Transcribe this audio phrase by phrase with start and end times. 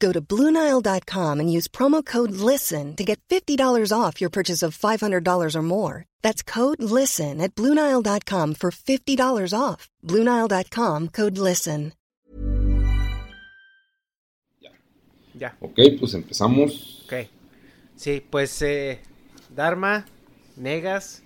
[0.00, 4.76] Go to BlueNile.com and use promo code LISTEN to get $50 off your purchase of
[4.76, 6.06] $500 or more.
[6.22, 9.88] That's code LISTEN at BlueNile.com for $50 off.
[10.02, 11.92] BlueNile.com code LISTEN.
[15.34, 15.56] Ya.
[15.60, 17.02] Ok, pues empezamos.
[17.06, 17.28] Ok.
[17.96, 19.00] Sí, pues eh,
[19.48, 20.04] Dharma,
[20.56, 21.22] Negas,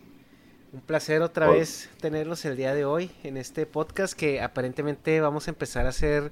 [0.72, 1.58] un placer otra Hola.
[1.58, 5.88] vez tenerlos el día de hoy en este podcast que aparentemente vamos a empezar a
[5.88, 6.30] hacer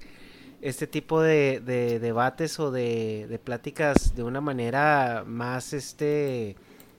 [0.63, 6.57] este tipo de, de debates o de, de pláticas de una manera más este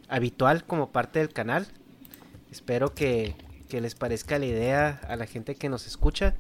[0.09, 1.67] habitual como parte del canal.
[2.51, 3.35] Espero que,
[3.69, 6.35] que les parezca la idea a la gente que nos escucha.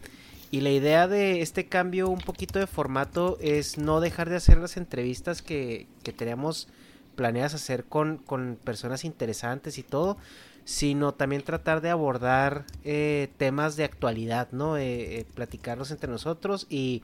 [0.51, 4.59] Y la idea de este cambio un poquito de formato es no dejar de hacer
[4.59, 6.67] las entrevistas que, que teníamos
[7.15, 10.17] planeadas hacer con, con personas interesantes y todo,
[10.65, 14.77] sino también tratar de abordar eh, temas de actualidad, ¿no?
[14.77, 17.03] Eh, eh, platicarlos entre nosotros y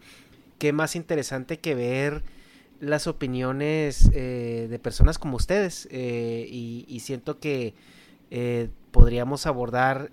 [0.57, 2.23] qué más interesante que ver
[2.79, 7.73] las opiniones eh, de personas como ustedes y, siento que
[8.91, 10.11] podríamos abordar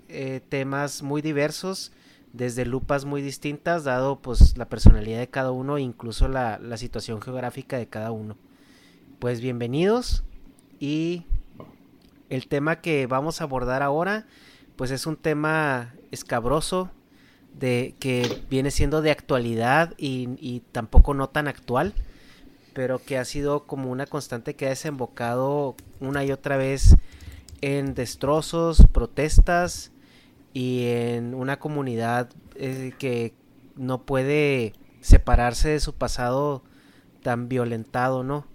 [0.49, 1.93] temas muy diversos
[2.33, 6.77] desde lupas muy distintas dado pues la personalidad de cada uno e incluso la, la
[6.77, 8.37] situación geográfica de cada uno
[9.19, 10.25] pues bienvenidos
[10.81, 11.25] y
[12.31, 14.27] el tema que vamos a abordar ahora
[14.77, 16.91] pues es un tema escabroso
[17.55, 21.95] de que viene siendo de actualidad y, tampoco no tan actual
[22.75, 26.97] pero que ha sido como una constante que ha desembocado una y otra vez
[27.63, 29.93] en destrozos, protestas
[30.53, 33.33] y en una comunidad eh, que
[33.77, 36.63] no puede separarse de su pasado
[37.23, 38.47] tan violentado, ¿no?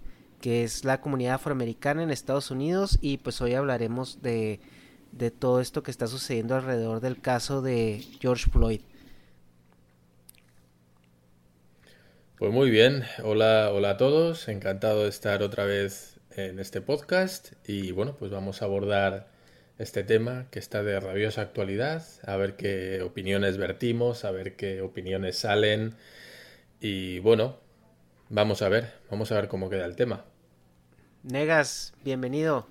[0.42, 4.60] Que es la comunidad afroamericana en Estados Unidos y pues hoy hablaremos de,
[5.12, 8.80] de todo esto que está sucediendo alrededor del caso de George Floyd.
[12.36, 17.52] Pues muy bien, hola, hola a todos, encantado de estar otra vez en este podcast.
[17.64, 19.28] Y bueno, pues vamos a abordar
[19.78, 24.82] este tema que está de rabiosa actualidad, a ver qué opiniones vertimos, a ver qué
[24.82, 25.94] opiniones salen.
[26.80, 27.60] Y bueno,
[28.28, 30.24] vamos a ver, vamos a ver cómo queda el tema.
[31.24, 32.66] Negas, bienvenido.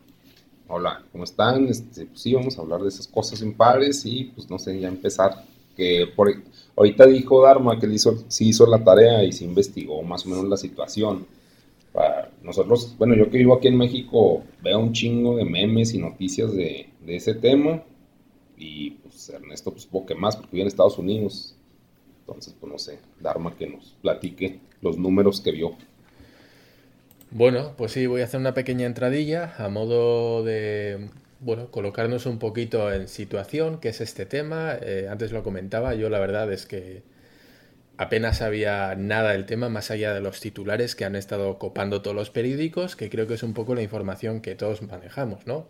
[0.68, 1.70] Hola, ¿cómo están?
[1.70, 4.90] Este, pues sí, vamos a hablar de esas cosas impares y pues no sé, ya
[4.90, 5.46] empezar.
[5.74, 6.30] Que por,
[6.76, 10.30] ahorita dijo Dharma que él hizo, sí hizo la tarea y se investigó más o
[10.30, 11.26] menos la situación.
[11.94, 16.00] Para nosotros, bueno, yo que vivo aquí en México veo un chingo de memes y
[16.00, 17.82] noticias de, de ese tema.
[18.58, 21.56] Y pues Ernesto, pues que más porque vive en Estados Unidos.
[22.20, 25.78] Entonces, pues no sé, Dharma que nos platique los números que vio.
[27.32, 32.40] Bueno, pues sí, voy a hacer una pequeña entradilla a modo de, bueno, colocarnos un
[32.40, 34.76] poquito en situación, qué es este tema.
[34.82, 37.04] Eh, antes lo comentaba, yo la verdad es que
[37.98, 42.16] apenas sabía nada del tema, más allá de los titulares que han estado copando todos
[42.16, 45.68] los periódicos, que creo que es un poco la información que todos manejamos, ¿no?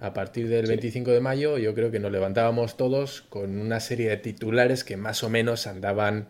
[0.00, 0.72] A partir del Sí.
[0.72, 4.96] 25 de mayo yo creo que nos levantábamos todos con una serie de titulares que
[4.96, 6.28] más o menos andaban,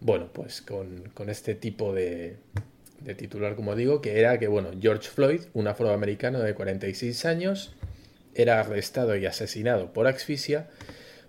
[0.00, 2.38] bueno, pues con, con este tipo de,
[3.04, 7.74] de titular, como digo, que era que, bueno, George Floyd, un afroamericano de 46 años,
[8.34, 10.68] era arrestado y asesinado por asfixia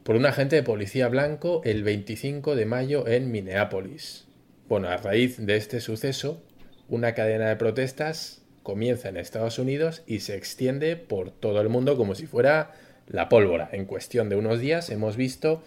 [0.04, 4.26] por un agente de policía blanco el 25 de mayo en Minneapolis.
[4.68, 6.42] Bueno, a raíz de este suceso,
[6.88, 11.98] una cadena de protestas comienza en Estados Unidos y se extiende por todo el mundo
[11.98, 12.74] como si fuera
[13.08, 13.70] la pólvora.
[13.72, 15.64] En cuestión de unos días hemos visto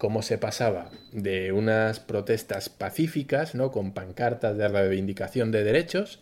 [0.00, 3.70] cómo se pasaba de unas protestas pacíficas, ¿no?
[3.70, 6.18] con pancartas de reivindicación de derechos,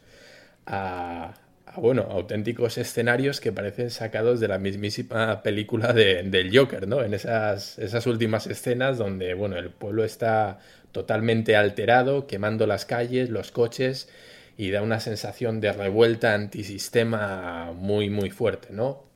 [0.67, 1.35] a,
[1.77, 7.03] bueno, auténticos escenarios que parecen sacados de la mismísima película de, del Joker, ¿no?
[7.03, 10.59] En esas, esas últimas escenas donde, bueno, el pueblo está
[10.93, 14.09] totalmente alterado, quemando las calles, los coches,
[14.57, 19.08] y da una sensación de revuelta antisistema muy, muy fuerte, ¿no?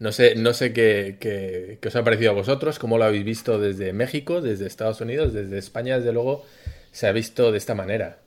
[0.00, 3.60] No sé, no sé qué, qué, os ha parecido a vosotros, cómo lo habéis visto
[3.60, 6.44] desde México, desde Estados Unidos, desde España, desde luego,
[6.90, 8.18] se ha visto de esta manera.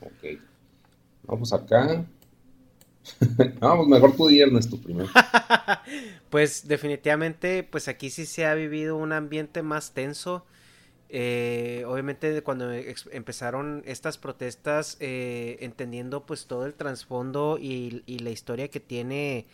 [0.00, 0.38] Ok.
[1.24, 2.04] Vamos acá.
[3.60, 5.08] Vamos, pues mejor tú y tu primero.
[6.30, 10.44] pues definitivamente, pues aquí sí se ha vivido un ambiente más tenso.
[11.10, 18.68] Eh, obviamente cuando empezaron estas protestas, eh, entendiendo pues todo el trasfondo y, la historia
[18.68, 19.46] que tiene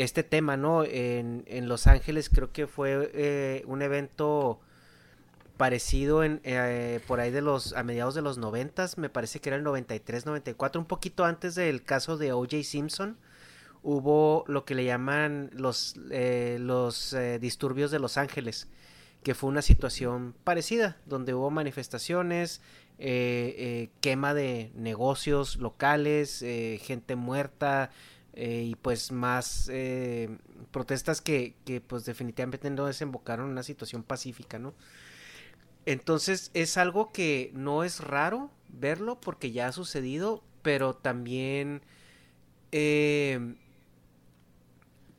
[0.00, 0.82] este tema, ¿no?
[0.82, 4.58] En, en Los Ángeles creo que fue eh, un evento
[5.58, 9.50] parecido en, eh, por ahí de los a mediados de los noventas, me parece que
[9.50, 12.62] era el 93, 94, un poquito antes del caso de O.J.
[12.62, 13.18] Simpson,
[13.82, 18.68] hubo lo que le llaman los, eh, los disturbios de Los Ángeles,
[19.22, 22.62] que fue una situación parecida, donde hubo manifestaciones,
[22.98, 26.42] quema de negocios locales,
[26.80, 27.90] gente muerta,
[28.34, 30.38] eh, y pues más eh,
[30.70, 34.74] protestas que, que, pues definitivamente no desembocaron en una situación pacífica, ¿no?
[35.86, 41.82] Entonces es algo que no es raro verlo porque ya ha sucedido, pero también
[42.72, 43.56] eh,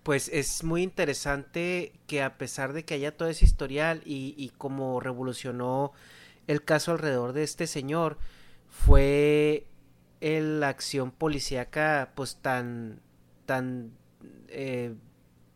[0.04, 4.50] pues es muy interesante que a pesar de que haya todo ese historial y, y
[4.58, 5.92] como revolucionó
[6.48, 8.18] el caso alrededor de este señor,
[8.70, 9.68] fue
[10.22, 13.02] la acción policíaca pues tan
[13.46, 13.92] tan
[14.48, 14.96] eh,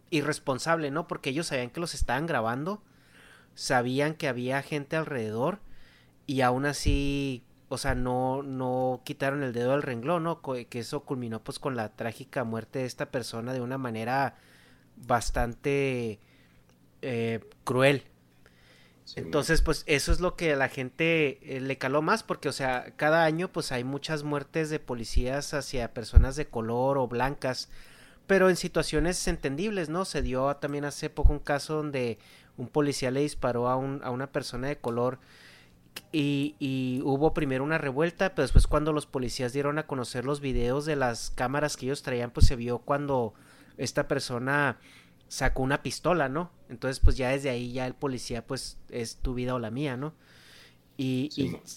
[0.10, 1.08] irresponsable, ¿no?
[1.08, 2.82] Porque ellos sabían que los estaban grabando,
[3.54, 5.60] sabían que había gente alrededor
[6.28, 10.42] y aún así, o sea, no, no quitaron el dedo del renglón, ¿no?
[10.42, 14.36] Que eso culminó pues con la trágica muerte de esta persona de una manera
[14.98, 16.20] bastante
[17.02, 18.04] eh, cruel.
[19.16, 22.52] Entonces, pues eso es lo que a la gente eh, le caló más, porque, o
[22.52, 27.70] sea, cada año pues hay muchas muertes de policías hacia personas de color o blancas,
[28.26, 30.06] pero en situaciones entendibles, ¿no?
[30.06, 32.18] Se dio también hace poco un caso donde
[32.58, 35.20] un policía le disparó a, un, a una persona de color
[36.12, 40.42] y, y, hubo primero una revuelta, pero después cuando los policías dieron a conocer los
[40.42, 43.34] videos de las cámaras que ellos traían, pues se vio cuando
[43.78, 44.78] esta persona
[45.36, 46.50] sacó una pistola, ¿no?
[46.70, 49.98] Entonces, pues ya desde ahí ya el policía, pues es tu vida o la mía,
[49.98, 50.14] ¿no?
[50.96, 51.30] Y,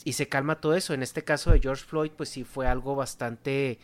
[0.04, 0.94] y, se calma todo eso.
[0.94, 3.80] En este caso de George Floyd, pues sí fue algo bastante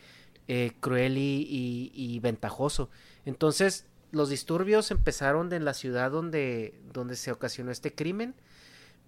[0.47, 2.89] eh, cruel y, y, ventajoso.
[3.25, 8.37] Entonces, los disturbios empezaron en la ciudad donde, donde se ocasionó este crimen,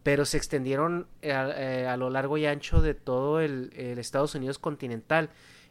[0.03, 4.35] pero se extendieron a, eh, a lo largo y ancho de todo el, el Estados
[4.35, 5.31] Unidos continental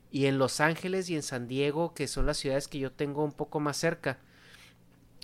[0.09, 3.25] y en Los Ángeles y en San Diego, que son las ciudades que yo tengo
[3.25, 4.19] un poco más cerca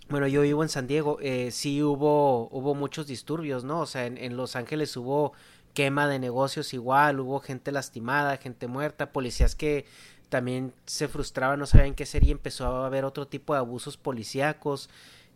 [0.09, 3.79] bueno, yo vivo en San Diego, eh, sí hubo, hubo muchos disturbios, ¿no?
[3.81, 5.33] O sea, en, Los Ángeles hubo
[5.73, 9.85] quema de negocios igual, hubo gente lastimada, gente muerta, policías que
[10.29, 13.97] también se frustraban, no sabían qué hacer y empezó a haber otro tipo de abusos
[13.97, 14.89] policíacos.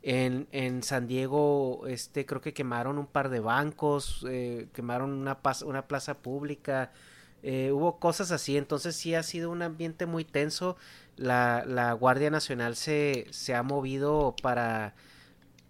[0.07, 5.39] En, en San Diego, este, creo que quemaron un par de bancos, eh, quemaron una,
[5.65, 6.91] una plaza pública,
[7.47, 10.77] eh, hubo cosas así, entonces sí ha sido un ambiente muy tenso
[11.17, 14.95] la, la Guardia Nacional se, se ha movido para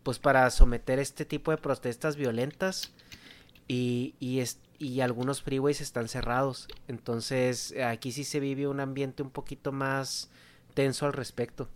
[0.03, 2.93] pues para someter este tipo de protestas violentas
[3.67, 4.43] y, y,
[4.79, 6.67] y algunos freeways están cerrados.
[6.87, 10.29] Entonces aquí sí se vive un ambiente un poquito más
[10.75, 11.69] tenso al respecto.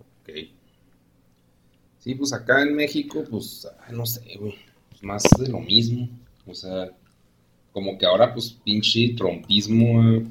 [0.00, 0.30] Ok.
[1.98, 6.08] Sí, pues acá en México, pues, no sé, pues más de lo mismo.
[6.46, 6.90] O sea,
[7.72, 10.22] como que ahora, pues, pinche trompismo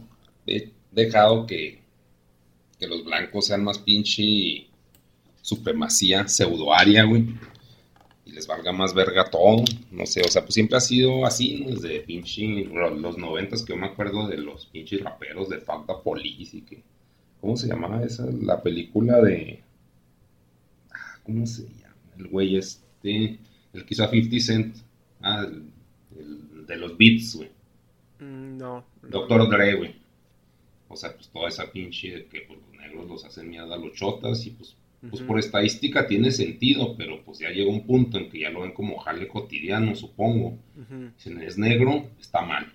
[0.47, 1.84] he dejado que
[2.79, 4.67] que los blancos sean más pinche
[5.41, 7.27] supremacía pseudoaria, güey.
[8.25, 9.63] Y les valga más verga todo.
[9.91, 11.75] No sé, o sea, pues siempre ha sido así, ¿no?
[11.75, 16.57] Desde pinche los noventas que yo me acuerdo de los pinches raperos de Falta Police
[16.57, 16.83] y que...
[17.39, 18.25] ¿Cómo se llamaba esa?
[18.41, 19.61] La película de...
[20.91, 21.95] Ah, ¿Cómo se llama?
[22.17, 23.37] El güey este...
[23.73, 24.77] El que hizo a 50 Cent.
[25.21, 27.49] Ah, el, de los beats, güey.
[28.19, 28.85] Mm, no.
[29.03, 29.95] Doctor Dre, güey.
[30.87, 33.79] O sea, pues toda esa pinche de que pues, los negros los hacen mierda a
[33.79, 34.75] los chotas y pues
[35.09, 38.61] pues por estadística tiene sentido, pero pues ya llega un punto en que ya lo
[38.61, 40.57] ven como jale cotidiano, supongo.
[41.17, 42.71] Si es negro, está mal.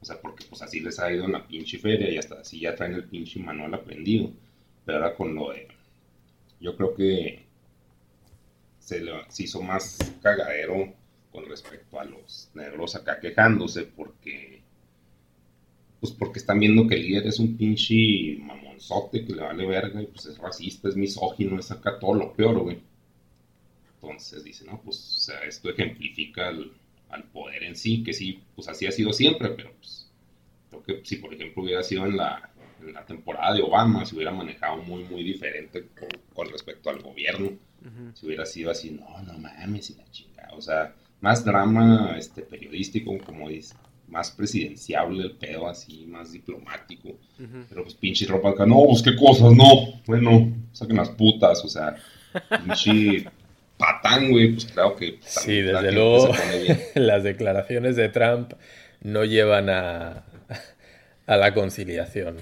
[0.00, 2.60] O sea, porque pues así les ha ido en la pinche feria y hasta así
[2.60, 4.30] ya traen el pinche manual aprendido.
[4.84, 5.68] Pero ahora con lo de...
[6.60, 7.44] Yo creo que
[8.78, 10.92] se, se hizo más cagadero
[11.32, 14.62] con respecto a los negros acá quejándose porque
[16.00, 20.02] pues porque están viendo que el líder es un pinche mamonzote que le vale verga
[20.02, 22.78] y pues es racista, es misógino, es acá todo lo peor, güey.
[23.94, 26.72] Entonces dice, no, pues o sea, esto ejemplifica al,
[27.32, 30.10] poder en sí, que sí, pues así ha sido siempre, pero pues
[30.70, 32.50] creo que si por ejemplo hubiera sido en la,
[32.82, 35.86] en la temporada de Obama, se hubiera manejado muy, muy diferente
[36.34, 37.52] con, respecto al gobierno.
[38.14, 42.42] Si hubiera sido así, no, no mames, y la chingada, o sea, más drama este,
[42.42, 43.76] periodístico, como dice,
[44.08, 47.18] más presidenciable el pedo, así, más diplomático.
[47.68, 51.68] Pero pues pinche ropa acá, no, pues qué cosas, no, bueno, saquen las putas, o
[51.68, 51.96] sea,
[52.64, 53.26] pinche
[53.78, 55.18] patán, güey, pues claro que...
[55.20, 56.28] Sí, desde luego.
[56.94, 58.52] las declaraciones de Trump
[59.02, 60.24] no llevan a,
[61.26, 62.38] a la conciliación.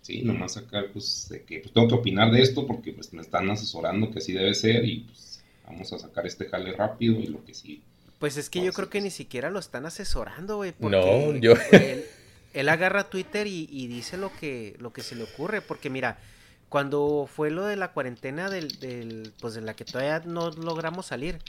[0.00, 3.22] Sí, nomás acá, pues, de que pues, tengo que opinar de esto porque pues me
[3.22, 7.28] están asesorando que así debe ser y pues vamos a sacar este jale rápido y
[7.28, 7.82] lo que sí
[8.22, 10.74] pues es que yo creo que ni siquiera lo están asesorando, güey.
[10.78, 11.54] No, yo...
[12.52, 16.20] Él, agarra Twitter y, dice lo que, lo que se le ocurre, porque mira,
[16.68, 21.40] cuando fue lo de la cuarentena del, pues de la que todavía no logramos salir,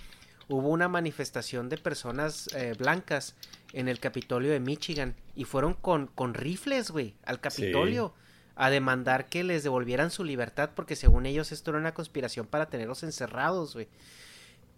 [0.49, 3.35] hubo una manifestación de personas eh, blancas
[3.73, 8.15] en el Capitolio de Michigan y fueron con, con rifles, güey, al Capitolio.
[8.55, 12.67] a demandar que les devolvieran su libertad porque según ellos esto era una conspiración para
[12.67, 13.89] tenerlos encerrados, güey.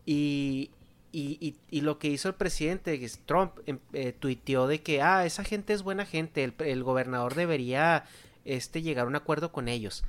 [0.05, 0.71] Y,
[1.17, 5.45] y, y, lo que hizo el presidente Trump em, eh, tuiteó de que ah esa
[5.45, 8.03] gente es buena gente el, el, gobernador debería
[8.43, 10.03] este llegar a un acuerdo con ellos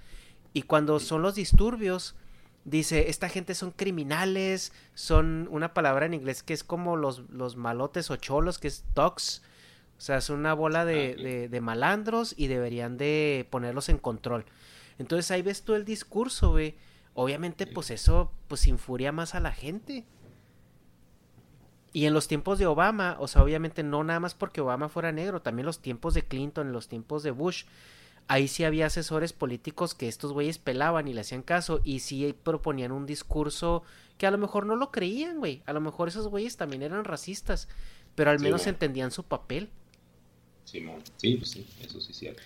[0.52, 2.16] y cuando son los disturbios
[2.64, 7.54] dice esta gente son criminales son una palabra en inglés que es como los, los
[7.54, 9.42] malotes o cholos que es dogs.
[9.98, 13.98] O sea es una bola de, ah, de, de malandros y deberían de ponerlos en
[13.98, 14.44] control
[14.98, 16.75] entonces ahí ves tú el discurso güey.
[17.14, 20.04] Obviamente pues eso pues infuria más a la gente
[21.96, 25.12] y en los tiempos de Obama, o sea, obviamente no nada más porque Obama fuera
[25.12, 27.64] negro, también los tiempos de Clinton, en los tiempos de Bush,
[28.28, 32.36] ahí sí había asesores políticos que estos güeyes pelaban y le hacían caso y sí
[32.42, 33.82] proponían un discurso
[34.18, 35.62] que a lo mejor no lo creían, güey.
[35.64, 37.66] A lo mejor esos güeyes también eran racistas,
[38.14, 39.70] pero al menos entendían su papel.
[40.66, 40.86] Sí,
[41.16, 42.42] sí, pues sí, eso sí es cierto.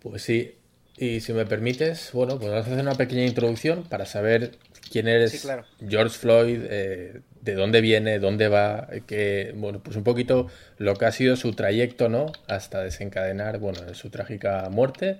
[0.00, 0.54] Pues sí,
[0.96, 4.56] y si me permites, bueno, pues vamos a hacer una pequeña introducción para saber
[4.90, 5.46] quién eres
[5.86, 11.04] George Floyd, eh, de dónde viene, dónde va, que, bueno, pues un poquito lo que
[11.04, 12.32] ha sido su trayecto, ¿no?
[12.48, 15.18] Hasta desencadenar, bueno, su trágica muerte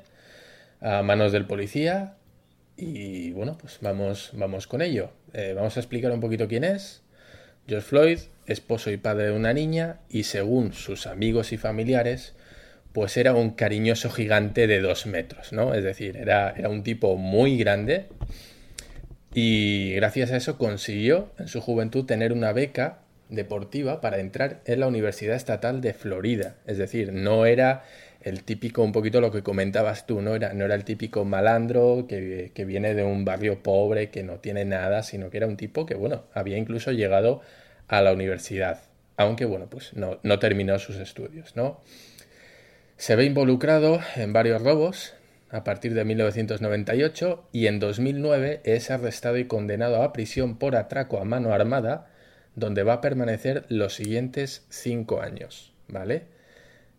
[0.81, 2.15] a manos del policía.
[2.77, 5.11] Y bueno, pues vamos, vamos con ello.
[5.33, 7.03] Eh, vamos a explicar un poquito quién es.
[7.69, 12.35] George Floyd, esposo y padre de una niña, y según sus amigos y familiares,
[12.93, 15.75] pues era un cariñoso gigante de dos metros, ¿no?
[15.75, 18.07] Es decir, era, era un tipo muy grande
[19.39, 24.81] y gracias a eso consiguió en su juventud tener una beca deportiva para entrar en
[24.81, 26.55] la Universidad Estatal de Florida.
[26.67, 27.85] Es decir, no era
[28.23, 32.07] el típico, un poquito lo que comentabas tú, no era, no era el típico malandro
[32.09, 35.59] que, que, viene de un barrio pobre, que no tiene nada, sino que era un
[35.59, 37.43] tipo que, bueno, había incluso llegado
[37.89, 38.85] a la universidad,
[39.19, 41.83] aunque, bueno, pues no, no terminó sus estudios, ¿no?
[42.97, 45.13] Se ve involucrado en varios robos,
[45.51, 51.19] a partir de 1998 y en 2009 es arrestado y condenado a prisión por atraco
[51.19, 52.09] a mano armada,
[52.55, 56.25] donde va a permanecer los siguientes cinco años, ¿vale?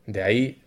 [0.05, 0.63] De ahí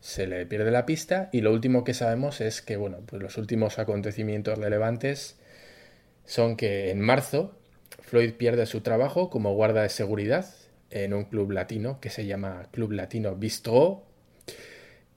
[0.00, 3.38] se le pierde la pista y lo último que sabemos es que, bueno, pues los
[3.38, 5.38] últimos acontecimientos relevantes
[6.26, 7.58] son que en marzo
[8.00, 10.46] Floyd pierde su trabajo como guarda de seguridad
[10.90, 14.04] en un club latino que se llama Club Latino Bistro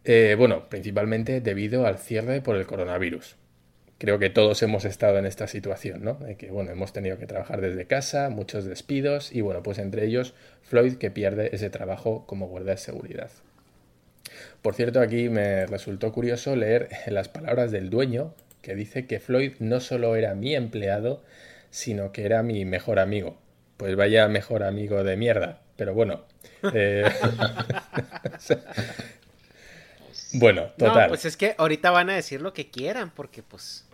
[0.10, 3.36] eh, bueno, principalmente debido al cierre por el coronavirus.
[3.98, 6.18] Creo que todos hemos estado en esta situación, ¿no?
[6.38, 10.34] Que, bueno, hemos tenido que trabajar desde casa, muchos despidos y, bueno, pues entre ellos
[10.62, 13.30] Floyd que pierde ese trabajo como guardia de seguridad.
[14.62, 19.56] Por cierto, aquí me resultó curioso leer las palabras del dueño que dice que Floyd
[19.60, 21.22] no solo era mi empleado,
[21.70, 23.38] sino que era mi mejor amigo.
[23.76, 25.60] Pues vaya mejor amigo de mierda.
[25.76, 26.24] Pero bueno.
[26.74, 27.04] Eh,
[30.34, 31.04] Bueno, total.
[31.04, 33.86] No, pues es que ahorita van a decir lo que quieran, porque pues.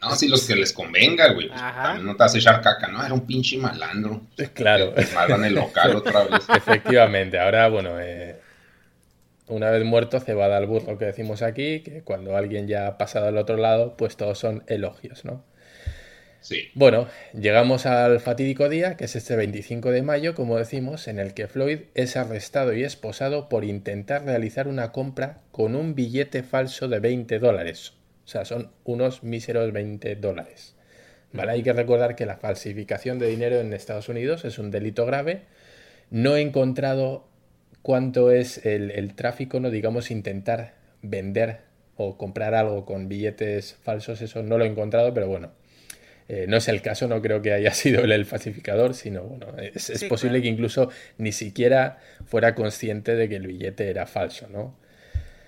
[0.00, 1.48] No, si los que les convenga, güey.
[1.48, 3.04] Pues, no te vas a echar caca, ¿no?
[3.04, 4.22] Era un pinche malandro.
[4.54, 4.92] Claro.
[4.94, 6.46] Te, en el local otra vez.
[6.56, 7.38] Efectivamente.
[7.38, 8.40] Ahora, bueno, eh,
[9.46, 13.28] una vez muerto, cebada al burro que decimos aquí, que cuando alguien ya ha pasado
[13.28, 15.44] al otro lado, pues todos son elogios, ¿no?
[16.40, 16.68] Sí.
[16.74, 21.34] Bueno, llegamos al fatídico día, que es este 25 de mayo, como decimos, en el
[21.34, 26.88] que Floyd es arrestado y esposado por intentar realizar una compra con un billete falso
[26.88, 27.92] de 20 dólares.
[28.24, 30.76] O sea, son unos míseros 20 dólares.
[31.32, 31.52] ¿Vale?
[31.52, 35.42] Hay que recordar que la falsificación de dinero en Estados Unidos es un delito grave.
[36.10, 37.28] No he encontrado
[37.82, 41.60] cuánto es el, tráfico, no digamos intentar vender
[41.96, 45.50] o comprar algo con billetes falsos, eso no lo he encontrado, pero bueno,
[46.32, 50.04] eh, no es el caso, no creo que haya sido el falsificador, sino bueno, es,
[50.04, 54.78] posible que incluso ni siquiera fuera consciente de que el billete era falso, ¿no?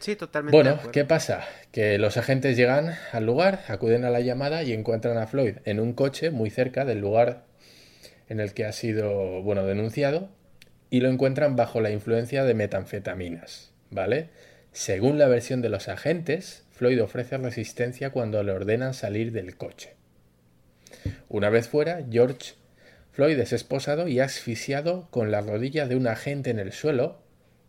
[0.00, 0.56] Sí, totalmente.
[0.56, 1.44] Bueno, ¿qué pasa?
[1.70, 5.78] Que los agentes llegan al lugar, acuden a la llamada y encuentran a Floyd en
[5.78, 7.44] un coche muy cerca del lugar
[8.28, 10.30] en el que ha sido, bueno, denunciado
[10.90, 14.30] y lo encuentran bajo la influencia de metanfetaminas, ¿vale?
[14.72, 20.01] Según la versión de los agentes, Floyd ofrece resistencia cuando le ordenan salir del coche.
[21.28, 22.54] Una vez fuera, George
[23.12, 27.20] Floyd es esposado y asfixiado con la rodilla de un agente en el suelo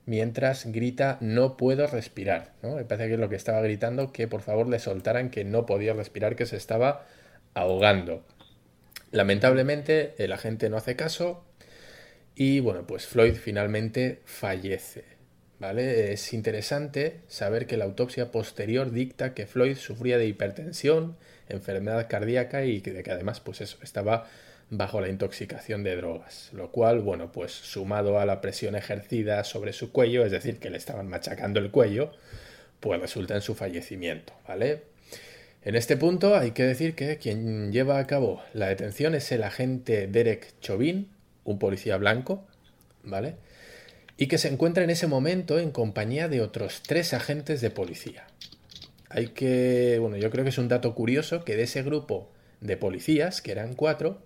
[0.06, 2.54] mientras grita no puedo respirar.
[2.62, 5.66] Me parece que es lo que estaba gritando, que por favor le soltaran que no
[5.66, 7.06] podía respirar, que se estaba
[7.54, 8.26] ahogando.
[9.12, 11.46] Lamentablemente el agente no hace caso
[12.36, 15.04] y bueno, pues Floyd finalmente fallece.
[15.60, 16.12] ¿Vale?
[16.12, 21.16] Es interesante saber que la autopsia posterior dicta que Floyd sufría de hipertensión,
[21.50, 24.28] enfermedad cardíaca y que, que además pues eso, estaba
[24.70, 29.74] bajo la intoxicación de drogas, lo cual, bueno, pues sumado a la presión ejercida sobre
[29.74, 32.12] su cuello, es decir, que le estaban machacando el cuello,
[32.80, 34.84] pues resulta en su fallecimiento, ¿vale?
[35.64, 39.44] En este punto hay que decir que quien lleva a cabo la detención es el
[39.44, 41.08] agente Derek Chauvin,
[41.46, 42.46] un policía blanco,
[43.04, 43.36] ¿vale?
[44.18, 48.28] Y que se encuentra en ese momento en compañía de otros tres agentes de policía.
[49.14, 52.30] Hay que, bueno, yo creo que es un dato curioso que de ese grupo
[52.62, 54.22] de policías, que eran cuatro,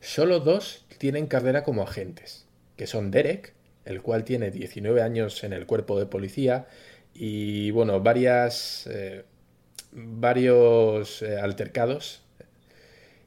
[0.00, 2.46] Solo dos tienen carrera como agentes,
[2.76, 3.52] que son Derek,
[3.84, 6.66] el cual tiene 19 años en el cuerpo de policía
[7.12, 9.24] y bueno, varias, eh,
[9.92, 12.22] varios eh, altercados.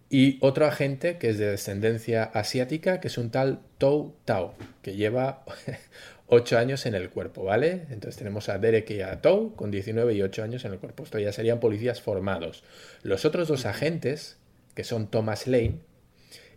[0.10, 4.95] Y otro agente que es de descendencia asiática, que es un tal Tou Tao, que
[4.95, 5.43] lleva
[6.34, 7.86] 8 años en el cuerpo, ¿vale?
[7.89, 11.04] Entonces tenemos a Derek y a Tou con 19 y 8 años en el cuerpo.
[11.04, 12.63] Esto ya serían policías formados.
[13.04, 14.38] Los otros dos agentes,
[14.76, 15.80] que son Thomas Lane,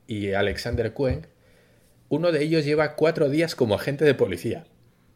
[0.06, 1.26] y Alexander Kuen,
[2.08, 4.64] uno de ellos lleva cuatro días como agente de policía,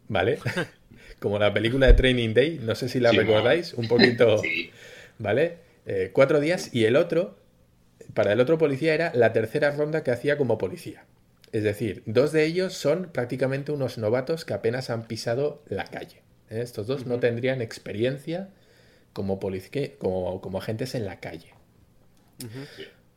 [0.08, 0.38] ¿vale?
[1.20, 4.42] como la película de Training Day, no sé si la recordáis, un poquito,
[5.18, 5.58] ¿vale?
[5.86, 7.38] Eh, cuatro días y el otro,
[8.14, 11.04] para el otro policía era la tercera ronda que hacía como policía.
[11.52, 16.22] Es decir, dos de ellos son prácticamente unos novatos que apenas han pisado la calle.
[16.48, 16.60] ¿eh?
[16.60, 18.50] Estos dos no tendrían experiencia
[19.12, 19.40] como,
[19.98, 21.52] como, como agentes en la calle.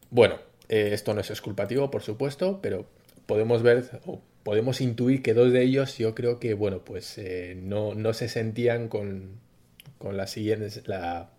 [0.09, 2.87] Bueno, eh, esto no es exculpativo, por supuesto, pero
[3.25, 7.55] podemos ver o podemos intuir que dos de ellos yo creo que, bueno, pues eh,
[7.61, 9.39] no, no, se sentían con,
[9.97, 11.29] con la siguiente, la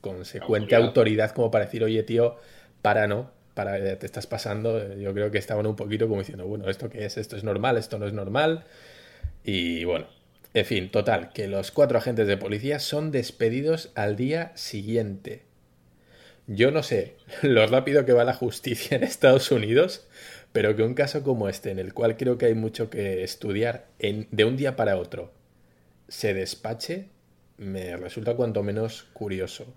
[0.00, 1.32] consecuente autoridad.
[1.32, 2.36] como para decir, oye, tío,
[2.82, 4.94] para no, para, eh, te estás pasando.
[4.94, 7.16] Yo creo que estaban un poquito como diciendo, bueno, ¿esto qué es?
[7.16, 7.76] ¿Esto es normal?
[7.76, 8.64] ¿Esto no es normal?
[9.44, 10.06] Y bueno,
[10.54, 15.42] en fin, total, que los cuatro agentes de policía son despedidos al día siguiente.
[16.46, 20.06] Yo no sé lo rápido que va la justicia en Estados Unidos,
[20.52, 23.86] pero que un caso como este, en el cual creo que hay mucho que estudiar
[23.98, 25.32] en, de un día para otro,
[26.08, 27.08] se despache,
[27.56, 29.72] me resulta cuanto menos curioso.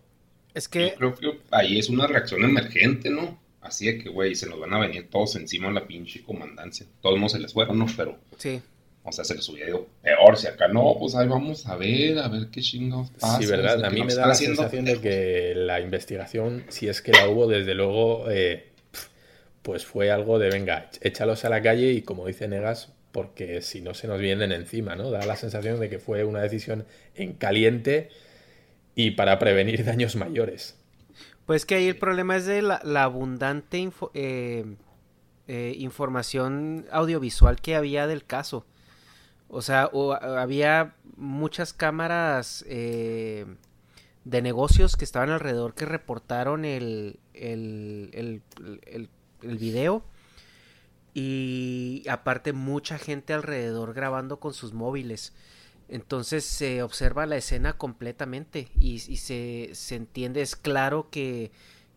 [0.53, 0.89] Es que...
[0.89, 3.39] Yo creo que ahí es una reacción emergente, ¿no?
[3.65, 6.85] Así de que, güey, se nos van a venir todos encima de la pinche comandancia.
[7.01, 7.87] Todos no se les fueron, ¿no?
[7.97, 8.17] Pero...
[8.37, 8.61] Sí.
[9.03, 10.37] O sea, se les hubiera ido peor.
[10.37, 13.39] Si acá no, pues ahí vamos a ver, a ver qué chingados pasa.
[13.39, 13.83] Sí, verdad.
[13.83, 17.47] A mí me da la sensación de que la investigación, si es que la hubo,
[17.47, 18.67] desde luego, eh,
[19.61, 23.81] pues fue algo de, venga, échalos a la calle y como dice Negas, porque si
[23.81, 25.11] no se nos vienen encima, ¿no?
[25.11, 28.09] Da la sensación de que fue una decisión en caliente
[28.95, 30.75] y para prevenir daños mayores.
[31.45, 34.75] Pues que ahí el problema es de la, abundante eh,
[35.47, 38.65] eh, información audiovisual que había del caso.
[39.47, 39.91] O sea,
[40.37, 43.45] había muchas cámaras eh,
[44.23, 49.09] de negocios que estaban alrededor que reportaron el, el, el,
[49.43, 50.03] el, video.
[51.13, 55.31] Y aparte mucha gente alrededor grabando con sus móviles.
[55.87, 61.51] Entonces se observa la escena completamente y, se, se, entiende, es claro que,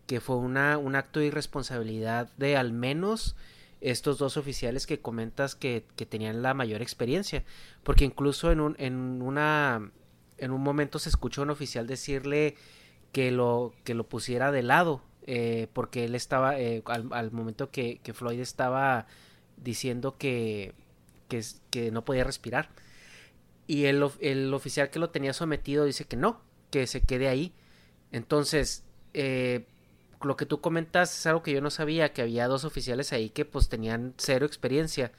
[0.06, 3.34] que fue una, un acto de irresponsabilidad de al menos
[3.80, 7.44] estos dos oficiales que comentas que, que tenían la mayor experiencia.
[7.82, 9.90] Porque incluso en un, en una
[10.38, 12.56] en un momento se escuchó a un oficial decirle
[13.12, 15.02] que lo, que lo pusiera de lado.
[15.30, 19.06] Eh, porque él estaba, eh, al, momento que, que, Floyd estaba
[19.58, 20.72] diciendo que,
[21.28, 22.70] que, que no podía respirar.
[23.68, 27.52] Y el, el, oficial que lo tenía sometido dice que no, que se quede ahí.
[28.10, 28.82] Entonces,
[29.14, 29.66] eh,
[30.22, 33.28] lo que tú comentas es algo que yo no sabía, que había dos oficiales ahí
[33.28, 35.12] que pues tenían cero experiencia.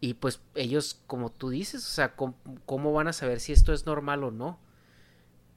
[0.00, 3.86] Y pues ellos, como tú dices, o sea, ¿cómo, van a saber si esto es
[3.86, 4.58] normal o no?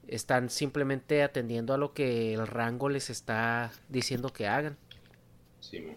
[0.06, 4.76] Están simplemente atendiendo a lo que el rango les está diciendo que hagan.
[5.60, 5.94] Sí.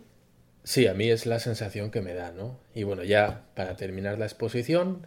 [0.63, 2.57] sí, a mí es la sensación que me da, ¿no?
[2.73, 5.05] Y bueno, ya para terminar la exposición,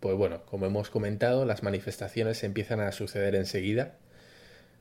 [0.00, 3.94] pues bueno, como hemos comentado, las manifestaciones empiezan a suceder enseguida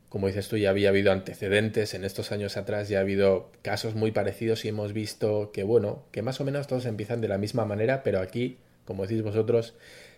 [0.10, 3.94] como dices tú, ya había habido antecedentes, en estos años atrás ya ha habido casos
[3.94, 7.38] muy parecidos y hemos visto que, bueno, que más o menos todos empiezan de la
[7.38, 9.76] misma manera, pero aquí, como decís vosotros,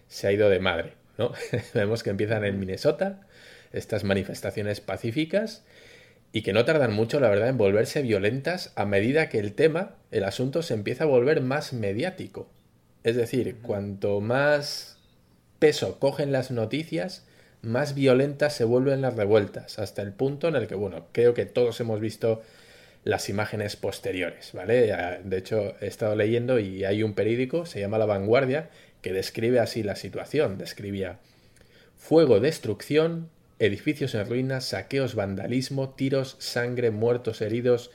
[0.08, 1.34] se ha ido de madre, ¿no?
[1.74, 3.28] Vemos que empiezan en Minnesota
[3.74, 5.66] estas manifestaciones pacíficas
[6.32, 9.96] y que no tardan mucho, la verdad, en volverse violentas a medida que el tema,
[10.12, 12.50] el asunto, se empieza a volver más mediático.
[13.04, 14.91] Es decir, cuanto más
[15.62, 17.24] peso cogen las noticias,
[17.62, 21.46] más violentas se vuelven las revueltas, hasta el punto en el que, bueno, creo que
[21.46, 22.42] todos hemos visto
[23.04, 25.22] las imágenes posteriores, ¿vale?
[25.24, 28.72] De hecho, he estado leyendo y hay un periódico, se llama La Vanguardia,
[29.04, 30.58] que describe así la situación.
[30.58, 31.20] Describía
[31.96, 37.92] fuego, destrucción, edificios en ruinas, saqueos, vandalismo, tiros, sangre, muertos, heridos,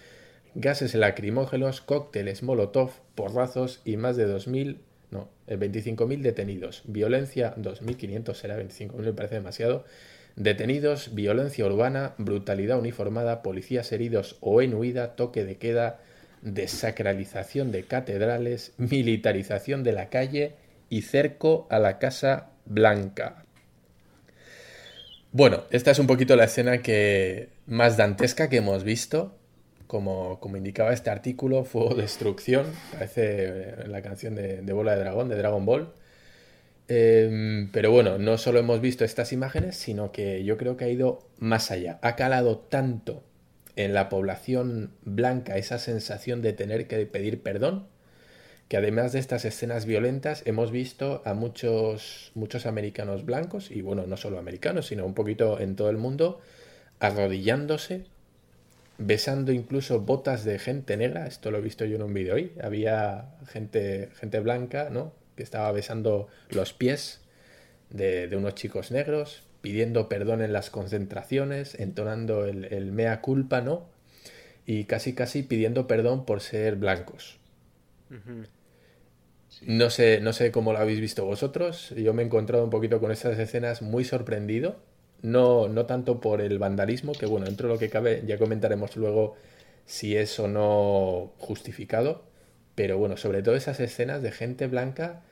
[0.54, 4.78] gases lacrimógenos, cócteles molotov, porrazos y más de 2.000
[5.10, 6.82] no, 25.000 detenidos.
[6.86, 9.84] Violencia, 2.500 será, 25.000 me parece demasiado.
[10.34, 16.00] Detenidos, violencia urbana, brutalidad uniformada, policías heridos o en huida, toque de queda,
[16.42, 20.54] desacralización de catedrales, militarización de la calle
[20.90, 23.44] y cerco a la Casa Blanca.
[25.32, 29.34] Bueno, esta es un poquito la escena que más dantesca que hemos visto
[29.86, 35.36] como, indicaba este artículo, Fuego Destrucción, parece en la canción de, Bola de Dragón, de
[35.36, 35.92] Dragon Ball.
[36.88, 40.88] Em, pero bueno, no solo hemos visto estas imágenes, sino que yo creo que ha
[40.88, 41.98] ido más allá.
[42.02, 43.24] Ha calado tanto
[43.76, 47.86] en la población blanca esa sensación de tener que pedir perdón,
[48.68, 54.06] que además de estas escenas violentas hemos visto a muchos, muchos americanos blancos, y bueno,
[54.06, 56.40] no solo americanos, sino un poquito en todo el mundo,
[56.98, 58.06] arrodillándose
[58.98, 62.52] besando incluso botas de gente negra, esto lo he visto yo en un vídeo hoy,
[62.62, 65.12] había gente, gente blanca, ¿no?
[65.36, 67.20] Que estaba besando los pies
[67.90, 73.88] de, unos chicos negros, pidiendo perdón en las concentraciones, entonando el, mea culpa, ¿no?
[74.64, 77.38] Y casi casi pidiendo perdón por ser blancos.
[79.62, 81.90] No sé, no sé cómo lo habéis visto vosotros.
[81.96, 84.76] Yo me he encontrado un poquito con estas escenas muy sorprendido
[85.22, 88.96] no, no tanto por el vandalismo, que bueno, dentro de lo que cabe ya comentaremos
[88.96, 89.36] luego
[89.86, 92.24] si es o no justificado,
[92.74, 95.22] pero bueno, sobre todo esas escenas de gente blanca,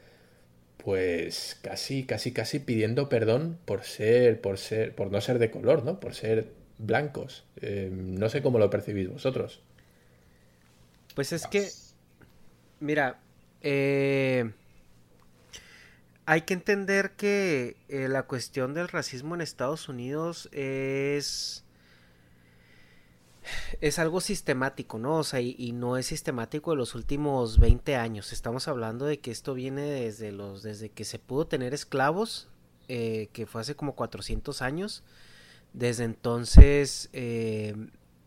[0.78, 5.84] pues casi, casi, casi pidiendo perdón por ser, por ser, por no ser de color,
[5.84, 6.00] ¿no?
[6.00, 7.44] Por ser blancos.
[7.60, 9.60] Eh, no sé cómo lo percibís vosotros.
[11.14, 11.68] Pues es que,
[12.80, 13.18] mira,
[13.62, 14.50] eh,
[16.26, 21.64] hay que entender que eh, la cuestión del racismo en Estados Unidos es
[23.80, 25.16] es algo sistemático, ¿no?
[25.18, 28.32] O sea, y, no es sistemático de los últimos 20 años.
[28.32, 32.48] Estamos hablando de que esto viene desde los desde que se pudo tener esclavos,
[32.88, 35.02] eh, que fue hace como 400 años.
[35.72, 37.74] Desde entonces eh,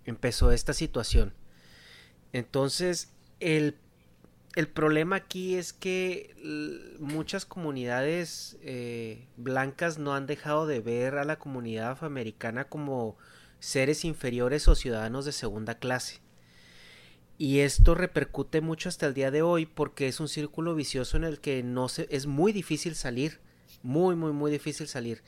[0.06, 1.34] empezó esta situación.
[2.34, 3.78] Entonces, el
[4.58, 6.34] el problema aquí es que
[7.00, 13.18] muchas comunidades eh, blancas no han dejado de ver a la comunidad afroamericana como
[13.60, 16.22] seres inferiores o ciudadanos de segunda clase.
[17.38, 21.26] Y esto repercute mucho hasta el día de hoy porque es un círculo vicioso en
[21.26, 23.40] el que no se, es muy difícil salir,
[23.84, 25.22] muy, muy, muy difícil salir.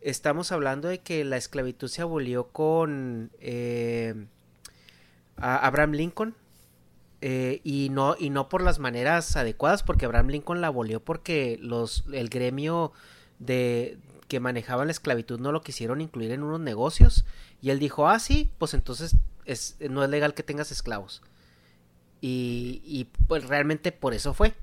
[0.00, 4.14] Estamos hablando de que la esclavitud se abolió con eh,
[5.36, 6.36] Abraham Lincoln,
[7.24, 11.56] eh, y no y no por las maneras adecuadas porque Abraham Lincoln la abolió porque
[11.62, 12.92] los el gremio
[13.38, 17.24] de que manejaban la esclavitud no lo quisieron incluir en unos negocios.
[17.60, 21.22] Y él dijo ah sí pues entonces es, no es legal que tengas esclavos
[22.20, 24.54] y, y pues realmente por eso fue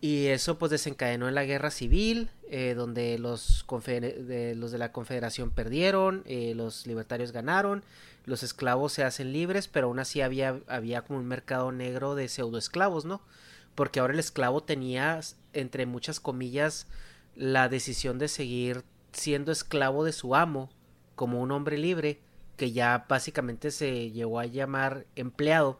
[0.00, 4.92] Y eso pues desencadenó en la guerra civil, eh, donde los, de, los de la
[4.92, 7.84] Confederación perdieron, eh, los libertarios ganaron,
[8.24, 12.28] los esclavos se hacen libres, pero aún así había, había como un mercado negro de
[12.28, 13.20] pseudoesclavos, ¿no?
[13.74, 15.20] Porque ahora el esclavo tenía,
[15.52, 16.86] entre muchas comillas,
[17.36, 20.70] la decisión de seguir siendo esclavo de su amo,
[21.14, 22.20] como un hombre libre,
[22.56, 25.78] que ya básicamente se llegó a llamar empleado.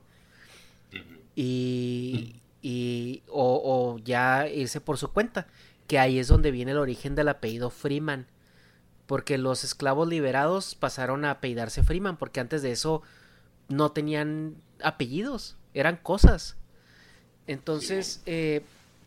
[1.35, 5.47] Y, y o, ya irse por su cuenta,
[5.87, 8.27] que ahí es donde viene el origen del apellido Freeman,
[9.07, 13.03] porque los esclavos liberados pasaron a apellidarse Freeman, porque antes de eso
[13.69, 16.57] no tenían apellidos, eran cosas.
[17.47, 18.63] Entonces, eh,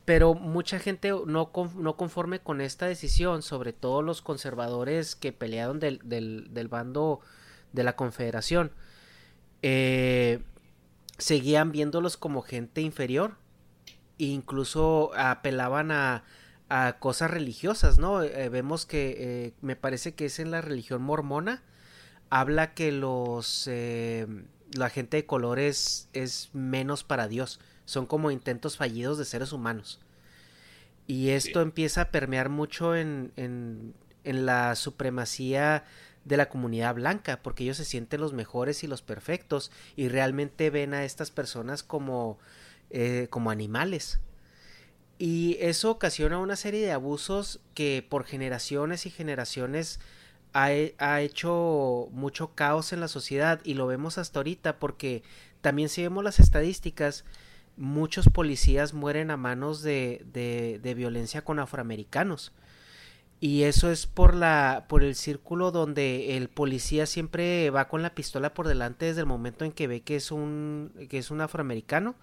[0.05, 5.79] pero mucha gente no, no, conforme con esta decisión, sobre todo los conservadores que pelearon
[5.79, 7.21] del, del, bando
[7.71, 8.71] de la Confederación,
[9.61, 10.41] eh,
[11.17, 13.37] seguían viéndolos como gente inferior
[14.31, 16.23] incluso apelaban a,
[16.69, 18.23] a cosas religiosas, ¿no?
[18.23, 21.61] Eh, vemos que eh, me parece que es en la religión mormona,
[22.29, 24.27] habla que los eh,
[24.71, 29.99] la gente de colores es menos para Dios, son como intentos fallidos de seres humanos.
[31.05, 35.83] Y esto empieza a permear mucho en, en, en la supremacía
[36.25, 40.69] de la comunidad blanca, porque ellos se sienten los mejores y los perfectos y realmente
[40.69, 42.39] ven a estas personas como
[42.95, 44.19] eh, como animales.
[45.17, 49.99] Y eso ocasiona una serie de abusos que por generaciones y generaciones
[50.53, 55.23] ha, ha, hecho mucho caos en la sociedad y lo vemos hasta ahorita porque
[55.61, 57.25] también si vemos las estadísticas,
[57.77, 62.53] muchos policías mueren a manos de, de, de violencia con afroamericanos.
[63.39, 68.13] Y eso es por la por el círculo donde el policía siempre va con la
[68.13, 71.41] pistola por delante desde el momento en que ve que es un que es un
[71.41, 72.15] afroamericano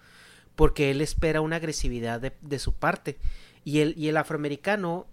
[0.55, 3.17] porque él espera una agresividad de, su parte.
[3.63, 5.07] Y el, y el afroamericano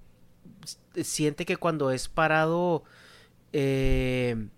[1.03, 2.85] siente que cuando es parado
[3.53, 4.49] eh,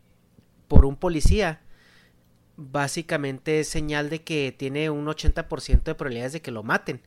[0.68, 1.60] por un policía,
[2.56, 7.00] básicamente es señal de que tiene un 80% de probabilidades de que lo maten.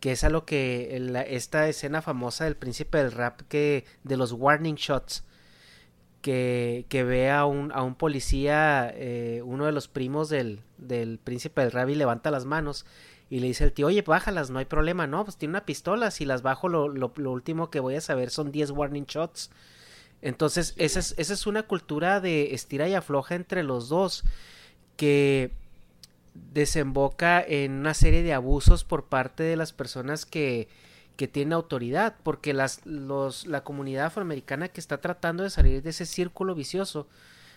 [0.00, 4.32] Que es a lo que esta escena famosa del príncipe del rap que de los
[4.32, 5.24] warning shots
[6.22, 11.18] que, que ve a un, a un policía, eh, uno de los primos del, del
[11.18, 12.84] príncipe del rap y levanta las manos
[13.30, 16.10] y le dice el tío, oye, bájalas, no hay problema, no, pues tiene una pistola,
[16.10, 19.50] si las bajo lo, lo, último que voy a saber son 10 warning shots.
[20.22, 24.24] Entonces, esa, es, esa es una cultura de estira y afloja entre los dos
[24.96, 25.52] que
[26.52, 30.68] desemboca en una serie de abusos por parte de las personas que,
[31.18, 35.90] que tienen autoridad, porque las, los, la comunidad afroamericana que está tratando de salir de
[35.90, 37.08] ese círculo vicioso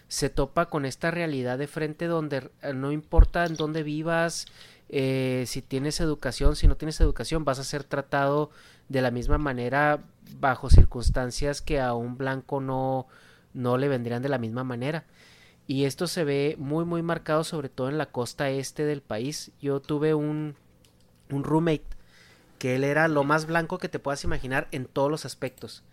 [0.08, 4.48] se topa con esta realidad de frente donde eh, no importa en dónde vivas,
[4.90, 8.50] eh, si tienes educación, si no tienes educación, vas a ser tratado
[8.90, 10.06] de la misma manera
[10.40, 13.06] bajo circunstancias que a un blanco no,
[13.54, 15.06] no le vendrían de la misma manera.
[15.68, 19.52] Y esto se ve muy muy marcado sobre todo en la costa este del país.
[19.62, 20.56] Yo tuve un,
[21.30, 22.01] un roommate
[22.62, 25.84] que él era lo más blanco que te puedas imaginar en todos los aspectos.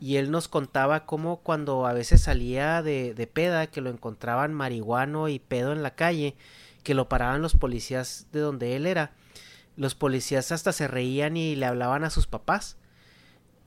[0.00, 4.54] Y él nos contaba cómo cuando a veces salía de, de peda, que lo encontraban
[4.54, 6.34] marihuano y pedo en la calle,
[6.82, 9.12] que lo paraban los policías de donde él era,
[9.76, 12.78] los policías hasta se reían y le hablaban a sus papás.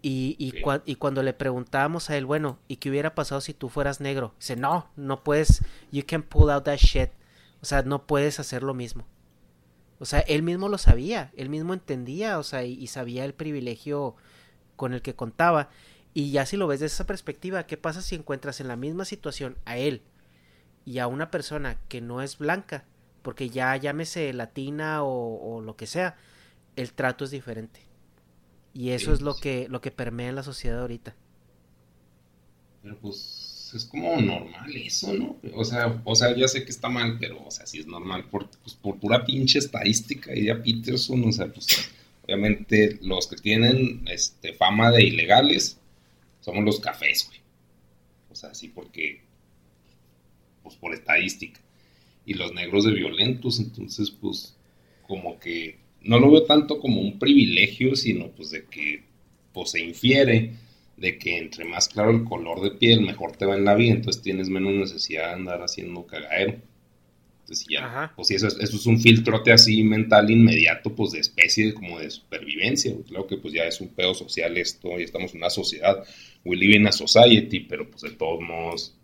[0.02, 4.02] Y, y, cuando le preguntábamos a él, bueno, ¿y qué hubiera pasado si tú fueras
[4.02, 4.34] negro?
[4.40, 7.12] Dice, no, no puedes, you can pull out that shit.
[7.62, 9.06] O sea, no puedes hacer lo mismo.
[10.02, 13.34] O sea, él mismo lo sabía, él mismo entendía, o sea, y, y sabía el
[13.34, 14.16] privilegio
[14.76, 15.70] con el que contaba.
[16.14, 19.06] Y ya si lo ves desde esa perspectiva, ¿qué pasa si encuentras en la misma
[19.06, 20.02] situación a él
[20.84, 22.86] y a una persona que no es blanca
[23.22, 26.18] porque ya llámese latina o, lo que sea,
[26.76, 27.82] el trato es diferente.
[28.74, 31.16] Y eso es lo que, lo que permea en la sociedad ahorita.
[32.82, 33.41] Pero pues
[33.74, 35.38] es como normal eso, ¿no?
[35.54, 38.26] O sea, o sea, ya sé que está mal, pero o sea, sí es normal
[38.26, 41.68] por, pues, por pura pinche estadística, y ya Peterson, o sea, pues
[42.24, 45.80] obviamente los que tienen este, fama de ilegales
[46.42, 47.40] somos los cafés, güey.
[48.32, 49.22] O sea, sí, porque,
[50.64, 51.60] pues por estadística
[52.26, 54.56] y los negros de violentos, entonces pues
[55.08, 59.04] como que no lo veo tanto como un privilegio, sino pues de que
[59.54, 60.54] pues se infiere
[61.02, 63.96] de que entre más claro el color de piel, mejor te va en la vida,
[63.96, 66.62] entonces tienes menos necesidad de andar haciendo cagadero.
[67.42, 71.74] Entonces ya, pues eso es, eso es un filtrote así mental inmediato, pues de especie,
[71.74, 72.94] como de supervivencia.
[73.08, 76.04] Claro que pues ya es un pedo social esto, y estamos en una sociedad,
[76.46, 78.96] we live in a society, pero pues de todos modos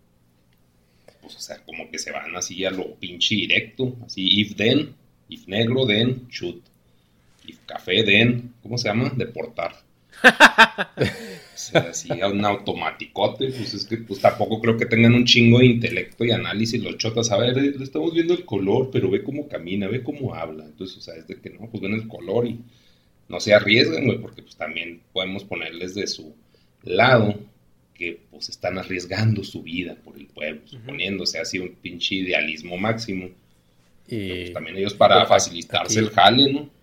[1.19, 4.95] pues, o sea, como que se van así a lo pinche directo, así if then,
[5.27, 6.63] if negro, then shoot.
[7.45, 9.11] Y café den, ¿cómo se llama?
[9.15, 9.86] Deportar.
[10.97, 15.59] o sea, así un automaticote, pues es que pues tampoco creo que tengan un chingo
[15.59, 17.31] de intelecto y análisis los chotas.
[17.31, 20.65] A ver, le estamos viendo el color, pero ve cómo camina, ve cómo habla.
[20.65, 22.59] Entonces, o sea, es de que no, pues ven el color y
[23.29, 26.33] no se arriesguen, güey, porque pues también podemos ponerles de su
[26.83, 27.35] lado
[27.93, 33.29] que pues están arriesgando su vida por el pueblo, suponiéndose así un pinche idealismo máximo.
[34.07, 36.76] Y pues, también ellos para facilitarse el jale, ¿no?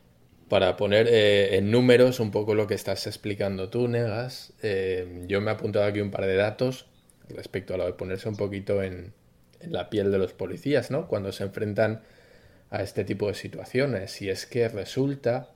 [0.55, 5.41] Para poner eh, en números un poco lo que estás explicando tú, Negas, eh, yo
[5.41, 6.87] me he apuntado aquí un par de datos
[7.29, 9.13] respecto a lo de ponerse un poquito en,
[9.59, 11.09] en la piel de los policías, ¿no?
[11.09, 12.03] Cuando se enfrentan
[12.71, 14.23] a este tipo de situaciones.
[14.23, 15.51] Y es que resulta,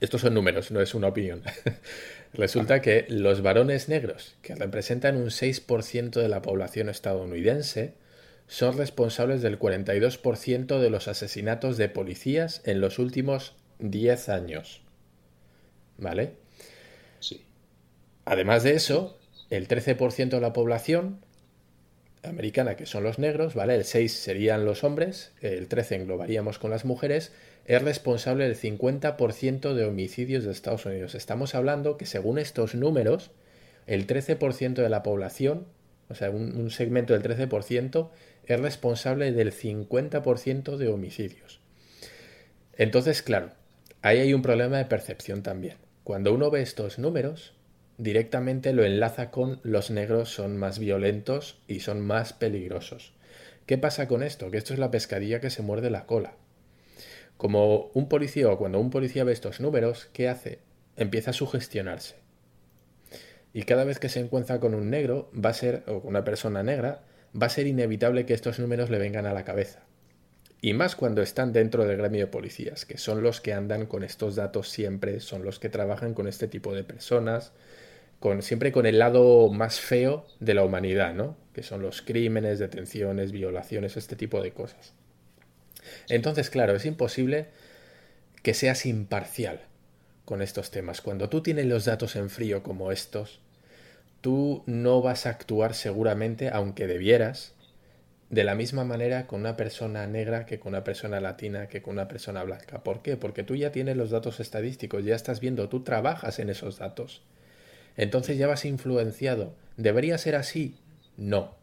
[0.00, 1.44] estos son números, no es una opinión,
[2.32, 7.94] resulta que los varones negros, que representan un 6% de la población estadounidense,
[8.48, 14.82] son responsables del 42% de los asesinatos de policías en los últimos 10 años.
[15.96, 16.34] ¿Vale?
[17.20, 17.44] Sí.
[18.24, 19.18] Además de eso,
[19.50, 21.20] el 13% de la población
[22.22, 23.74] americana, que son los negros, ¿vale?
[23.74, 27.32] El 6 serían los hombres, el 13 englobaríamos con las mujeres,
[27.64, 31.14] es responsable del 50% de homicidios de Estados Unidos.
[31.14, 33.30] Estamos hablando que según estos números,
[33.86, 35.66] el 13% de la población,
[36.08, 38.08] o sea, un, segmento del 13%,
[38.46, 41.60] es responsable del 50% de homicidios.
[42.76, 43.50] Entonces, claro,
[44.02, 45.76] ahí hay un problema de percepción también.
[46.04, 47.54] Cuando uno ve estos números,
[47.98, 53.12] directamente lo enlaza con los negros son más violentos y son más peligrosos.
[53.66, 54.50] ¿Qué pasa con esto?
[54.50, 56.34] Que esto es la pescadilla que se muerde la cola.
[57.36, 60.60] Como un policía o cuando un policía ve estos números, ¿qué hace?
[60.96, 62.16] Empieza a sugestionarse.
[63.52, 66.24] Y cada vez que se encuentra con un negro, va a ser, o con una
[66.24, 67.02] persona negra,
[67.40, 69.87] va a ser inevitable que estos números le vengan a la cabeza.
[70.60, 74.02] Y más cuando están dentro del gremio de policías, que son los que andan con
[74.02, 77.52] estos datos siempre, son los que trabajan con este tipo de personas,
[78.18, 81.36] con, siempre con el lado más feo de la humanidad, ¿no?
[81.54, 84.94] Que son los crímenes, detenciones, violaciones, este tipo de cosas.
[86.08, 87.46] Entonces, claro, es imposible
[88.42, 89.60] que seas imparcial
[90.24, 91.00] con estos temas.
[91.00, 93.40] Cuando tú tienes los datos en frío como estos,
[94.20, 97.54] tú no vas a actuar seguramente, aunque debieras,
[98.30, 101.94] de la misma manera con una persona negra que con una persona latina, que con
[101.94, 102.84] una persona blanca.
[102.84, 103.16] ¿Por qué?
[103.16, 107.22] Porque tú ya tienes los datos estadísticos, ya estás viendo, tú trabajas en esos datos.
[107.96, 109.54] Entonces ya vas influenciado.
[109.76, 110.76] ¿Debería ser así?
[111.16, 111.54] No,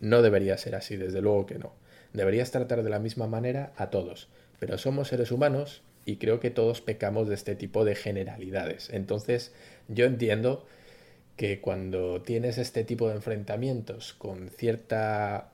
[0.00, 1.72] no debería ser así, desde luego que no.
[2.12, 6.50] Deberías tratar de la misma manera a todos, pero somos seres humanos y creo que
[6.50, 8.88] todos pecamos de este tipo de generalidades.
[8.90, 9.52] Entonces,
[9.88, 10.66] yo entiendo
[11.36, 15.50] que cuando tienes este tipo de enfrentamientos con cierta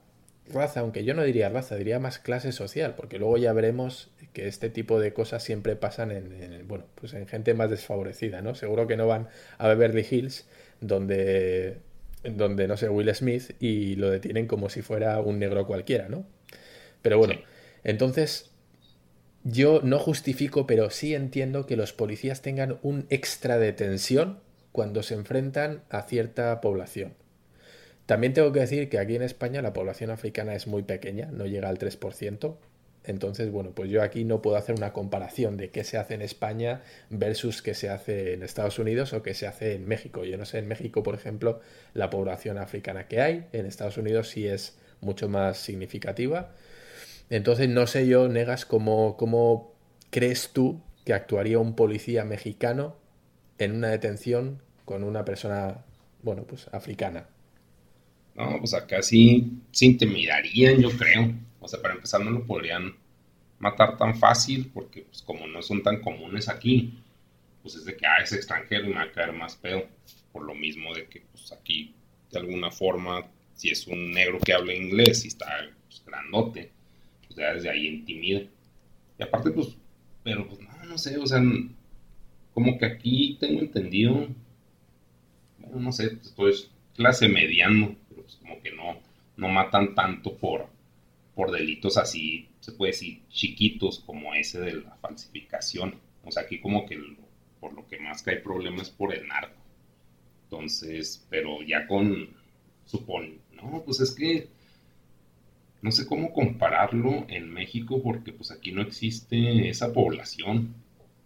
[0.52, 4.48] raza, aunque yo no diría raza, diría más clase social, porque luego ya veremos que
[4.48, 8.54] este tipo de cosas siempre pasan en, bueno, pues en gente más desfavorecida, ¿no?
[8.54, 10.46] Seguro que no van a Beverly Hills
[10.80, 11.78] donde
[12.24, 16.24] donde no sé, Will Smith y lo detienen como si fuera un negro cualquiera, ¿no?
[17.02, 17.34] Pero bueno,
[17.82, 18.50] entonces
[19.44, 24.38] yo no justifico, pero sí entiendo que los policías tengan un extra de tensión
[24.70, 27.14] cuando se enfrentan a cierta población.
[28.06, 31.46] También tengo que decir que aquí en España la población africana es muy pequeña, no
[31.46, 32.56] llega al 3%.
[33.04, 36.22] Entonces, bueno, pues yo aquí no puedo hacer una comparación de qué se hace en
[36.22, 40.24] España versus qué se hace en Estados Unidos o qué se hace en México.
[40.24, 41.60] Yo no sé, en México, por ejemplo,
[41.94, 46.52] la población africana que hay, en Estados Unidos sí es mucho más significativa.
[47.28, 49.74] Entonces, no sé yo, Negas, cómo, cómo
[50.10, 52.96] crees tú que actuaría un policía mexicano
[53.58, 55.84] en una detención con una persona,
[56.22, 57.26] bueno, pues africana.
[58.34, 61.34] No, pues acá sí, sí intimidarían, yo creo.
[61.60, 62.94] O sea, para empezar no lo podrían
[63.58, 66.98] matar tan fácil porque pues como no son tan comunes aquí,
[67.62, 69.86] pues es de que, ah, es extranjero y me va a caer más pedo.
[70.32, 71.94] Por lo mismo de que pues aquí,
[72.30, 75.46] de alguna forma, si es un negro que habla inglés y está
[75.88, 76.72] pues, grandote,
[77.26, 78.42] pues ya desde ahí intimida.
[79.18, 79.68] Y aparte, pues,
[80.24, 81.40] pero pues no, no sé, o sea,
[82.54, 84.26] como que aquí tengo entendido,
[85.58, 88.01] bueno, no sé, pues clase mediano, pues
[88.52, 88.98] como que no,
[89.36, 90.66] no matan tanto por,
[91.34, 95.94] por delitos así, se puede decir, chiquitos como ese de la falsificación.
[96.24, 96.98] O sea, aquí como que
[97.60, 99.60] por lo que más que hay problemas por el narco.
[100.44, 102.28] Entonces, pero ya con,
[102.84, 104.48] supone, no, pues es que
[105.80, 110.74] no sé cómo compararlo en México porque pues aquí no existe esa población.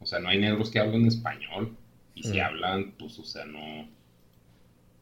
[0.00, 1.76] O sea, no hay negros que hablen español.
[2.14, 2.40] Y si mm.
[2.40, 3.88] hablan, pues, o sea, no...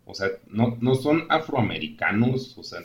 [0.07, 2.81] O sea, no, no son afroamericanos, o sea,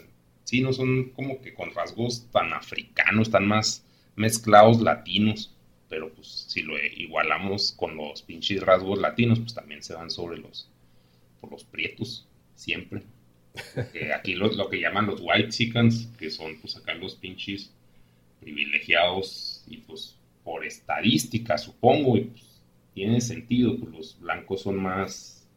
[0.46, 3.84] sí, no son como que con rasgos tan africanos, tan más
[4.16, 5.54] mezclados latinos.
[5.90, 10.38] pero pues si lo igualamos con los pinches rasgos latinos, pues también se van sobre
[10.38, 10.70] los,
[11.42, 13.04] por los prietos, siempre.
[14.16, 17.72] aquí lo, lo, que llaman los white chickens, que son pues acá los pinches
[18.40, 22.44] privilegiados y pues por estadística supongo, y pues
[22.94, 25.48] tiene sentido, pues los blancos son más,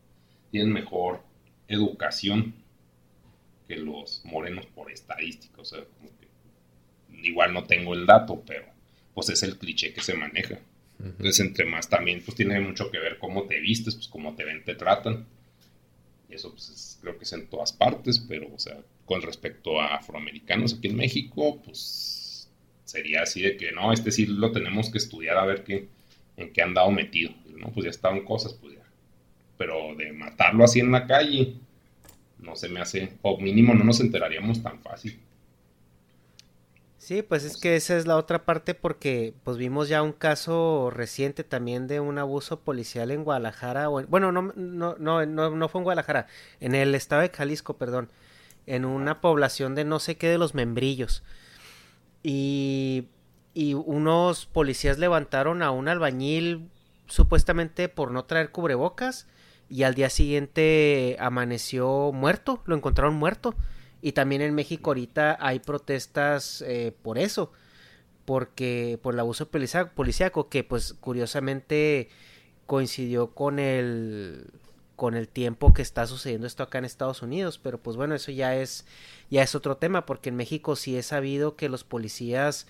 [0.50, 1.22] tienen mejor
[1.68, 2.54] educación
[3.66, 8.66] que los morenos por estadística, o sea, como que igual no tengo el dato, pero
[9.14, 10.58] pues es el cliché que se maneja.
[11.02, 14.44] Entonces, entre más también, pues tiene mucho que ver cómo te vistes, pues cómo te
[14.44, 15.26] ven, te tratan.
[16.28, 20.74] Eso, pues creo que es en todas partes, pero, o sea, con respecto a afroamericanos
[20.74, 22.48] aquí en México, pues
[22.84, 25.88] sería así de que, no, este sí lo tenemos que estudiar a ver qué,
[26.36, 27.32] en qué han dado metido.
[27.56, 27.72] ¿no?
[27.72, 28.81] Pues ya estaban cosas, pues ya.
[29.58, 31.56] Pero de matarlo así en la calle,
[32.38, 35.18] no se me hace, o mínimo no nos enteraríamos tan fácil.
[37.02, 40.88] Sí, pues es que esa es la otra parte porque pues vimos ya un caso
[40.88, 45.80] reciente también de un abuso policial en Guadalajara, o bueno, no, no, no, no, fue
[45.80, 46.28] en Guadalajara,
[46.60, 48.08] en el estado de Jalisco, perdón,
[48.66, 51.24] en una población de no sé qué de los membrillos.
[52.22, 53.08] Y,
[53.52, 56.68] y unos policías levantaron a un albañil
[57.08, 59.26] supuestamente por no traer cubrebocas
[59.72, 63.54] y al día siguiente amaneció muerto, lo encontraron muerto.
[64.02, 67.52] Y también en México ahorita hay protestas eh, por eso,
[68.26, 72.10] porque por el abuso policíaco, que pues curiosamente
[72.66, 74.50] coincidió con el
[74.94, 78.30] con el tiempo que está sucediendo esto acá en Estados Unidos, pero pues bueno, eso
[78.30, 78.84] ya es
[79.30, 82.66] ya es otro tema, porque en México sí he sabido que los policías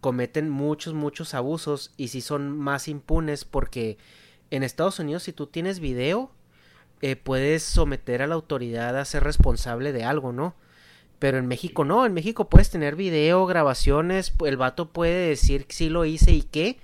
[0.00, 3.96] cometen muchos muchos abusos y sí son más impunes porque
[4.50, 6.30] en Estados Unidos si tú tienes video
[7.02, 10.54] eh, puedes someter a la autoridad a ser responsable de algo, ¿no?
[11.18, 15.88] Pero en México no, en México puedes tener video, grabaciones, el vato puede decir si
[15.88, 16.78] lo hice y qué,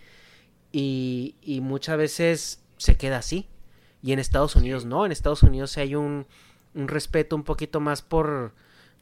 [0.70, 3.48] y, y muchas veces se queda así.
[4.02, 6.26] Y en Estados Unidos no, en Estados Unidos hay un,
[6.74, 8.52] un respeto un poquito más por,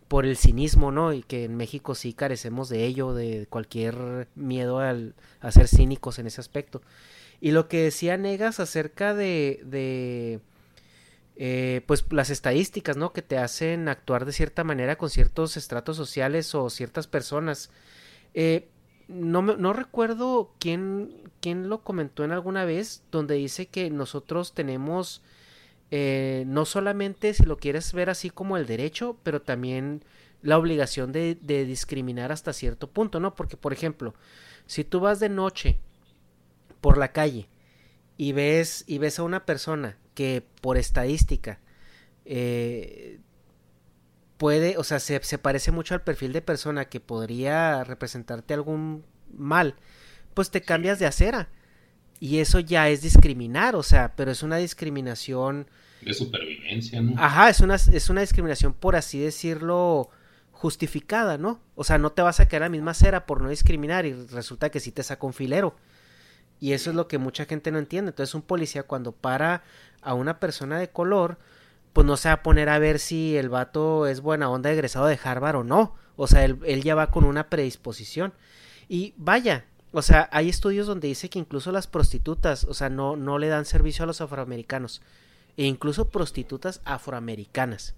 [0.09, 1.13] por el cinismo, ¿no?
[1.13, 6.19] Y que en México sí carecemos de ello, de cualquier miedo al, a ser cínicos
[6.19, 6.83] en ese aspecto.
[7.41, 10.41] Y lo que decía Negas acerca de, de
[11.37, 13.13] eh, pues las estadísticas, ¿no?
[13.13, 17.71] Que te hacen actuar de cierta manera con ciertos estratos sociales o ciertas personas.
[18.35, 18.69] Eh,
[19.09, 25.23] no, no recuerdo quién, quién lo comentó en alguna vez, donde dice que nosotros tenemos
[25.91, 30.05] eh, no solamente, si lo quieres ver así como el derecho, pero también
[30.43, 33.35] la obligación de, de discriminar hasta cierto punto, ¿no?
[33.35, 34.15] Porque, por ejemplo,
[34.67, 35.79] si tú vas de noche
[36.81, 37.49] por la calle
[38.17, 41.61] y ves, y ves a una persona que por estadística
[42.25, 43.19] eh,
[44.37, 49.75] puede, o sea, se, parece mucho al perfil de persona que podría representarte algún mal,
[50.35, 51.49] pues te cambias de acera.
[52.21, 55.67] Y eso ya es discriminar, o sea, pero es una discriminación...
[56.03, 57.15] De supervivencia, ¿no?
[57.23, 60.11] Ajá, es una, es una discriminación, por así decirlo,
[60.53, 61.61] justificada, ¿no?
[61.75, 64.13] O sea, no te vas a quedar a la misma acera por no discriminar y
[64.13, 65.77] resulta que sí te saca un filero.
[66.61, 68.11] Y eso es lo que mucha gente no entiende.
[68.11, 69.63] Entonces un policía cuando para
[70.03, 71.39] a una persona de color,
[71.93, 75.07] pues no se va a poner a ver si el vato es buena onda egresado
[75.07, 75.95] de Harvard o no.
[76.17, 78.35] O sea, él, ya va con una predisposición.
[78.89, 83.17] Y vaya, o sea, hay estudios donde dice que incluso las prostitutas, o sea, no,
[83.17, 85.01] no le dan servicio a los afroamericanos.
[85.57, 87.95] E incluso prostitutas afroamericanas.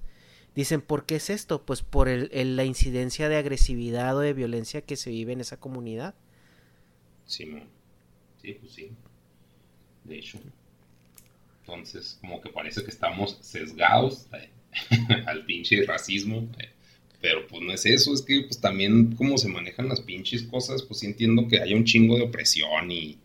[0.54, 1.62] Dicen, ¿por qué es esto?
[1.62, 5.56] Pues por el, la incidencia de agresividad o de violencia que se vive en esa
[5.56, 6.14] comunidad.
[7.24, 7.64] Sí,
[8.42, 8.90] Sí, pues sí.
[10.04, 10.38] De hecho.
[11.60, 14.50] Entonces, como que parece que estamos sesgados eh,
[15.26, 16.48] al pinche racismo.
[16.58, 16.70] Eh,
[17.20, 20.82] pero pues no es eso, es que pues también como se manejan las pinches cosas,
[20.82, 23.16] pues sí entiendo que hay un chingo de opresión y...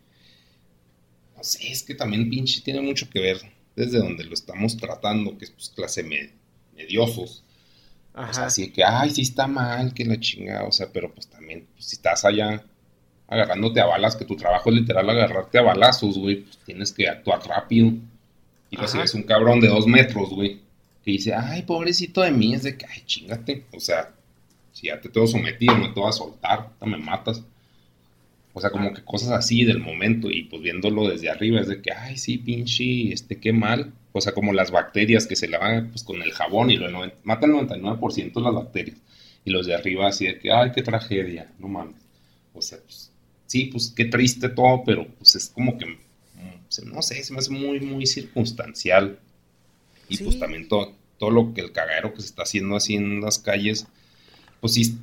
[1.35, 3.37] No sé, es que también pinche tiene mucho que ver
[3.75, 6.03] desde donde lo estamos tratando, que es pues clase
[6.75, 7.43] mediosos.
[8.13, 8.31] Ajá.
[8.31, 11.27] O sea, así que, ay, sí está mal, que la chingada, o sea, pero pues
[11.27, 12.65] también, pues, si estás allá
[13.27, 17.07] agarrándote a balas, que tu trabajo es literal agarrarte a balazos, güey, pues tienes que
[17.07, 17.91] actuar rápido.
[18.69, 20.59] Y si es un cabrón de dos metros, güey,
[21.03, 23.65] que dice, ay, pobrecito de mí, es de que, ay, chingate.
[23.73, 24.13] O sea,
[24.71, 27.43] si ya te tengo sometido, no te voy a soltar, no me matas.
[28.53, 31.81] O sea, como que cosas así del momento y pues viéndolo desde arriba es de
[31.81, 33.93] que, ay, sí, pinche, este, qué mal.
[34.13, 36.89] O sea, como las bacterias que se lavan pues con el jabón y lo
[37.23, 38.97] matan el 99% las bacterias.
[39.45, 42.01] Y los de arriba así de que, ay, qué tragedia, no mames.
[42.53, 43.11] O sea, pues
[43.47, 47.39] sí, pues qué triste todo, pero pues es como que, mm, no sé, se me
[47.39, 49.19] hace muy, muy circunstancial.
[50.09, 53.21] Y pues también todo, todo lo que el cagadero que se está haciendo así en
[53.21, 53.87] las calles,
[54.61, 54.97] pues sí,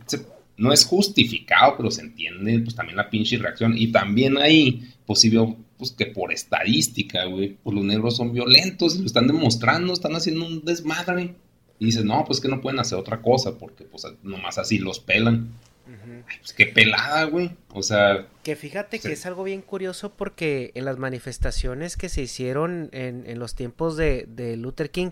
[0.56, 3.76] no es justificado, pero se entiende pues también la pinche reacción.
[3.76, 8.32] Y también ahí, pues sí veo pues que por estadística, güey, pues los negros son
[8.32, 11.34] violentos y lo están demostrando, están haciendo un desmadre.
[11.78, 15.00] Y dices, no, pues que no pueden hacer otra cosa, porque pues nomás así los
[15.00, 15.50] pelan.
[15.86, 17.52] Ay, pues qué pelada, güey.
[17.70, 18.26] O sea.
[18.42, 23.24] Que fíjate que es algo bien curioso porque en las manifestaciones que se hicieron en,
[23.26, 25.10] en los tiempos de, de Luther King,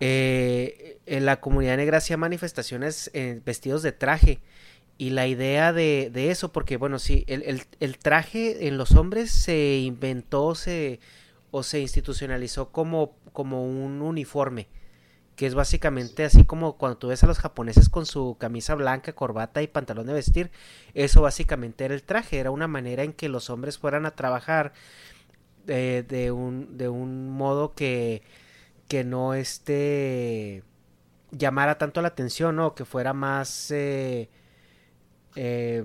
[0.00, 4.40] eh, en la comunidad negra hacía manifestaciones eh, vestidos de traje.
[5.00, 8.92] Y la idea de, de eso, porque bueno, sí, el, el, el, traje en los
[8.96, 10.98] hombres se inventó se,
[11.52, 14.66] o se institucionalizó como, como un uniforme,
[15.38, 19.12] que es básicamente así como cuando tú ves a los japoneses con su camisa blanca,
[19.12, 20.50] corbata y pantalón de vestir,
[20.94, 24.72] eso básicamente era el traje, era una manera en que los hombres fueran a trabajar
[25.64, 28.22] de, de, un, de un modo que
[28.88, 30.64] que no este
[31.30, 32.74] llamara tanto la atención, ¿no?
[32.74, 34.28] Que fuera más, eh,
[35.36, 35.84] eh,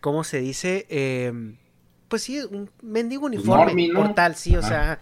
[0.00, 0.86] ¿cómo se dice?
[0.88, 1.54] Eh,
[2.08, 4.14] pues sí, un mendigo uniforme, ¿no?
[4.14, 5.00] tal, sí, o sea...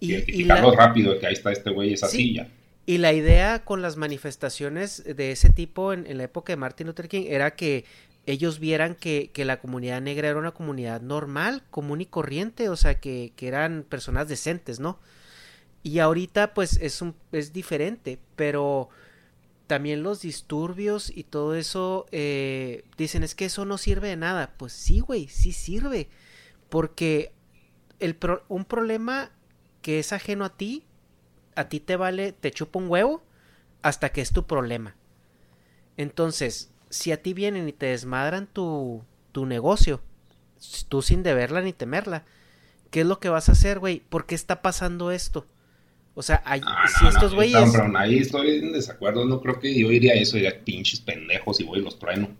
[0.00, 0.60] Y, y la...
[0.72, 2.48] rápido, que ahí está este güey, esa sí, silla.
[2.86, 6.86] Y la idea con las manifestaciones de ese tipo en, en, la época de Martin
[6.86, 7.84] Luther King era que
[8.26, 12.76] ellos vieran que, que, la comunidad negra era una comunidad normal, común y corriente, o
[12.76, 14.98] sea, que, que eran personas decentes, ¿no?
[15.82, 18.88] Y ahorita pues es, un, es diferente, pero
[19.66, 24.54] también los disturbios y todo eso eh, dicen es que eso no sirve de nada.
[24.56, 26.08] Pues sí, güey, sí sirve.
[26.70, 27.32] Porque
[28.00, 29.30] el pro un problema
[29.84, 30.82] que es ajeno a ti,
[31.56, 33.22] a ti te vale, te chupa un huevo
[33.82, 34.96] hasta que es tu problema.
[35.98, 40.00] Entonces, si a ti vienen y te desmadran tu, tu negocio,
[40.88, 42.24] tú sin deberla ni temerla,
[42.90, 44.00] ¿qué es lo que vas a hacer, güey?
[44.00, 45.46] ¿Por qué está pasando esto?
[46.14, 47.70] O sea, hay, ah, si no, estos no, güeyes.
[47.70, 49.26] Pero ahí estoy en desacuerdo.
[49.26, 52.30] No creo que yo iría a eso, diría pinches pendejos y voy y los trueno.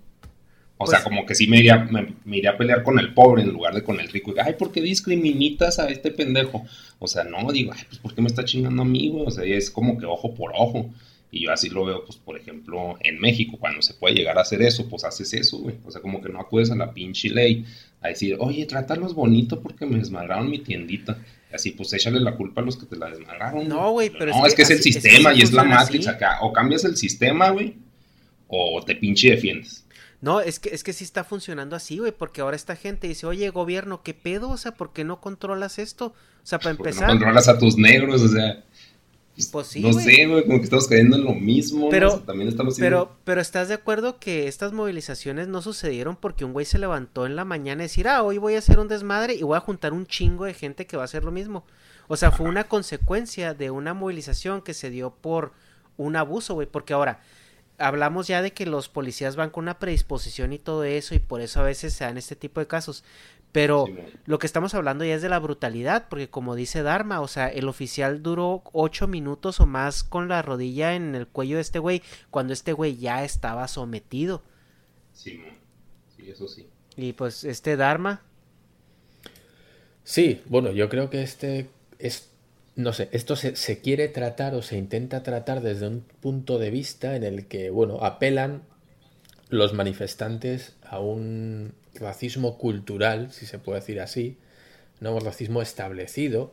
[0.76, 3.14] O Pues- sea, como que sí me iría, me, me iría a pelear con el
[3.14, 4.32] pobre en lugar de con el rico.
[4.34, 6.66] Y, ay, ¿por qué discriminitas a este pendejo?
[6.98, 9.24] O sea, no, digo, ay, pues ¿por qué me está chingando a mí, güey?
[9.26, 10.90] O sea, es como que ojo por ojo.
[11.30, 14.42] Y yo así lo veo, pues, por ejemplo, en México, cuando se puede llegar a
[14.42, 15.74] hacer eso, pues haces eso, güey.
[15.84, 17.64] O sea, como que no acudes a la pinche ley
[18.00, 21.18] a decir, oye, trátalos bonito porque me desmadraron mi tiendita.
[21.52, 23.68] Así, pues échale la culpa a los que te la desmadraron.
[23.68, 25.62] No, güey, pero No, es que, es el así- es sistema sí y es la
[25.62, 26.06] así.
[26.08, 26.38] acá.
[26.42, 27.74] O cambias el sistema, güey,
[28.48, 29.83] o te pinche defiendes.
[30.24, 33.26] No, es que, es que sí está funcionando así, güey, porque ahora esta gente dice,
[33.26, 34.48] oye, gobierno, ¿qué pedo?
[34.48, 36.06] O sea, ¿por qué no controlas esto?
[36.06, 37.08] O sea, para empezar.
[37.08, 38.64] no controlas a tus negros, o sea.
[39.34, 41.90] pues, Pues sí, no sé, güey, como que estamos cayendo en lo mismo.
[41.90, 42.12] Pero- ¿no?
[42.14, 46.46] O sea, también estamos Pero, pero estás de acuerdo que estas movilizaciones no sucedieron porque
[46.46, 48.88] un güey se levantó en la mañana y decir, ah, hoy voy a hacer un
[48.88, 51.66] desmadre y voy a juntar un chingo de gente que va a hacer lo mismo.
[52.08, 55.52] O sea, fue una consecuencia de una movilización que se dio por
[55.98, 57.20] un abuso, güey, porque ahora
[57.78, 61.40] hablamos ya de que los policías van con una predisposición y todo eso y por
[61.40, 63.04] eso a veces se dan este tipo de casos.
[63.52, 63.94] Pero Sí,
[64.26, 67.48] lo que estamos hablando ya es de la brutalidad, porque como dice Dharma, o sea,
[67.48, 71.78] el oficial duró ocho minutos o más con la rodilla en el cuello de este
[71.78, 74.42] güey, cuando este güey ya estaba sometido.
[75.12, 75.40] Sí,
[76.16, 76.66] sí, eso sí.
[76.96, 78.22] Y pues este Dharma,
[80.04, 82.28] Sí, bueno, yo creo que este es,
[82.76, 86.70] no sé, esto se, se quiere tratar o se intenta tratar desde un punto de
[86.70, 88.62] vista en el que, bueno, apelan
[89.48, 94.36] los manifestantes a un racismo cultural, si se puede decir así,
[95.00, 95.14] ¿no?
[95.14, 96.52] Un racismo establecido,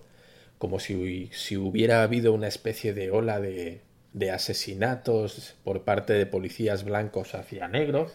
[0.57, 3.81] como si, si hubiera habido una especie de ola de,
[4.13, 8.13] de asesinatos por parte de policías blancos hacia negros.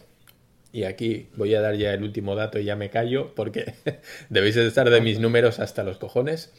[0.71, 3.73] Y aquí voy a dar ya el último dato y ya me callo porque
[4.29, 6.53] debéis de estar de mis números hasta los cojones.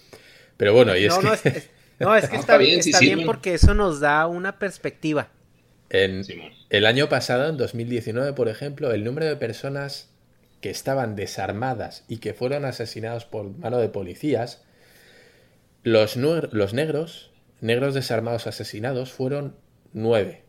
[0.58, 2.58] Pero bueno, y es no, que no, es, es- no, es que No, está, está
[2.58, 5.30] bien, sí está bien porque eso nos da una perspectiva.
[5.90, 6.24] en
[6.70, 10.10] el año pasado, en 2019, por ejemplo, el número de personas
[10.60, 14.62] que estaban desarmadas y que fueron asesinados por mano de policías,
[15.82, 17.30] los, negros,
[17.60, 19.56] negros desarmados asesinados, fueron
[19.92, 20.44] nueve.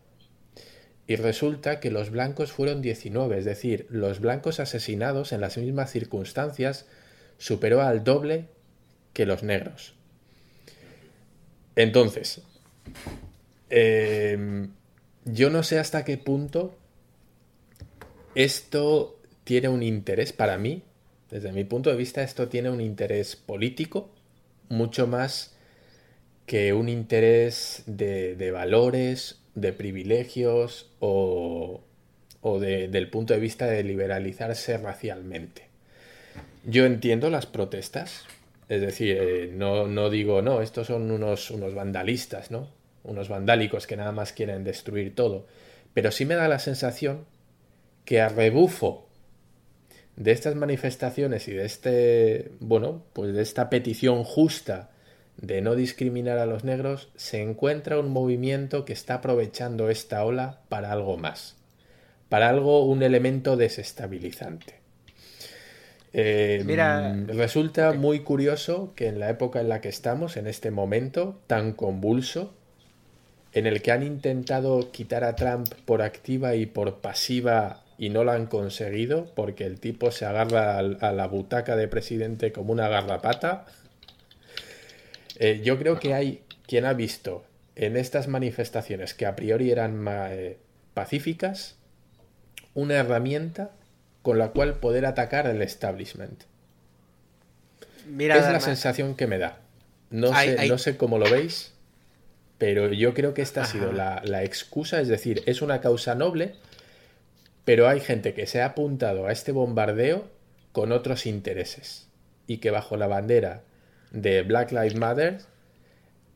[1.08, 5.92] Y resulta que los blancos fueron 19, es decir, los blancos asesinados en las mismas
[5.92, 6.88] circunstancias
[7.38, 8.48] superó al doble
[9.14, 9.96] que los negros.
[11.76, 12.42] Entonces,
[13.70, 14.68] eh,
[15.26, 16.76] yo no sé hasta qué punto
[18.36, 20.84] esto tiene un interés para mí,
[21.32, 24.10] desde mi punto de vista, esto tiene un interés político,
[24.70, 25.56] mucho más
[26.46, 31.82] que un interés de, de valores, de privilegios o,
[32.42, 35.68] o de- del punto de vista de liberalizarse racialmente.
[36.66, 38.26] Yo entiendo las protestas,
[38.70, 42.70] es decir, eh, no, no digo, no, estos son unos, unos vandalistas, ¿no?
[43.04, 45.48] Unos vandálicos que nada más quieren destruir todo.
[45.94, 47.26] pero sí me da la sensación
[48.06, 49.10] que a rebufo
[50.16, 54.92] de estas manifestaciones y de este, bueno, pues de esta petición justa
[55.38, 60.62] de no discriminar a los negros, se encuentra un movimiento que está aprovechando esta ola
[60.70, 61.56] para algo más,
[62.30, 64.79] para algo, un elemento desestabilizante.
[66.12, 70.72] Eh, Mira, resulta muy curioso que en la época en la que estamos, en este
[70.72, 72.54] momento tan convulso,
[73.54, 78.24] en el que han intentado quitar a Trump por activa y por pasiva y no
[78.24, 82.88] lo han conseguido porque el tipo se agarra a la butaca de presidente como una
[82.88, 83.66] garrapata.
[85.38, 87.44] Eh, yo creo que hay quien ha visto
[87.76, 90.58] en estas manifestaciones que a priori eran eh,
[90.94, 91.78] pacíficas
[92.74, 93.72] una herramienta
[94.22, 96.44] con la cual poder atacar al establishment.
[98.08, 99.60] Mira, es la sensación que me da.
[100.10, 101.74] No, sé, no sé cómo lo veis,
[102.58, 106.16] pero yo creo que esta ha sido la, la, excusa, es decir, es una causa
[106.16, 106.56] noble,
[107.64, 110.28] pero hay gente que se ha apuntado a este bombardeo
[110.72, 112.08] con otros intereses
[112.48, 113.62] y que bajo la bandera
[114.12, 115.40] de Black Lives Matter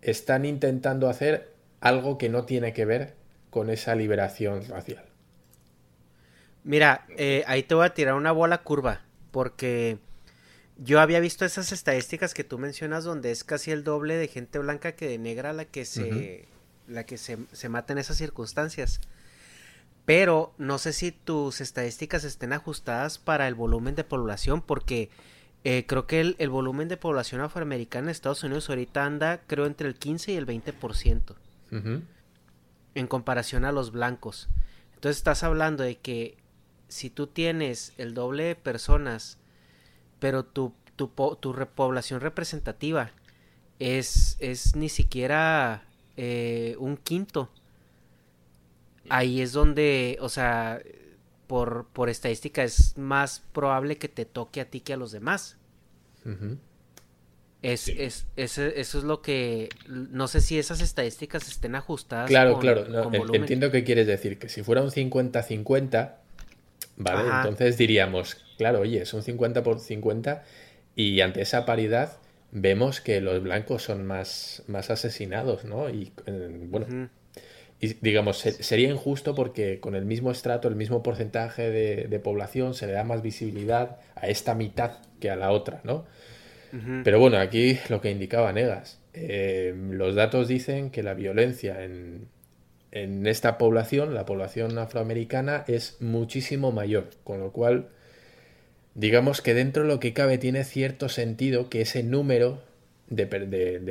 [0.04, 3.14] están intentando hacer algo que no tiene que ver
[3.50, 5.04] con esa liberación racial.
[6.64, 9.02] Mira, eh, ahí te voy a tirar una bola curva,
[9.32, 10.00] porque
[10.78, 14.60] yo había visto esas estadísticas que tú mencionas donde es casi el doble de gente
[14.60, 16.48] blanca que de negra la que se,
[16.88, 19.02] la que se, mata en esas circunstancias.
[20.06, 25.10] Pero no sé si tus estadísticas estén ajustadas para el volumen de población, porque
[25.64, 29.88] eh, creo que el, volumen de población afroamericana en Estados Unidos ahorita anda, creo, entre
[29.88, 31.36] el 15 y el 20%.
[32.96, 34.50] En comparación a los blancos.
[34.96, 36.38] Entonces estás hablando de que
[36.94, 39.40] si tú tienes el doble de personas,
[40.20, 43.12] pero tu, tu, tu repoblación representativa
[43.80, 45.86] es, es ni siquiera
[46.18, 47.50] eh, un quinto,
[49.10, 50.82] ahí es donde, o sea,
[51.48, 55.58] por, por estadística es más probable que te toque a ti que a los demás.
[57.62, 59.70] Es, es, eso es lo que.
[59.88, 62.28] No sé si esas estadísticas estén ajustadas.
[62.28, 63.12] Claro, claro.
[63.34, 64.38] entiendo qué quieres decir.
[64.38, 66.23] Que si fuera un 50-50,
[66.98, 67.30] ¿vale?
[67.30, 70.44] Entonces diríamos, claro, oye, son 50 por 50
[70.96, 72.18] y ante esa paridad
[72.52, 75.90] vemos que los blancos son más, más asesinados, ¿no?
[75.90, 77.10] Y eh, bueno,
[77.80, 82.88] y digamos, sería injusto porque con el mismo estrato, el mismo porcentaje de, población se
[82.88, 86.06] le da más visibilidad a esta mitad que a la otra, ¿no?
[87.04, 92.30] Pero bueno, aquí lo que indicaba Negas, eh, los datos dicen que la violencia en,
[92.94, 97.90] en esta población, la población afroamericana, es muchísimo mayor, con lo cual,
[98.94, 102.62] digamos que dentro de lo que cabe tiene cierto sentido que ese número
[103.10, 103.26] de,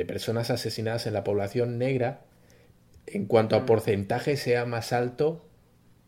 [0.07, 2.21] personas asesinadas en la población negra,
[3.05, 5.45] en cuanto a porcentaje, sea más alto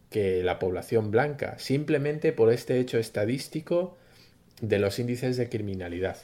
[0.09, 3.97] que la población blanca, simplemente por este hecho estadístico
[4.61, 6.15] de los índices de criminalidad.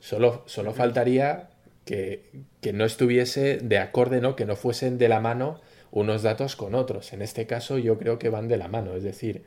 [0.00, 1.48] Solo, solo faltaría
[1.86, 2.22] que,
[2.60, 4.36] que, no estuviese de acorde, ¿no?
[4.36, 7.12] que no fuesen de la mano unos datos con otros.
[7.12, 9.44] En este caso yo creo que van de la mano, es decir,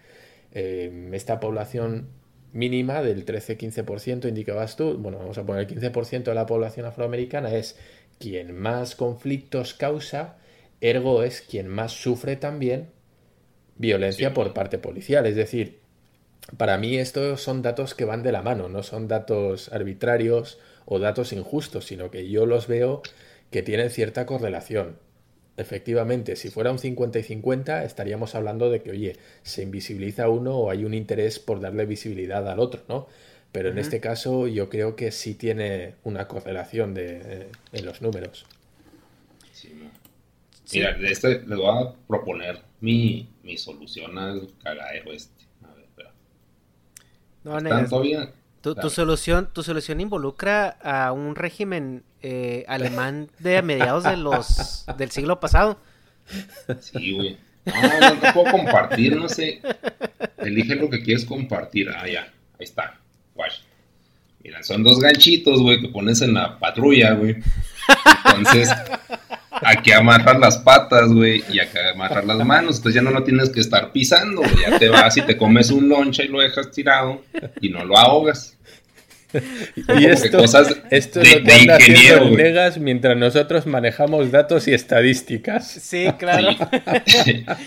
[0.51, 2.07] eh, esta población
[2.51, 7.53] mínima del 13-15% indicabas tú, bueno, vamos a poner el 15% de la población afroamericana
[7.53, 7.77] es
[8.17, 10.37] quien más conflictos causa,
[10.81, 12.89] ergo es quien más sufre también
[13.77, 15.25] violencia por parte policial.
[15.25, 15.79] Es decir,
[16.57, 20.99] para mí estos son datos que van de la mano, no son datos arbitrarios o
[20.99, 23.01] datos injustos, sino que yo los veo
[23.51, 24.97] que tienen cierta correlación
[25.59, 30.55] efectivamente, si fuera un 50 y 50, estaríamos hablando de que, oye, se invisibiliza uno
[30.55, 33.07] o hay un interés por darle visibilidad al otro, ¿no?
[33.51, 38.01] Pero en este caso yo creo que sí tiene una correlación de, eh, en los
[38.01, 38.45] números.
[40.71, 45.45] Mira, de este les voy a proponer mi, solución al cagadero este.
[45.63, 46.13] A ver, espera.
[47.43, 47.59] No,
[48.61, 55.11] tu, solución, tu solución involucra a un régimen eh, alemán de mediados de los del
[55.11, 55.79] siglo pasado.
[56.79, 57.37] Sí, güey.
[57.65, 59.61] No, no, puedo compartir, no sé.
[60.37, 61.89] Elige lo que quieres compartir.
[61.89, 62.21] Ah, ya.
[62.59, 62.99] Ahí está.
[63.35, 63.51] Guay.
[64.43, 67.37] Mira, son dos ganchitos, güey, que pones en la patrulla, güey.
[68.25, 68.69] Entonces,
[69.63, 72.77] aquí amarras las patas, güey, y aquí amarras las manos.
[72.77, 74.55] Entonces ya no lo tienes que estar pisando, güey.
[74.69, 77.21] Ya te vas y te comes un loncha y lo dejas tirado
[77.61, 78.57] y no lo ahogas.
[79.99, 80.43] Y esto,
[80.89, 85.67] esto es lo que anda haciendo Negas mientras nosotros manejamos datos y estadísticas.
[85.67, 86.49] Sí, claro.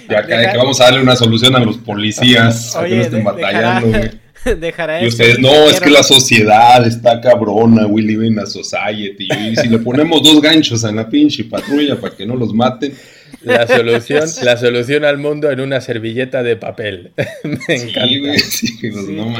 [0.09, 3.25] Ya acá que vamos a darle una solución a los policías, a que no estén
[3.25, 3.99] batallando,
[4.61, 5.05] güey.
[5.05, 9.29] y ustedes, no, es que la sociedad está cabrona, we live in a society.
[9.31, 12.95] Y si le ponemos dos ganchos en la pinche patrulla para que no los maten,
[13.43, 17.13] La solución, la solución al mundo en una servilleta de papel.
[17.45, 18.07] Me encanta.
[18.07, 19.35] Sí, güey, sí, no.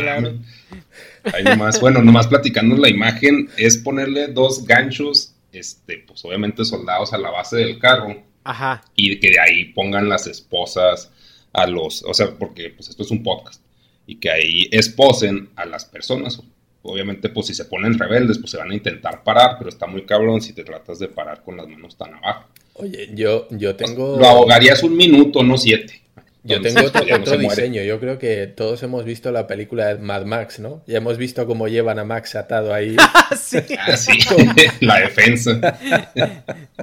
[1.33, 7.13] Ahí nomás, bueno, nomás platicando la imagen, es ponerle dos ganchos, este, pues obviamente soldados
[7.13, 8.23] a la base del carro.
[8.45, 8.83] Ajá.
[8.97, 11.11] Y que de ahí pongan las esposas
[11.53, 13.63] a los, o sea, porque pues esto es un podcast.
[14.07, 16.41] Y que ahí esposen a las personas.
[16.83, 20.03] Obviamente, pues si se ponen rebeldes, pues se van a intentar parar, pero está muy
[20.03, 22.49] cabrón si te tratas de parar con las manos tan abajo.
[22.75, 24.17] Oye, yo, yo tengo...
[24.19, 26.02] Lo ahogarías un minuto, no siete.
[26.45, 27.83] Yo tengo otro, otro diseño.
[27.83, 30.83] Yo creo que todos hemos visto la película de Mad Max, ¿no?
[30.89, 32.97] Ya hemos visto cómo llevan a Max atado ahí.
[33.41, 33.59] sí.
[33.79, 34.19] Ah, sí.
[34.81, 35.79] la defensa.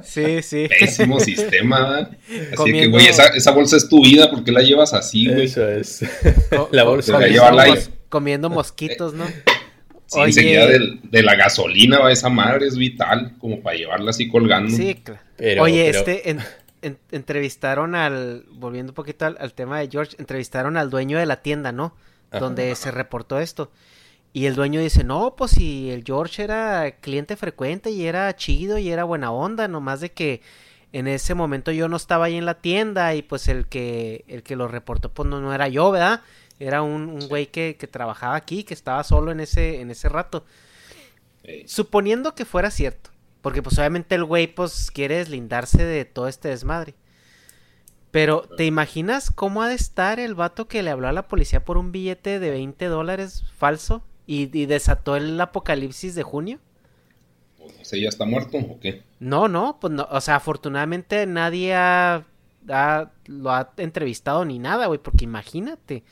[0.01, 0.67] Sí, sí.
[0.67, 2.09] Pésimo sistema.
[2.57, 4.29] Así que, güey, esa, esa, bolsa es tu vida.
[4.29, 5.45] ¿Por qué la llevas así, güey?
[5.45, 6.05] Eso es.
[6.49, 7.13] Co la bolsa.
[7.13, 7.71] comiendo, llevarla ahí.
[7.71, 9.25] mos comiendo mosquitos, ¿no?
[10.05, 14.27] Sí, enseguida de, de, la gasolina, va esa madre es vital, como para llevarla así
[14.27, 14.75] colgando.
[14.75, 15.21] Sí, claro.
[15.39, 15.99] Pero, Oye, pero...
[15.99, 16.39] este, en,
[16.81, 21.25] en, entrevistaron al, volviendo un poquito al, al, tema de George, entrevistaron al dueño de
[21.25, 21.93] la tienda, ¿no?
[22.31, 23.71] Ajá, Donde se reportó esto.
[24.31, 28.77] Y el dueño dice, no, pues si el George era cliente frecuente y era chido
[28.77, 30.41] y era buena onda, nomás de que
[30.93, 34.43] en ese momento yo no estaba ahí en la tienda y pues el que, el
[34.43, 36.21] que lo reportó pues no, no era yo, ¿verdad?
[36.59, 40.09] Era un, un güey que, que, trabajaba aquí, que estaba solo en ese, en ese
[40.09, 40.45] rato.
[41.65, 43.09] Suponiendo que fuera cierto.
[43.41, 46.95] Porque pues obviamente el güey pues quiere deslindarse de todo este desmadre.
[48.11, 51.63] Pero, ¿te imaginas cómo ha de estar el vato que le habló a la policía
[51.63, 56.59] por un billete de 20 dólares falso y, y desató el apocalipsis de junio?
[57.79, 59.03] ¿Ese ya está muerto o qué?
[59.19, 62.25] No, no, pues no, o sea, afortunadamente nadie ha,
[62.67, 66.03] ha, lo ha entrevistado ni nada, güey, porque imagínate.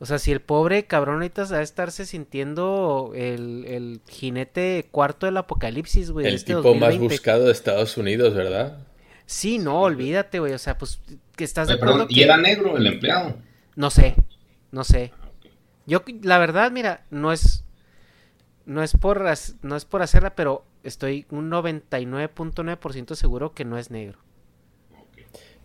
[0.00, 5.26] O sea, si el pobre cabrón ahorita va a estarse sintiendo el, el jinete cuarto
[5.26, 6.26] del apocalipsis, güey.
[6.26, 6.98] El este tipo 2020.
[6.98, 8.78] más buscado de Estados Unidos, ¿verdad?
[9.26, 10.52] Sí, no, olvídate, güey.
[10.52, 11.00] O sea, pues,
[11.36, 13.36] que estás de perdón, acuerdo ¿Y era negro el empleado?
[13.76, 14.16] No sé,
[14.72, 15.12] no sé.
[15.86, 17.64] Yo, la verdad, mira, no es...
[18.66, 19.22] No es por,
[19.62, 24.18] no es por hacerla, pero estoy un 99.9% seguro que no es negro.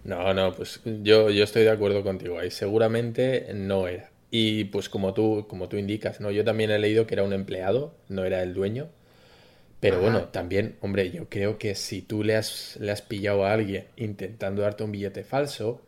[0.03, 2.51] No, no, pues yo, yo estoy de acuerdo contigo ahí.
[2.51, 4.09] Seguramente no era.
[4.31, 6.31] Y pues como tú, como tú indicas, ¿no?
[6.31, 8.89] Yo también he leído que era un empleado, no era el dueño.
[9.79, 10.01] Pero Ajá.
[10.01, 13.85] bueno, también, hombre, yo creo que si tú le has, le has pillado a alguien
[13.97, 15.81] intentando darte un billete falso,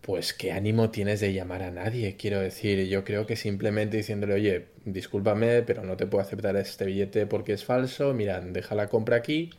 [0.00, 2.16] pues qué ánimo tienes de llamar a nadie.
[2.16, 6.86] Quiero decir, yo creo que simplemente diciéndole, oye, discúlpame, pero no te puedo aceptar este
[6.86, 9.50] billete porque es falso, mira, deja la compra aquí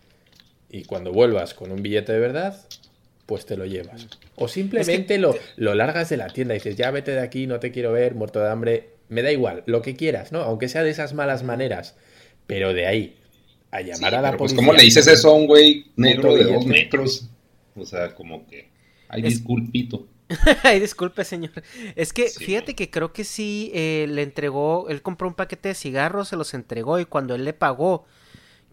[0.70, 2.58] y cuando vuelvas con un billete de verdad,
[3.28, 4.08] pues te lo llevas.
[4.36, 5.18] O simplemente es que...
[5.20, 7.92] lo, lo, largas de la tienda y dices, ya vete de aquí, no te quiero
[7.92, 10.42] ver, muerto de hambre, me da igual, lo que quieras, ¿no?
[10.42, 11.96] Aunque sea de esas malas maneras,
[12.48, 13.18] pero de ahí
[13.70, 14.56] a llamar sí, a la pero policía.
[14.56, 17.30] Pues, ¿cómo le dices eso a un güey negro de dos metros?
[17.76, 18.70] O sea, como que,
[19.10, 19.36] ay, es...
[19.36, 20.08] disculpito.
[20.64, 21.52] Ay, disculpe, señor.
[21.96, 25.70] Es que sí, fíjate que creo que sí eh, le entregó, él compró un paquete
[25.70, 28.06] de cigarros, se los entregó y cuando él le pagó,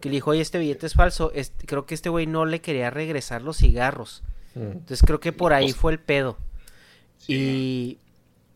[0.01, 2.59] que le dijo, oye, este billete es falso, este, creo que este güey no le
[2.59, 4.21] quería regresar los cigarros.
[4.55, 6.37] Entonces creo que por ahí fue el pedo.
[7.17, 7.99] Sí, y.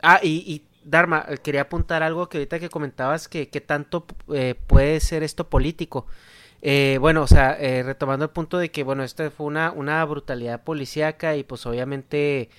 [0.01, 4.55] Ah, y, y, Dharma, quería apuntar algo que ahorita que comentabas que, que tanto eh,
[4.67, 6.07] puede ser esto político.
[6.61, 10.03] Eh, bueno, o sea, eh, retomando el punto de que, bueno, esta fue una, una
[10.05, 12.49] brutalidad policíaca y pues obviamente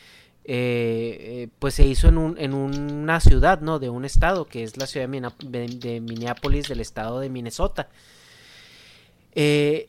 [0.44, 3.78] eh, pues se hizo en, un, en una ciudad, ¿no?
[3.78, 7.88] De un estado, que es la ciudad de, de Minneapolis del estado de Minnesota.
[9.34, 9.88] Eh,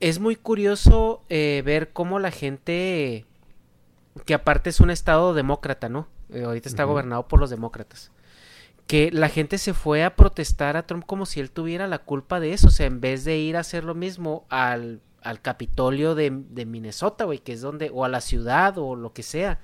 [0.00, 3.24] es muy curioso eh, ver cómo la gente,
[4.24, 6.08] que aparte es un estado demócrata, ¿no?
[6.30, 6.90] Eh, ahorita está uh -huh.
[6.90, 8.12] gobernado por los demócratas.
[8.86, 12.40] Que la gente se fue a protestar a Trump como si él tuviera la culpa
[12.40, 12.68] de eso.
[12.68, 16.64] O sea, en vez de ir a hacer lo mismo al, al Capitolio de, de
[16.64, 19.58] Minnesota, güey, que es donde, o a la ciudad o lo que sea.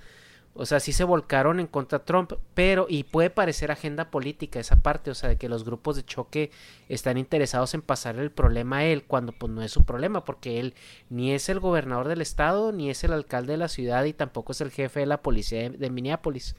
[0.57, 4.61] O sea, sí se volcaron en contra de Trump, pero, y puede parecer agenda política
[4.61, 6.52] esa parte, o sea, de que los grupos de choque
[6.88, 10.61] están interesados en pasarle el problema a él, cuando pues no es su problema, porque
[10.61, 10.74] él
[11.11, 14.52] ni es el gobernador del estado, ni es el alcalde de la ciudad, y tampoco
[14.52, 16.55] es el jefe de la policía de, de Minneapolis.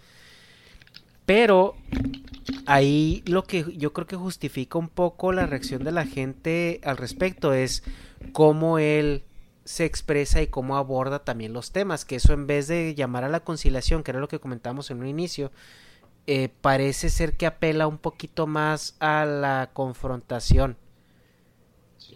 [1.26, 1.76] Pero
[2.66, 6.98] ahí lo que yo creo que justifica un poco la reacción de la gente al
[6.98, 7.84] respecto es
[8.34, 9.24] cómo él
[9.66, 13.30] se expresa y cómo aborda también los temas, que eso en vez de llamar a
[13.30, 15.51] la conciliación, que era lo que comentamos en un inicio,
[16.28, 20.78] eh, parece ser que apela un poquito más a la confrontación.
[21.97, 22.16] Sí,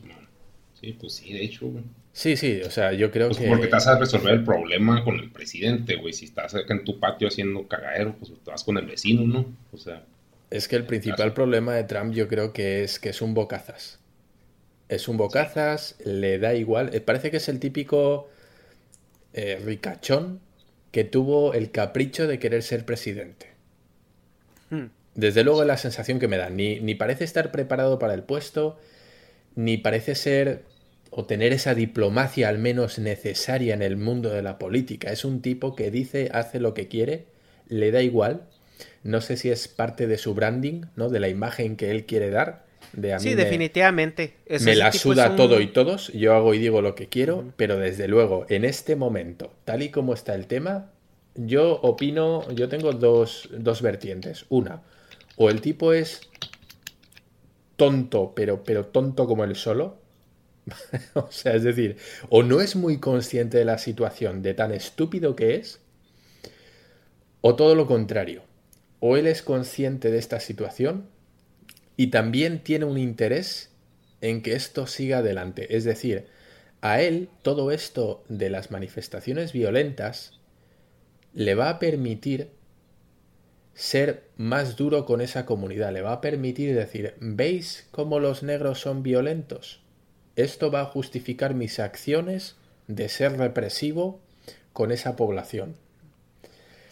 [0.79, 1.83] sí pues sí, de hecho, güey.
[2.11, 3.47] Sí, sí, o sea, yo creo pues que...
[3.47, 6.13] Porque te vas a resolver el problema con el presidente, güey.
[6.13, 9.45] Si estás acá en tu patio haciendo cagadero, pues te vas con el vecino, ¿no?
[9.71, 10.03] O sea...
[10.49, 13.99] Es que el principal problema de Trump yo creo que es que es un bocazas.
[14.89, 16.89] Es un bocazas, le da igual.
[16.93, 18.27] Eh, Parece que es el típico
[19.33, 20.41] eh, ricachón
[20.91, 23.47] que tuvo el capricho de querer ser presidente.
[24.71, 24.87] Hmm.
[25.13, 26.49] Desde luego es la sensación que me da.
[26.49, 28.79] Ni, ni parece estar preparado para el puesto,
[29.55, 30.63] ni parece ser
[31.11, 35.11] o tener esa diplomacia al menos necesaria en el mundo de la política.
[35.11, 37.25] Es un tipo que dice, hace lo que quiere,
[37.67, 38.47] le da igual.
[39.03, 41.09] No sé si es parte de su branding, ¿no?
[41.09, 42.68] De la imagen que él quiere dar
[43.19, 44.35] sí, definitivamente.
[44.61, 48.07] me la suda todo y todos, yo hago y digo lo que quiero, pero desde
[48.07, 50.91] luego, en este momento, tal y como está el tema,
[51.35, 54.45] yo opino, yo tengo dos, dos vertientes.
[54.49, 54.81] Una,
[55.35, 56.21] o el tipo es
[57.75, 59.97] tonto, pero, pero tonto como él solo.
[61.13, 61.97] o sea, es decir,
[62.29, 65.79] o no es muy consciente de la situación de tan estúpido que es,
[67.41, 68.43] o todo lo contrario.
[68.99, 71.05] O él es consciente de esta situación
[71.99, 73.71] y también tiene un interés
[74.21, 75.75] en que esto siga adelante.
[75.75, 76.27] Es decir,
[76.79, 80.39] a él todo esto de las manifestaciones violentas
[81.33, 82.51] le va a permitir
[83.73, 88.79] ser más duro con esa comunidad, le va a permitir decir, ¿veis cómo los negros
[88.79, 89.81] son violentos?
[90.37, 92.55] Esto va a justificar mis acciones
[92.87, 94.21] de ser represivo
[94.71, 95.75] con esa población.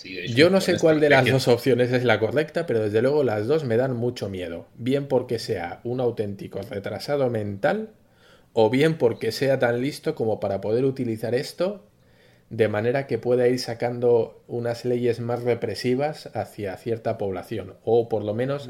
[0.03, 3.47] Yo no sé cuál de las dos opciones es la correcta, pero desde luego las
[3.47, 4.67] dos me dan mucho miedo.
[4.75, 7.89] Bien porque sea un auténtico retrasado mental
[8.53, 11.83] o bien porque sea tan listo como para poder utilizar esto
[12.49, 18.23] de manera que pueda ir sacando unas leyes más represivas hacia cierta población o por
[18.23, 18.69] lo menos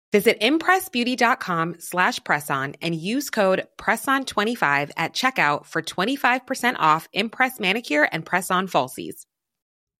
[0.11, 8.09] Visit impressbeauty.com slash presson and use code PRESSON25 at checkout for 25% off Impress Manicure
[8.11, 9.25] and Press-On Falsies.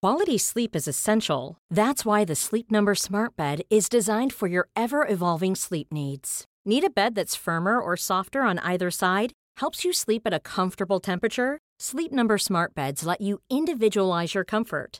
[0.01, 1.57] Quality sleep is essential.
[1.69, 6.43] That's why the Sleep Number smart bed is designed for your ever-evolving sleep needs.
[6.65, 9.31] Need a bed that's firmer or softer on either side?
[9.57, 11.59] Helps you sleep at a comfortable temperature?
[11.79, 14.99] Sleep Number smart beds let you individualize your comfort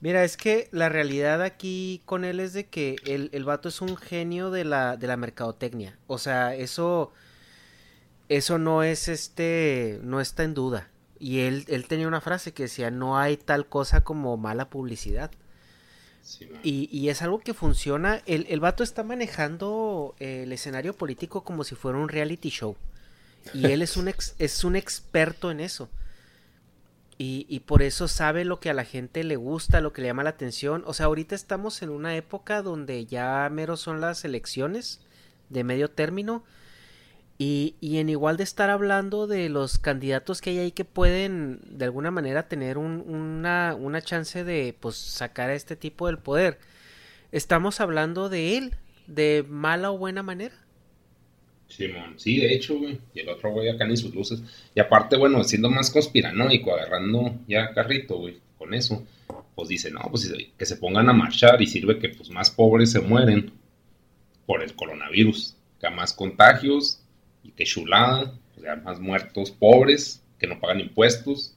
[0.00, 3.80] Mira, es que la realidad aquí con él es de que el, el vato es
[3.80, 5.98] un genio de la, de la mercadotecnia.
[6.06, 7.12] O sea, eso,
[8.28, 10.90] eso no es este, no está en duda.
[11.18, 15.30] Y él, él tenía una frase que decía, no hay tal cosa como mala publicidad.
[16.62, 18.22] y, y, es algo que funciona.
[18.26, 22.76] El, el vato está manejando el escenario político como si fuera un reality show.
[23.54, 25.88] Y él es un, es un experto en eso.
[27.16, 30.08] Y, y, por eso sabe lo que a la gente le gusta, lo que le
[30.08, 30.82] llama la atención.
[30.86, 35.00] O sea, ahorita estamos en una época donde ya mero son las elecciones
[35.48, 36.44] de medio término.
[37.36, 41.84] Y, en igual de estar hablando de los candidatos que hay ahí que pueden de
[41.84, 46.58] alguna manera tener un, una, una chance de pues sacar a este tipo del poder.
[47.32, 48.76] Estamos hablando de él,
[49.08, 50.54] de mala o buena manera.
[51.76, 52.98] Simón, sí, de hecho, güey.
[53.14, 54.40] Y el otro güey acá ni sus luces.
[54.74, 59.04] Y aparte, bueno, siendo más conspiranoico, agarrando ya carrito, güey, con eso,
[59.54, 62.92] pues dice, no, pues que se pongan a marchar y sirve que pues más pobres
[62.92, 63.52] se mueren
[64.46, 65.56] por el coronavirus.
[65.80, 67.00] Que más contagios
[67.42, 71.54] y que chulada, o sea, más muertos pobres que no pagan impuestos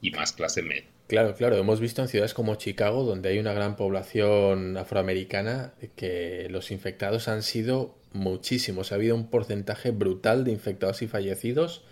[0.00, 0.86] y más clase media.
[1.06, 6.48] Claro, claro, hemos visto en ciudades como Chicago, donde hay una gran población afroamericana, que
[6.50, 8.92] los infectados han sido muchísimos.
[8.92, 11.84] Ha habido un porcentaje brutal de infectados y fallecidos.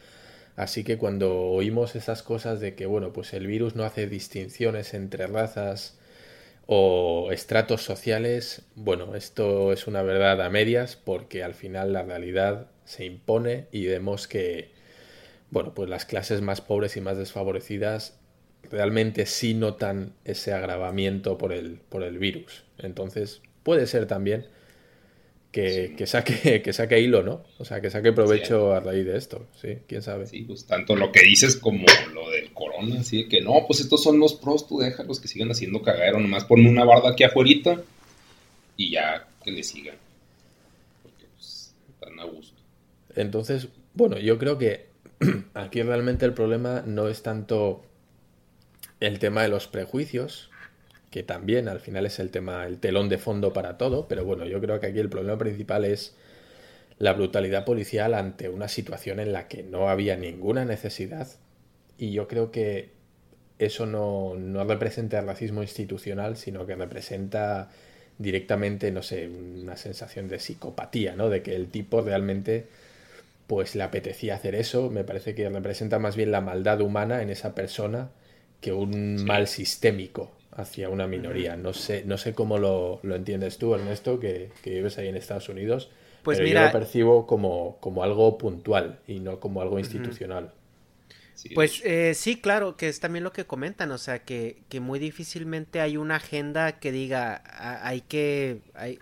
[0.57, 4.95] Así que cuando oímos esas cosas de que, bueno, pues el virus no hace distinciones
[4.95, 5.99] entre razas
[6.67, 12.69] o estratos sociales, bueno, esto es una verdad a medias porque al final la realidad
[12.85, 14.71] se impone y vemos que,
[15.51, 18.19] bueno, pues las clases más pobres y más desfavorecidas
[18.71, 22.65] realmente sí notan ese agravamiento por el, por el virus.
[22.79, 24.47] Entonces, puede ser también
[25.55, 27.45] que, saque, que saque hilo, ¿no?
[27.59, 30.27] O sea, que saque provecho a raíz de esto, sí, quién sabe.
[30.27, 33.81] Sí, pues tanto lo que dices como lo del corona, así de que no, pues
[33.81, 37.23] estos son los pros, tú déjalos que sigan haciendo cagadero, nomás ponme una barda aquí
[37.23, 37.51] afuera
[38.77, 39.97] y ya que le sigan.
[43.17, 44.87] Entonces, bueno, yo creo que
[45.55, 47.85] aquí realmente el problema no es tanto
[48.99, 50.51] el tema de los prejuicios,
[51.15, 54.47] que también al final es el tema, el telón de fondo para todo, pero bueno,
[54.47, 56.17] yo creo que aquí el problema principal es
[56.99, 61.29] la brutalidad policial ante una situación en la que no había ninguna necesidad
[61.99, 62.91] y yo creo que
[63.61, 67.71] eso no, no representa el racismo institucional, sino que representa
[68.19, 71.29] directamente, no sé, una sensación de psicopatía, ¿no?
[71.31, 72.67] De que el tipo realmente
[73.47, 77.31] pues le apetecía hacer eso, me parece que representa más bien la maldad humana en
[77.31, 78.11] esa persona
[78.61, 81.57] que un mal sistémico hacia una minoría.
[81.57, 85.17] No sé, no sé cómo lo, lo entiendes tú, Ernesto, que, que, vives ahí en
[85.17, 85.91] Estados Unidos,
[86.23, 90.53] pues pero mira, yo lo percibo como, como algo puntual y no como algo institucional.
[91.55, 94.99] pues eh, sí, claro, que es también lo que comentan, o sea, que, que muy
[94.99, 97.43] difícilmente hay una agenda que diga,
[97.83, 98.99] hay que, hay,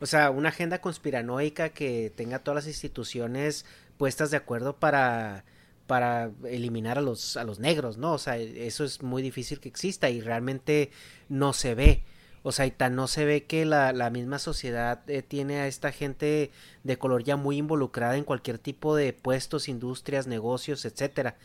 [0.00, 3.66] o sea, una agenda conspiranoica que tenga todas las instituciones
[3.98, 5.44] puestas de acuerdo para
[5.86, 8.12] para eliminar a los a los negros, ¿no?
[8.12, 10.90] O sea, eso es muy difícil que exista y realmente
[11.28, 12.04] no se ve.
[12.44, 15.68] O sea, y tan no se ve que la, la misma sociedad eh, tiene a
[15.68, 16.50] esta gente
[16.82, 21.36] de color ya muy involucrada en cualquier tipo de puestos, industrias, negocios, etcétera.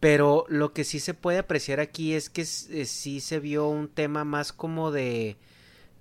[0.00, 3.88] Pero lo que sí se puede apreciar aquí es que eh, sí se vio un
[3.88, 5.36] tema más como de,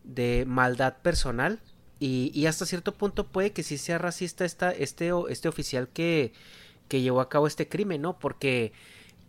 [0.03, 1.59] de maldad personal.
[1.99, 6.33] Y, y, hasta cierto punto puede que sí sea racista esta, este, este oficial que,
[6.91, 8.19] que llevó a cabo este crimen, ¿no?
[8.19, 8.73] Porque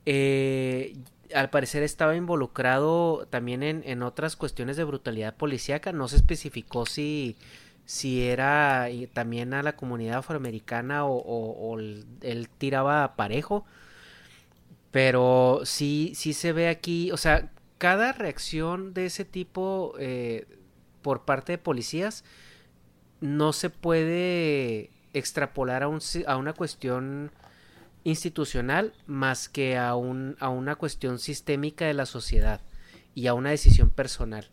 [0.05, 0.97] eh,
[1.33, 5.93] al parecer estaba involucrado también en, en, otras cuestiones de brutalidad policíaca.
[5.93, 7.37] No se especificó si,
[7.85, 13.65] si era también a la comunidad afroamericana o él tiraba parejo.
[14.91, 17.49] Pero sí, sí se ve aquí, o sea,
[17.79, 20.49] cada reacción de ese tipo eh,
[21.01, 22.25] por parte de policías
[23.21, 27.31] no se puede extrapolar a, un, a una cuestión
[28.05, 32.61] institucional más que a, un, a una cuestión sistémica de la sociedad
[33.15, 34.49] y a una decisión personal.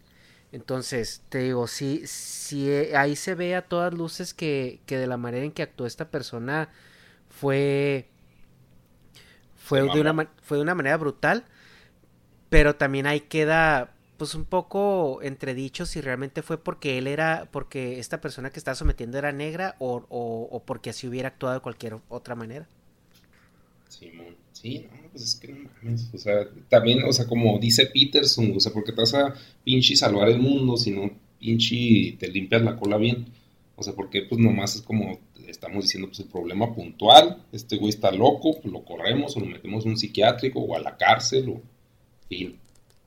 [0.51, 5.17] Entonces, te digo, sí, sí, ahí se ve a todas luces que, que de la
[5.17, 6.69] manera en que actuó esta persona
[7.29, 8.07] fue,
[9.55, 11.45] fue, de una, fue de una manera brutal,
[12.49, 17.99] pero también ahí queda pues un poco entredicho si realmente fue porque él era, porque
[17.99, 21.61] esta persona que estaba sometiendo era negra o, o, o porque así hubiera actuado de
[21.61, 22.67] cualquier otra manera.
[23.99, 24.35] Simón.
[24.51, 26.09] Sí, no, pues es que no mames.
[26.13, 29.33] O sea, también, o sea, como dice Peterson, o sea, porque te vas a
[29.63, 33.25] pinche salvar el mundo si no pinche te limpias la cola bien.
[33.75, 37.89] O sea, porque pues nomás es como estamos diciendo, pues el problema puntual, este güey
[37.89, 41.49] está loco, pues lo corremos o lo metemos en un psiquiátrico o a la cárcel
[41.49, 41.61] o
[42.27, 42.57] fin.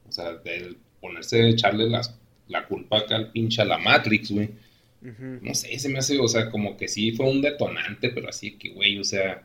[0.08, 2.18] O sea, de ponerse, echarle las,
[2.48, 4.50] la culpa acá al pinche a la Matrix, güey.
[5.00, 8.52] No sé, se me hace, o sea, como que sí fue un detonante, pero así
[8.52, 9.42] que, güey, o sea,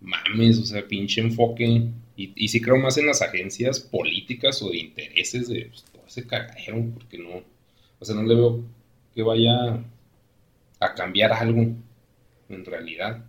[0.00, 1.88] mames, o sea, pinche enfoque.
[2.16, 6.02] Y, y sí creo más en las agencias políticas o de intereses de pues, todo
[6.06, 7.42] ese cagadero, porque no,
[7.98, 8.64] o sea, no le veo
[9.14, 9.84] que vaya
[10.80, 11.74] a cambiar algo
[12.48, 13.24] en realidad.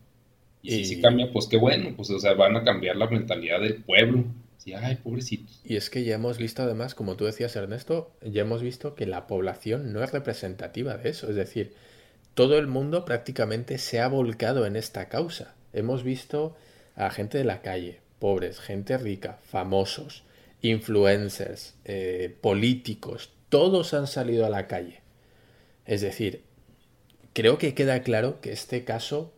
[0.61, 3.61] Y, si sí cambia, pues qué bueno, pues o sea, van a cambiar la mentalidad
[3.61, 4.26] del pueblo.
[4.57, 5.61] Sí, ay, pobrecitos.
[5.63, 9.05] Y es que ya hemos visto además, como tú decías Ernesto, ya hemos visto que
[9.05, 11.30] la población no es representativa de eso.
[11.30, 11.74] Es decir,
[12.34, 15.55] todo el mundo prácticamente se ha volcado en esta causa.
[15.74, 16.55] Hemos visto
[16.95, 20.24] a gente de la calle, pobres, gente rica, famosos,
[20.61, 25.01] influencers, eh, políticos, todos han salido a la calle.
[25.86, 26.43] Es decir,
[27.34, 29.34] creo que queda claro que este caso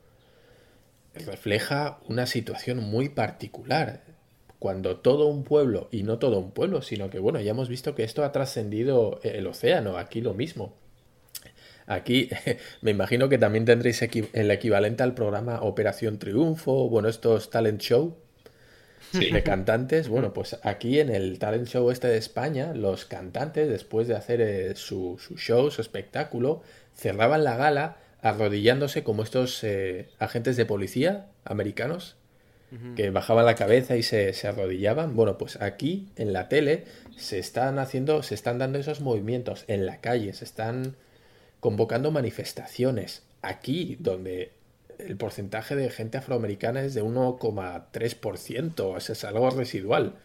[1.14, 4.04] refleja una situación muy particular.
[4.58, 7.96] Cuando todo un pueblo, y no todo un pueblo, sino que bueno, ya hemos visto
[7.96, 10.74] que esto ha trascendido el océano, aquí lo mismo.
[11.90, 12.30] Aquí
[12.82, 18.16] me imagino que también tendréis el equivalente al programa Operación Triunfo, bueno, estos talent show
[19.12, 20.08] de cantantes.
[20.08, 24.40] Bueno, pues aquí en el talent show este de España, los cantantes, después de hacer
[24.40, 26.62] eh, su, show, su espectáculo,
[26.96, 32.18] cerraban la gala arrodillándose como estos eh, agentes de policía americanos
[32.96, 35.16] que bajaban la cabeza y se, se, arrodillaban.
[35.16, 36.84] Bueno, pues aquí en la tele
[37.18, 40.96] se están haciendo, se están dando esos movimientos en la calle, se están
[41.60, 43.24] convocando manifestaciones.
[43.42, 44.52] Aquí, donde
[44.98, 50.16] el porcentaje de gente afroamericana es de 1,3%, es algo residual.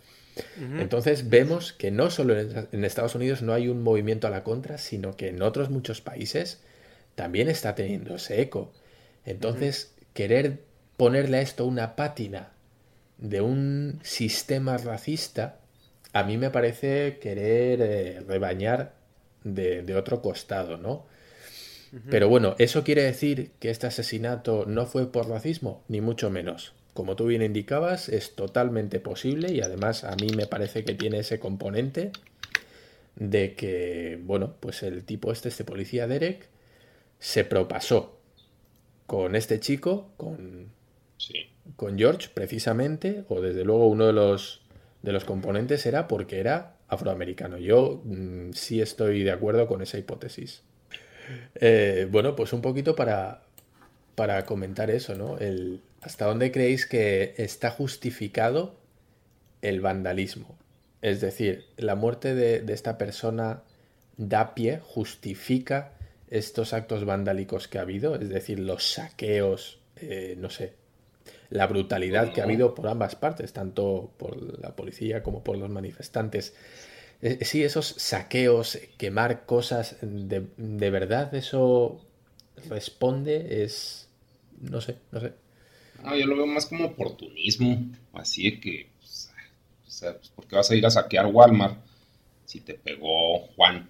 [0.79, 4.79] Entonces vemos que no solo en Estados Unidos no hay un movimiento a la contra,
[4.79, 6.61] sino que en otros muchos países
[7.15, 8.73] también está teniendo ese eco.
[9.25, 10.59] Entonces, querer
[10.97, 12.51] ponerle a esto una pátina
[13.19, 15.61] de un sistema racista,
[16.13, 18.95] a mí me parece querer eh, rebañar
[19.45, 21.07] de, de, otro costado, ¿no?
[22.11, 25.85] Pero bueno, ¿eso quiere decir que este asesinato no fue por racismo?
[25.89, 26.73] Ni mucho menos.
[26.93, 31.19] Como tú bien indicabas, es totalmente posible y además a mí me parece que tiene
[31.19, 32.13] ese componente
[33.17, 36.49] de que, bueno, pues el tipo este, este policía Derek,
[37.19, 38.19] se propasó
[39.07, 40.71] con este chico, con,
[41.77, 44.63] con George, precisamente, o desde luego uno de los,
[45.03, 47.59] de los componentes era porque era afroamericano.
[47.59, 50.63] Yo mm, sí estoy de acuerdo con esa hipótesis.
[51.57, 53.43] Eh, bueno, pues un poquito para,
[54.15, 55.39] para comentar eso, ¿no?
[55.39, 58.77] El, ¿Hasta dónde creéis que está justificado
[59.63, 60.59] el vandalismo?
[61.01, 63.63] Es decir, la muerte de, esta persona
[64.19, 65.93] da pie, justifica
[66.29, 70.75] estos actos vandálicos que ha habido, es decir, los saqueos, eh, no sé,
[71.49, 75.71] la brutalidad que ha habido por ambas partes, tanto por la policía como por los
[75.71, 76.55] manifestantes.
[77.25, 82.05] Eh, sí, esos saqueos, quemar cosas, de, de verdad eso
[82.69, 84.11] responde, es...
[84.61, 85.33] no sé, no sé.
[86.03, 88.91] No, yo lo veo más como oportunismo, así de que
[89.87, 91.79] o sea, pues, ¿por qué vas a ir a saquear Walmart
[92.45, 93.89] si te pegó Juan?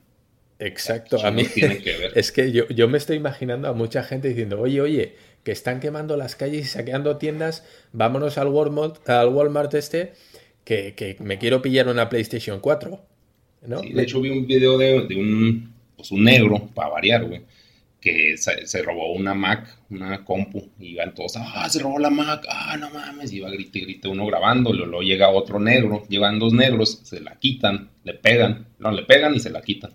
[0.60, 2.12] Exacto, a mí tiene que ver.
[2.16, 5.80] es que yo, yo me estoy imaginando a mucha gente diciendo, oye, oye, que están
[5.80, 10.12] quemando las calles y saqueando tiendas, vámonos al Walmart, al Walmart este,
[10.62, 13.13] que, que me quiero pillar una PlayStation 4.
[13.66, 13.80] ¿No?
[13.80, 17.42] Sí, de hecho vi un video de, de un, pues un negro, para variar, güey,
[18.04, 22.44] que se, robó una Mac, una compu, y iban todos, ah, se robó la Mac,
[22.50, 26.52] ah, no mames, y iba grite, grite uno grabándolo, luego llega otro negro, llevan dos
[26.52, 29.92] negros, se la quitan, le pegan, no, le pegan y se la quitan.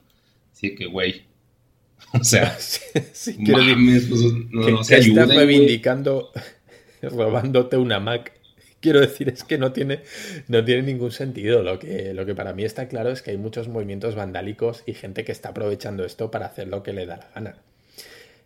[0.51, 1.21] Así que, güey,
[2.19, 2.57] o sea,
[3.13, 6.31] sí, mames, pues, no, no se ayuden, reivindicando,
[7.03, 8.38] robándote una Mac.
[8.81, 10.01] Quiero decir, es que no tiene,
[10.47, 11.63] no tiene ningún sentido.
[11.63, 14.93] Lo que, lo que para mí está claro es que hay muchos movimientos vandálicos y
[14.93, 17.55] gente que está aprovechando esto para hacer lo que le da la gana.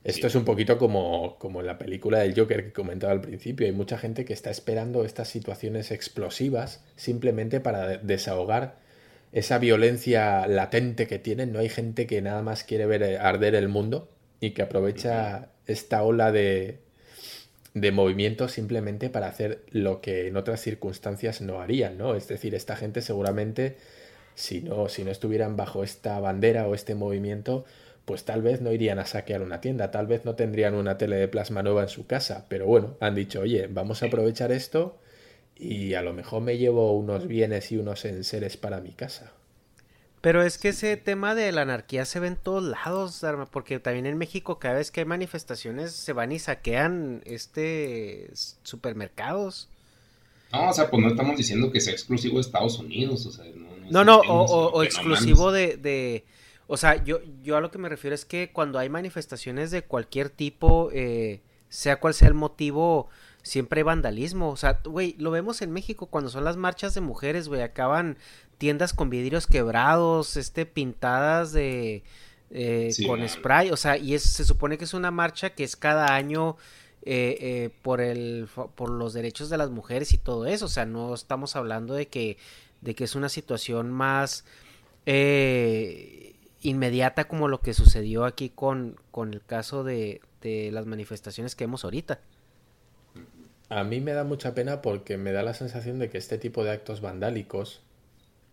[0.04, 3.66] Esto es un poquito como, como en la película del Joker que comentaba al principio.
[3.66, 8.76] Hay mucha gente que está esperando estas situaciones explosivas simplemente para desahogar
[9.32, 11.54] esa violencia latente que tienen.
[11.54, 14.10] No hay gente que nada más quiere ver eh, arder el mundo
[14.42, 16.80] y que aprovecha esta ola de,
[17.74, 22.16] de movimiento simplemente para hacer lo que en otras circunstancias no harían, ¿no?
[22.16, 23.78] Es decir, esta gente seguramente,
[24.36, 27.66] si no, si no estuvieran bajo esta bandera o este movimiento,
[28.06, 31.16] pues tal vez no irían a saquear una tienda, tal vez no tendrían una tele
[31.16, 35.00] de plasma nueva en su casa, pero bueno, han dicho, oye, vamos a aprovechar esto
[35.56, 39.34] y a lo mejor me llevo unos bienes y unos enseres para mi casa.
[40.24, 43.22] Pero es que ese tema de la anarquía se ve en todos lados,
[43.52, 48.32] porque también en México cada vez que hay manifestaciones se van y saquean este
[48.64, 49.70] supermercados.
[50.52, 53.46] No, o sea, pues no estamos diciendo que sea exclusivo de Estados Unidos, o sea,
[53.90, 56.24] no, no, o, exclusivo de
[56.68, 59.84] o sea, yo, yo a lo que me refiero es que cuando hay manifestaciones de
[59.84, 63.10] cualquier tipo, eh, sea cual sea el motivo,
[63.44, 64.50] siempre hay vandalismo.
[64.50, 68.18] O sea, güey, lo vemos en México cuando son las marchas de mujeres, güey, acaban
[68.58, 72.04] tiendas con vidrios quebrados, este, pintadas de...
[72.56, 75.76] Eh, con spray, o sea, y es, se supone que es una marcha que es
[75.76, 76.56] cada año
[77.02, 80.86] eh, eh, por el por los derechos de las mujeres y todo eso, o sea,
[80.86, 82.38] no estamos hablando de que
[82.82, 84.46] de que es una situación más
[85.06, 91.56] eh, inmediata como lo que sucedió aquí con, con el caso de, de las manifestaciones
[91.56, 92.20] que vemos ahorita.
[93.70, 96.64] A mí me da mucha pena porque me da la sensación de que este tipo
[96.64, 97.82] de actos vandálicos,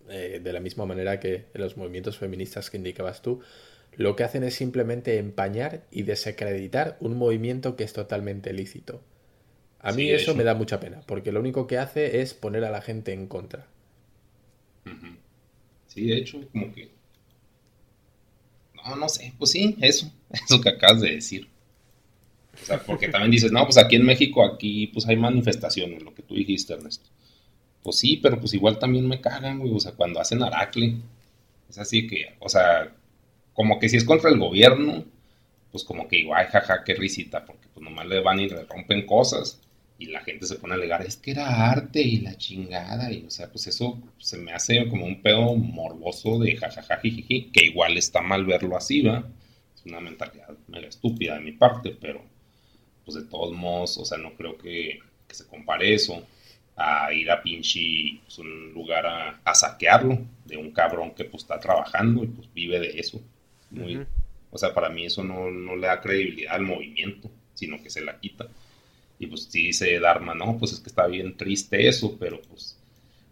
[0.08, 3.40] eh, de la misma manera que los movimientos feministas que indicabas tú,
[3.96, 9.02] lo que hacen es simplemente empañar y desacreditar un movimiento que es totalmente lícito.
[9.80, 12.70] A mí eso me da mucha pena, porque lo único que hace es poner a
[12.70, 13.68] la gente en contra.
[15.86, 16.90] Sí, de hecho, como que
[18.74, 21.49] no, no sé, pues sí, eso, eso que acabas de decir.
[22.54, 26.14] O sea, porque también dices, no, pues aquí en México, aquí pues hay manifestaciones, lo
[26.14, 27.08] que tú dijiste, Ernesto.
[27.82, 30.96] Pues sí, pero pues igual también me cagan, güey, o sea, cuando hacen Aracle.
[31.68, 32.92] Es así que, o sea,
[33.54, 35.04] como que si es contra el gobierno,
[35.70, 39.06] pues como que igual, jaja, qué risita, porque pues nomás le van y le rompen
[39.06, 39.60] cosas
[39.98, 43.24] y la gente se pone a alegar, es que era arte y la chingada, y
[43.26, 47.98] o sea, pues eso se me hace como un pedo morboso de jajaja, que igual
[47.98, 49.28] está mal verlo así, ¿va?
[49.76, 52.22] Es una mentalidad mega estúpida de mi parte, pero
[53.10, 55.00] pues de todos modos, o sea, no creo que,
[55.30, 56.26] se compare eso
[56.76, 59.06] a ir a pinche pues, un lugar
[59.44, 63.20] a, saquearlo de un cabrón que pues está trabajando y pues vive de eso.
[63.70, 64.04] Muy,
[64.50, 68.00] O sea, para mí eso no, no le da credibilidad al movimiento, sino que se
[68.00, 68.48] la quita.
[69.20, 72.76] Y pues sí dice Dharma, no, pues es que está bien triste eso, pero pues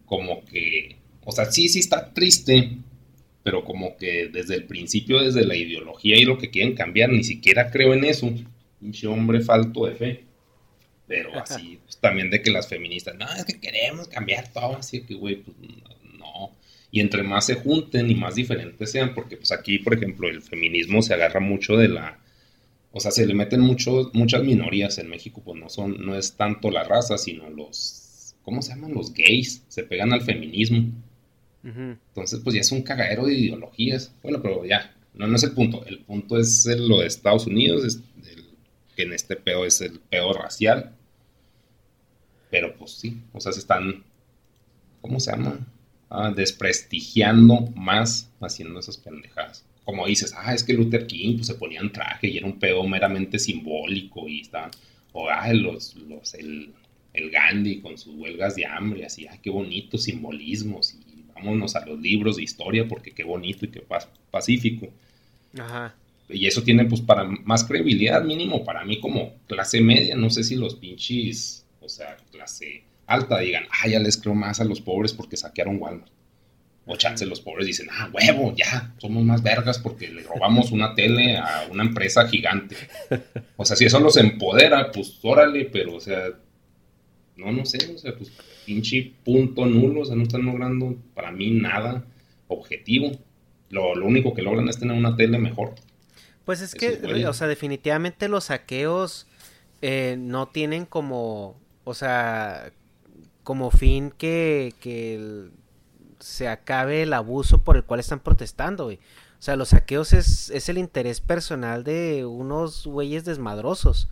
[0.05, 0.95] como que,
[1.25, 2.77] o sea, sí, sí está triste,
[3.43, 7.23] pero como que desde el principio, desde la ideología y lo que quieren cambiar, ni
[7.23, 8.31] siquiera creo en eso.
[8.79, 10.23] Pinche hombre falto de fe.
[11.07, 15.01] Pero así, pues, también de que las feministas, no, es que queremos cambiar todo, así
[15.01, 15.57] que, güey, pues
[16.17, 16.51] no.
[16.91, 20.41] Y entre más se junten y más diferentes sean, porque pues aquí, por ejemplo, el
[20.41, 22.19] feminismo se agarra mucho de la,
[22.91, 26.33] o sea, se le meten muchos, muchas minorías en México, pues no son, no es
[26.33, 28.93] tanto la raza, sino los, ¿cómo se llaman?
[28.93, 30.91] Los gays, se pegan al feminismo.
[31.61, 34.13] Entonces, pues ya es un cagadero de ideologías.
[34.23, 35.85] Bueno, pero ya, no, no es el punto.
[35.85, 38.01] El punto es lo de Estados Unidos, es
[38.99, 40.93] que en este pedo es el pedo racial.
[42.51, 44.03] Pero pues sí, o sea, se están,
[44.99, 45.65] ¿cómo se llama?
[46.09, 49.63] Ah, desprestigiando más haciendo esas pendejadas.
[49.85, 52.59] Como dices, ah, es que Luther King pues, se ponía en traje y era un
[52.59, 54.69] pedo meramente simbólico y está,
[55.13, 56.73] o ah, los, los, el,
[57.13, 61.85] el Gandhi con sus huelgas de hambre, así, ah, qué bonitos simbolismos y vámonos a
[61.85, 63.81] los libros de historia porque qué bonito y qué
[64.29, 64.89] pacífico.
[65.57, 65.95] Ajá.
[66.29, 70.43] Y eso tiene pues para más credibilidad mínimo para mí como clase media, no sé
[70.43, 74.81] si los pinches, o sea, clase alta digan, ah, ya les creo más a los
[74.81, 76.11] pobres porque saquearon Walmart.
[76.85, 80.95] O chance los pobres dicen, ah, huevo, ya, somos más vergas porque le robamos una
[80.95, 82.75] tele a una empresa gigante.
[83.57, 86.29] O sea, si eso los empodera, pues órale, pero o sea,
[87.35, 88.31] no, no sé, o sea, pues
[88.65, 92.05] pinche punto nulo, o sea, no están logrando para mí nada
[92.47, 93.11] objetivo.
[93.69, 95.75] Lo, único que logran es tener una tele mejor.
[96.49, 99.27] Pues es que, o sea, definitivamente los saqueos
[99.83, 102.71] eh, no tienen como, o sea,
[103.43, 105.51] como fin que, que
[106.17, 108.97] se acabe el abuso por el cual están protestando, güey.
[109.37, 114.09] O sea, los saqueos es, es el interés personal de unos güeyes desmadrosos.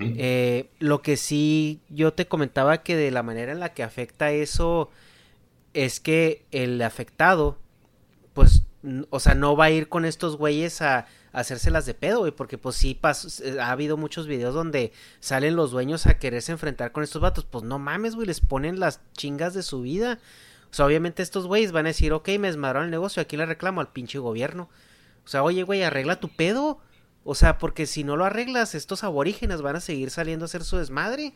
[0.00, 4.30] Eh, lo que sí yo te comentaba que de la manera en la que afecta
[4.30, 4.88] eso
[5.74, 7.58] es que el afectado,
[8.32, 8.62] pues,
[9.10, 12.58] o sea, no va a ir con estos güeyes a, hacérselas de pedo, güey, porque
[12.58, 12.98] pues sí
[13.44, 17.44] eh, ha habido muchos videos donde salen los dueños a quererse enfrentar con estos vatos,
[17.44, 20.18] pues no mames, güey, les ponen las chingas de su vida.
[20.70, 23.46] O sea, obviamente estos güeyes van a decir, ok, me desmadraron el negocio, aquí le
[23.46, 24.68] reclamo al pinche gobierno.
[25.24, 26.80] O sea, oye, güey, arregla tu pedo.
[27.24, 30.64] O sea, porque si no lo arreglas, estos aborígenes van a seguir saliendo a hacer
[30.64, 31.34] su desmadre.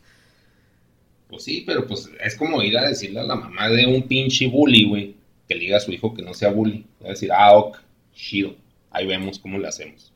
[1.28, 4.48] Pues sí, pero pues es como ir a decirle a la mamá de un pinche
[4.48, 5.16] bully, güey,
[5.52, 6.86] que le diga a su hijo que no sea bully.
[7.02, 7.78] Va a decir, ah, ok,
[8.14, 8.54] chido,
[8.90, 10.12] ahí vemos cómo le hacemos.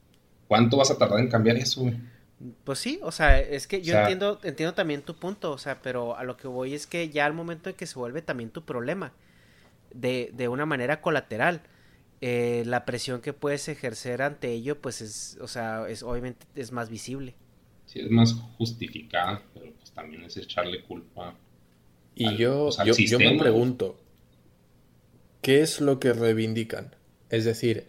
[0.49, 1.95] ¿Cuánto vas a tardar en cambiar eso, güey?
[2.65, 6.17] Pues sí, o sea, es que yo entiendo, entiendo también tu punto, o sea, pero
[6.17, 8.63] a lo que voy es que ya al momento en que se vuelve también tu
[8.63, 9.13] problema,
[9.93, 11.63] de, de una manera colateral,
[12.21, 16.73] eh, la presión que puedes ejercer ante ello, pues es, o sea, es obviamente es
[16.73, 17.35] más visible.
[17.87, 21.35] Sí, es más justificada, pero pues también es echarle culpa.
[22.15, 23.99] Y yo, yo, yo me pregunto,
[25.43, 26.95] ¿qué es lo que reivindican?
[27.31, 27.87] Es decir,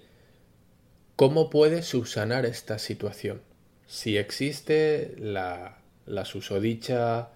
[1.16, 3.42] ¿cómo puede subsanar esta situación?
[3.88, 5.80] Si existe la,
[6.26, 7.30] susodicha,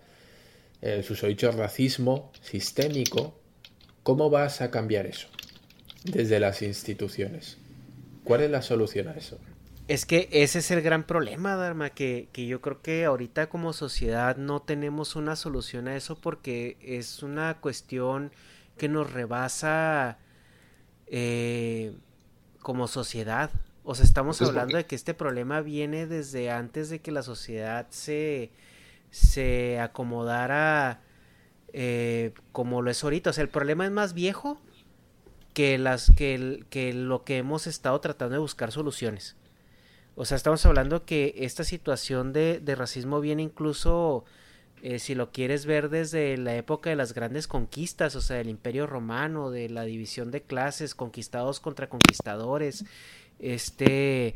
[0.81, 3.39] el susodicho racismo sistémico,
[4.03, 5.27] ¿cómo vas a cambiar eso?
[6.03, 7.57] desde las instituciones.
[8.23, 9.39] ¿Cuál es la solución a eso?
[9.87, 13.73] Es que ese es el gran problema, Dharma, que, que, yo creo que ahorita como
[13.73, 18.31] sociedad no tenemos una solución a eso porque es una cuestión
[18.81, 20.17] que nos rebasa
[21.05, 21.93] eh,
[22.61, 23.51] como sociedad.
[23.83, 27.85] O sea, estamos hablando de que este problema viene desde antes de que la sociedad
[27.91, 28.49] se,
[29.11, 30.99] se acomodara
[31.73, 33.29] eh, como lo es ahorita.
[33.29, 34.59] O sea, el problema es más viejo
[35.53, 39.35] que, las, que, que lo que hemos estado tratando de buscar soluciones.
[40.15, 44.25] O sea, estamos hablando que esta situación de, de racismo viene incluso,
[44.81, 48.49] eh, si lo quieres ver desde la época de las grandes conquistas, o sea, del
[48.49, 52.85] imperio romano, de la división de clases, conquistados contra conquistadores.
[53.39, 54.35] Este,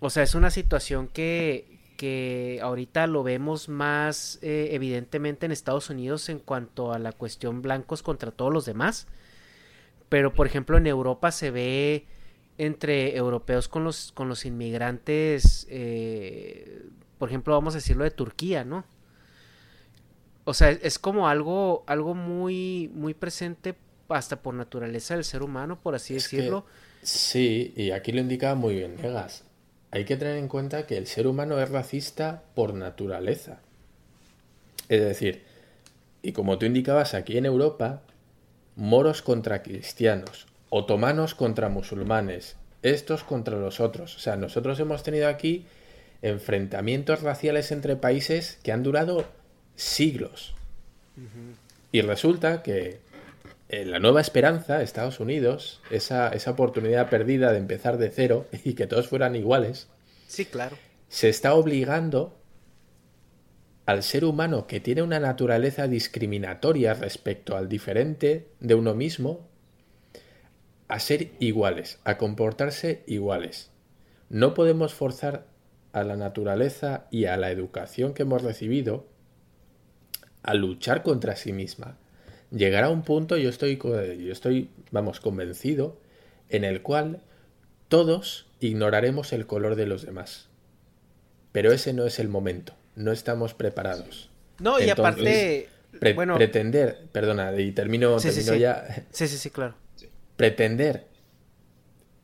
[0.00, 5.90] o sea, es una situación que, que ahorita lo vemos más eh, evidentemente en Estados
[5.90, 9.06] Unidos en cuanto a la cuestión blancos contra todos los demás
[10.08, 12.06] pero por ejemplo en Europa se ve
[12.58, 16.86] entre europeos con los, con los inmigrantes, eh,
[17.18, 18.84] por ejemplo, vamos a decirlo de Turquía, ¿no?
[20.44, 23.74] O sea, es como algo, algo muy, muy presente
[24.08, 26.66] hasta por naturaleza del ser humano, por así decirlo.
[27.02, 29.44] sí, y aquí lo indica muy bien Negas.
[29.90, 33.60] Hay que tener en cuenta que el ser humano es racista por naturaleza.
[34.88, 35.44] Es decir,
[36.20, 38.02] y como tú indicabas, aquí en Europa
[38.76, 44.16] moros contra cristianos, otomanos contra musulmanes, estos contra los otros.
[44.16, 45.64] O sea, nosotros hemos tenido aquí
[46.22, 49.24] enfrentamientos raciales entre países que han durado
[49.76, 50.54] siglos.
[51.92, 52.98] Y resulta que
[53.68, 58.74] eh, la nueva esperanza, Estados Unidos, esa, esa oportunidad perdida de empezar de cero y
[58.74, 59.88] que todos fueran iguales,
[60.26, 60.76] Sí, claro.
[61.08, 62.36] se está obligando
[63.86, 69.46] al ser humano que tiene una naturaleza discriminatoria respecto al diferente de uno mismo
[70.88, 73.70] a ser iguales, a comportarse iguales.
[74.30, 75.46] No podemos forzar
[75.92, 79.06] a la naturaleza y a la educación que hemos recibido
[80.44, 81.96] a luchar contra sí misma.
[82.50, 85.98] Llegará un punto, yo estoy, yo estoy, vamos, convencido,
[86.50, 87.20] en el cual
[87.88, 90.48] todos ignoraremos el color de los demás.
[91.52, 94.30] Pero ese no es el momento, no estamos preparados.
[94.60, 95.68] No, y aparte,
[95.98, 98.60] Pre- bueno, Pretender, perdona, y termino, Sí, sí, termino sí.
[98.60, 99.74] ya, sí, sí, sí, claro.
[100.36, 101.06] pretender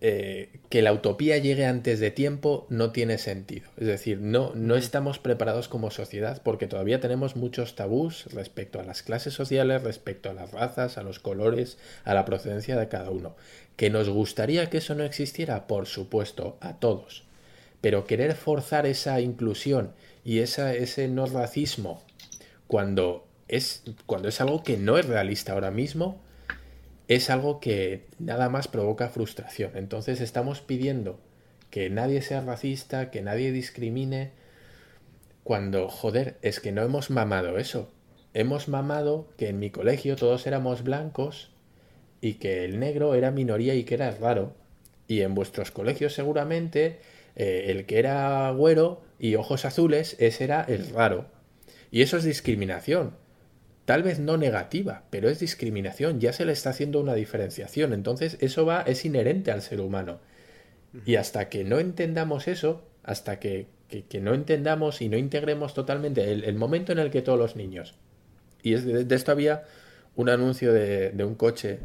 [0.02, 3.68] eh, que la utopía llegue antes de tiempo no tiene sentido.
[3.77, 8.85] Es decir, no, no estamos preparados como sociedad porque todavía tenemos muchos tabús respecto a
[8.85, 13.10] las clases sociales, respecto a las razas, a los colores, a la procedencia de cada
[13.10, 13.36] uno.
[13.77, 15.66] ¿Que nos gustaría que eso no existiera?
[15.66, 17.24] Por supuesto, a todos.
[17.82, 19.93] Pero querer forzar esa inclusión
[20.24, 22.02] y esa, ese no racismo
[22.66, 26.22] cuando es, cuando es algo que no es realista ahora mismo,
[27.11, 29.73] es algo que nada más provoca frustración.
[29.74, 31.19] Entonces estamos pidiendo
[31.69, 34.31] que nadie sea racista, que nadie discrimine,
[35.43, 37.91] cuando, joder, es que no hemos mamado eso.
[38.32, 41.51] Hemos mamado que en mi colegio todos éramos blancos
[42.20, 44.55] y que el negro era minoría y que era raro.
[45.09, 47.01] Y en vuestros colegios seguramente
[47.35, 51.27] eh, el que era güero y ojos azules, ese era el raro.
[51.91, 53.16] Y eso es discriminación.
[53.90, 56.20] Tal vez no negativa, pero es discriminación.
[56.20, 57.92] Ya se le está haciendo una diferenciación.
[57.92, 60.20] Entonces eso va, es inherente al ser humano.
[61.06, 65.74] Y hasta que no entendamos eso, hasta que, que- que no entendamos y no integremos
[65.74, 67.94] totalmente el, el momento en el que todos los niños.
[68.62, 69.64] Y es de, de esto había
[70.16, 71.80] un anuncio de, de un coche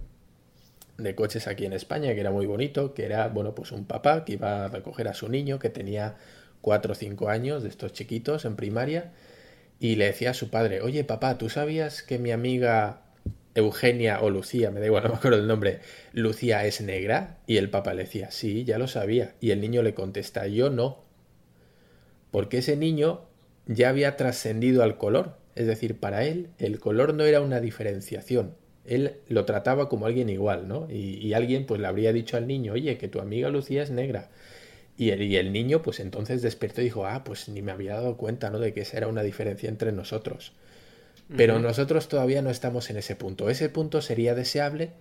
[0.97, 4.23] de coches aquí en España que era muy bonito, que era, bueno, pues un papá
[4.25, 6.15] que iba a recoger a su niño que tenía
[6.61, 9.11] cuatro o cinco años de estos chiquitos en primaria
[9.79, 13.01] y le decía a su padre, oye papá, ¿tú sabías que mi amiga
[13.55, 15.79] Eugenia o Lucía, me da igual, no me acuerdo el nombre,
[16.13, 17.37] Lucía es negra?
[17.47, 19.35] Y el papá le decía, sí, ya lo sabía.
[19.41, 21.03] Y el niño le contesta, yo no.
[22.31, 23.21] Porque ese niño
[23.65, 25.37] ya había trascendido al color.
[25.55, 28.55] Es decir, para él el color no era una diferenciación.
[28.85, 30.87] Él lo trataba como alguien igual, ¿no?
[30.91, 33.89] Y, y alguien pues le habría dicho al niño, oye, que tu amiga Lucía es
[33.89, 34.29] negra.
[34.97, 37.95] Y el, y el niño pues entonces despertó y dijo, ah, pues ni me había
[37.95, 38.59] dado cuenta, ¿no?
[38.59, 40.53] De que esa era una diferencia entre nosotros.
[41.35, 43.49] Pero nosotros todavía no estamos en ese punto.
[43.49, 44.93] Ese punto sería deseable,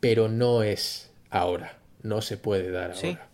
[0.00, 1.78] pero no es ahora.
[2.02, 3.08] No se puede dar Sí.
[3.08, 3.28] ahora.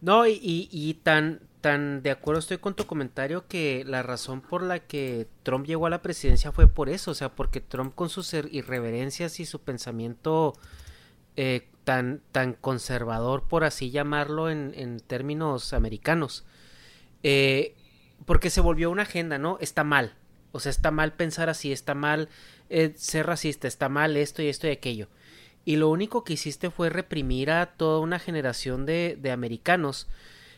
[0.00, 4.40] No, y, y, y tan, tan de acuerdo estoy con tu comentario que la razón
[4.42, 7.94] por la que Trump llegó a la presidencia fue por eso, o sea, porque Trump
[7.94, 10.54] con sus ir- irreverencias y su pensamiento
[11.36, 16.44] eh, tan, tan conservador, por así llamarlo en, en términos americanos,
[17.22, 17.76] eh,
[18.24, 19.56] porque se volvió una agenda, ¿no?
[19.60, 20.16] Está mal,
[20.50, 22.28] o sea, está mal pensar así, está mal
[22.70, 25.06] eh, ser racista, está mal esto y esto y aquello.
[25.64, 30.08] Y lo único que hiciste fue reprimir a toda una generación de, de americanos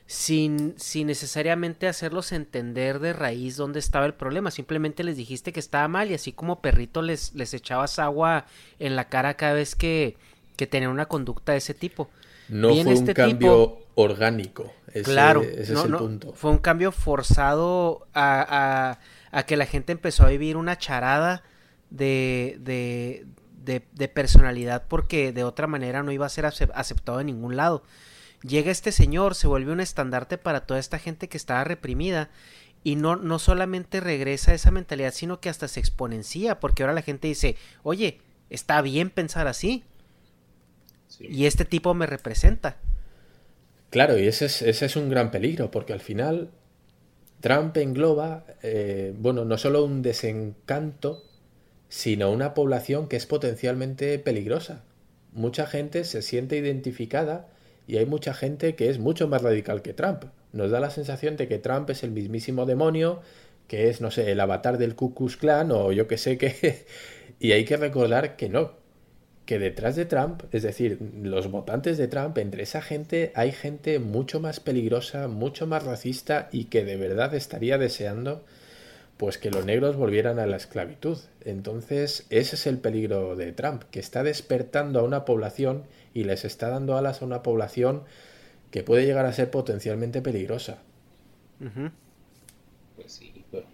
[0.06, 4.50] sin, sin necesariamente hacerlos entender de raíz dónde estaba el problema.
[4.50, 8.46] Simplemente les dijiste que estaba mal y así como perrito les, les echabas agua
[8.78, 10.16] en la cara cada vez que,
[10.58, 12.10] que tenían una conducta de ese tipo.
[12.50, 14.70] No Bien, fue un este cambio tipo- orgánico.
[14.92, 16.32] Ese- claro, ese no, es el no, punto.
[16.34, 18.98] fue un cambio forzado a,
[19.30, 21.42] a- a que la gente empezó a vivir una charada
[21.90, 23.26] de, de,
[23.64, 27.56] de, de personalidad porque de otra manera no iba a ser acep- aceptado en ningún
[27.56, 27.82] lado.
[28.42, 32.30] Llega este señor, se vuelve un estandarte para toda esta gente que estaba reprimida
[32.84, 37.02] y no, no solamente regresa esa mentalidad, sino que hasta se exponencia porque ahora la
[37.02, 39.84] gente dice, oye, está bien pensar así
[41.08, 41.26] Sí.
[41.28, 42.76] y este tipo me representa.
[43.90, 46.50] Claro, y ese es, ese es un gran peligro, porque al final
[47.40, 51.24] Trump engloba, eh, bueno, no solo un desencanto,
[51.88, 54.82] sino una población que es potencialmente peligrosa.
[55.32, 57.48] Mucha gente se siente identificada
[57.86, 60.24] y hay mucha gente que es mucho más radical que Trump.
[60.52, 63.20] Nos da la sensación de que Trump es el mismísimo demonio,
[63.68, 66.84] que es, no sé, el avatar del Ku Klux Klan o yo que sé qué.
[67.40, 68.72] y hay que recordar que no,
[69.48, 73.98] que detrás de Trump, es decir, los votantes de Trump, entre esa gente hay gente
[73.98, 78.44] mucho más peligrosa, mucho más racista y que de verdad estaría deseando
[79.16, 81.16] pues que los negros volvieran a la esclavitud.
[81.46, 86.44] Entonces, ese es el peligro de Trump, que está despertando a una población y les
[86.44, 88.02] está dando alas a una población
[88.70, 90.82] que puede llegar a ser potencialmente peligrosa.
[92.96, 93.64] Pues sí, pero.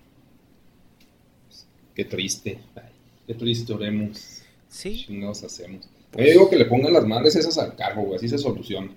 [1.48, 2.60] pues, qué triste.
[2.76, 2.92] Ay,
[3.26, 4.33] qué triste oremos.
[4.74, 5.04] Sí.
[5.06, 5.86] Chingados hacemos.
[6.16, 8.90] Yo digo que le pongan las madres esas al cargo, güey, así se soluciona.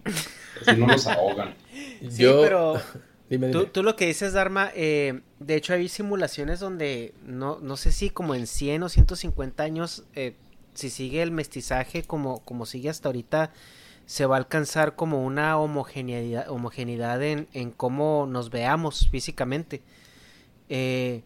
[0.65, 1.55] Así no los ahogan.
[2.09, 2.81] Sí, Yo- pero
[3.29, 7.75] Dime, tú, tú lo que dices, Dharma, eh, de hecho hay simulaciones donde no, no
[7.77, 10.33] sé si como en 100 o 150 años, eh,
[10.73, 13.51] si sigue el mestizaje como, como sigue hasta ahorita,
[14.05, 19.81] se va a alcanzar como una homogeneidad, homogeneidad en, en cómo nos veamos físicamente.
[20.69, 21.21] Eh,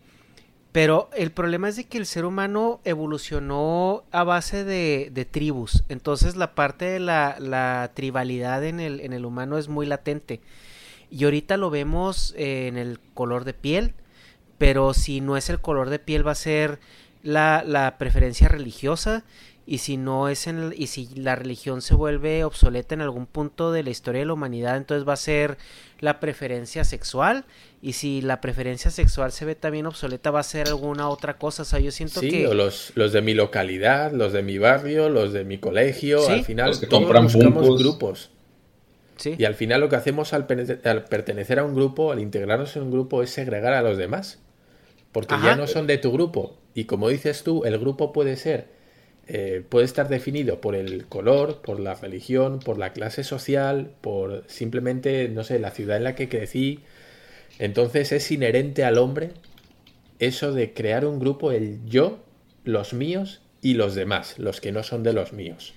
[0.72, 5.84] pero el problema es de que el ser humano evolucionó a base de, tribus.
[5.89, 10.39] Entonces la parte de la, tribalidad en el, en el humano es muy latente.
[11.10, 13.93] Y ahorita lo vemos eh, en el color de piel.
[14.57, 16.80] Pero si no es el color de piel va a ser
[17.22, 19.26] la preferencia religiosa.
[19.72, 23.26] Y si no es en el- y si la religión se vuelve obsoleta en algún
[23.26, 25.57] punto de la historia de la humanidad, entonces va a ser
[26.02, 27.45] la preferencia sexual.
[27.81, 31.61] Y si la preferencia sexual se ve también obsoleta, va a ser alguna otra cosa.
[31.61, 32.48] O sea, yo siento Sí, que.
[32.48, 36.34] o los, los de mi localidad, los de mi barrio, los de mi colegio, Sí.
[36.34, 37.81] al final Los que todos compran buscamos Funkos.
[37.81, 38.30] grupos.
[39.15, 39.35] Sí.
[39.38, 40.48] Y al final lo que hacemos al,
[40.84, 44.39] al pertenecer a un grupo, al integrarnos en un grupo, es segregar a los demás.
[45.14, 45.52] Porque Ajá.
[45.52, 46.57] ya no son de tu grupo.
[46.73, 48.80] Y como dices tú, el grupo puede ser,
[49.33, 54.43] eh, puede estar definido por el color, por la religión, por la clase social, por
[54.47, 56.79] simplemente, no sé, la ciudad en la que crecí.
[57.57, 59.31] Entonces es inherente al hombre
[60.19, 62.19] eso de crear un grupo, el yo,
[62.65, 65.73] los míos y los demás, los que no son de los míos.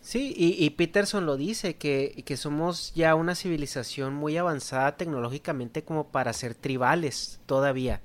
[0.00, 5.82] Sí, y, y Peterson lo dice, que, que somos ya una civilización muy avanzada tecnológicamente
[5.82, 8.00] como para ser tribales todavía.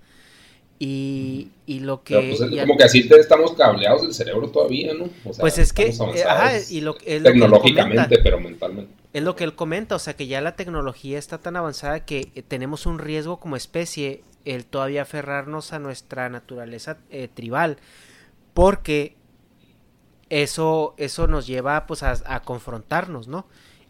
[0.79, 2.13] Y, y lo que...
[2.15, 5.05] Pero pues es y- como que así te estamos cableados del cerebro todavía, ¿no?
[5.25, 8.39] O sea, Pues es que, eh, ajá, y lo- es lo que él tecnológicamente, pero
[8.39, 8.93] mentalmente.
[9.13, 12.31] Es lo que él comenta, o sea que ya la tecnología está tan avanzada que
[12.35, 17.77] eh, tenemos un riesgo como especie el todavía aferrarnos a nuestra naturaleza eh, tribal,
[18.53, 19.15] porque
[20.29, 23.47] eso, eso nos lleva pues a, a confrontarnos, ¿no?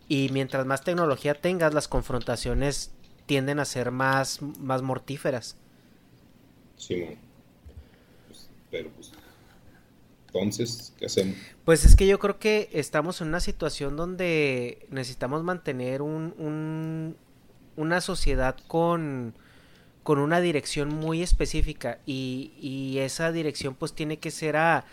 [0.08, 2.92] Y mientras más tecnología tengas, las confrontaciones
[3.26, 5.58] tienden a ser más, más mortíferas.
[6.78, 7.18] Simón.
[8.28, 9.12] Pues, pero pues.
[10.28, 11.38] Entonces, ¿qué hacemos?
[11.66, 17.18] Pues es que yo creo que estamos en una situación donde necesitamos mantener un, un-
[17.76, 19.36] una sociedad con,
[20.04, 24.86] con una dirección muy específica y, y esa dirección pues tiene que ser a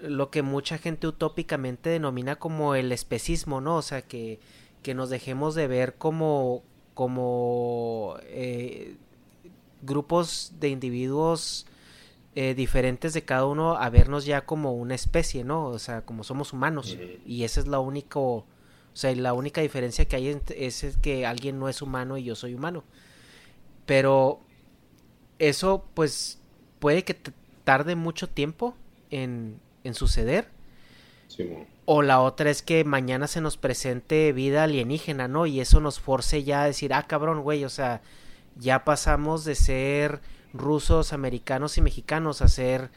[0.00, 3.76] lo que mucha gente utópicamente denomina como el especismo, ¿no?
[3.76, 4.40] O sea, que,
[4.82, 6.62] que nos dejemos de ver como,
[6.94, 8.96] como eh,
[9.82, 11.66] grupos de individuos
[12.34, 15.66] eh, diferentes de cada uno a vernos ya como una especie, ¿no?
[15.66, 16.96] O sea, como somos humanos.
[17.26, 18.44] Y esa es la única, o
[18.92, 22.54] sea, la única diferencia que hay es que alguien no es humano y yo soy
[22.54, 22.84] humano.
[23.86, 24.40] Pero
[25.38, 26.38] eso, pues,
[26.78, 27.16] puede que
[27.64, 28.76] tarde mucho tiempo
[29.10, 30.48] en, en suceder.
[31.84, 35.46] O la otra es que mañana se nos presente vida alienígena, ¿no?
[35.46, 38.02] Y eso nos force ya a decir, ah, cabrón, güey, o sea,
[38.58, 40.20] ya pasamos de ser
[40.52, 42.90] rusos, americanos y mexicanos a ser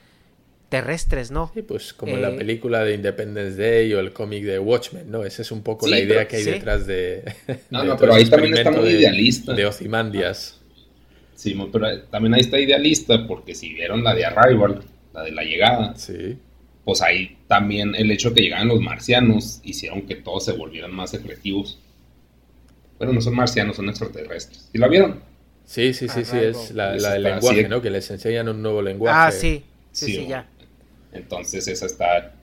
[0.69, 1.51] terrestres, ¿no?
[1.53, 5.11] Sí, pues como en la Eh, película de Independence Day o el cómic de Watchmen,
[5.11, 5.25] ¿no?
[5.25, 6.51] Esa es un poco Sí, la idea pero- que hay sí.
[6.51, 7.23] detrás de.
[7.69, 9.53] No, de no, pero ahí también está muy de- idealista.
[9.53, 10.61] De Ozymandias.
[11.35, 14.81] Simón, pero eh, también ahí está idealista, porque si vieron la de Arrival,
[15.13, 16.37] la de la llegada, Sí.
[16.85, 20.93] pues ahí también el hecho de que llegaran los marcianos hicieron que todos se volvieran
[20.93, 21.79] más secretivos.
[22.97, 24.69] Bueno, no son marcianos, son extraterrestres.
[24.71, 25.19] ¿Y la vieron?
[25.71, 27.69] Sí, sí, sí, sí, es la, la del lenguaje.
[27.69, 27.81] ¿no?
[27.81, 29.17] Que les enseñan un nuevo lenguaje.
[29.17, 30.45] Ah, sí, sí, sí, Sí, ya.
[31.13, 32.33] Entonces esa está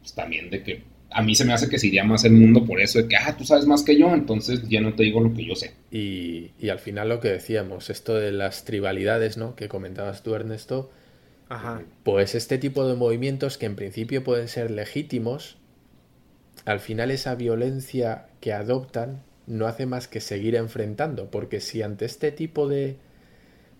[0.00, 2.64] pues, también de que a mí se me hace que se iría más el mundo
[2.64, 5.20] por eso, de que, ah, tú sabes más que yo, entonces ya no te digo
[5.20, 5.74] lo que yo sé.
[5.90, 9.54] Y, y al final lo que decíamos, esto de las tribalidades, ¿no?
[9.54, 10.90] Que comentabas tú, Ernesto,
[11.50, 11.82] Ajá.
[12.04, 15.58] pues este tipo de movimientos que en principio pueden ser legítimos,
[16.64, 19.20] al final esa violencia que adoptan
[19.52, 22.96] no hace más que seguir enfrentando, porque si ante este tipo de,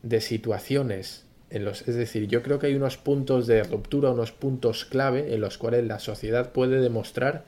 [0.02, 4.32] de situaciones, en los, es decir, yo creo que hay unos puntos de ruptura, unos
[4.32, 7.44] puntos clave en los cuales la sociedad puede demostrar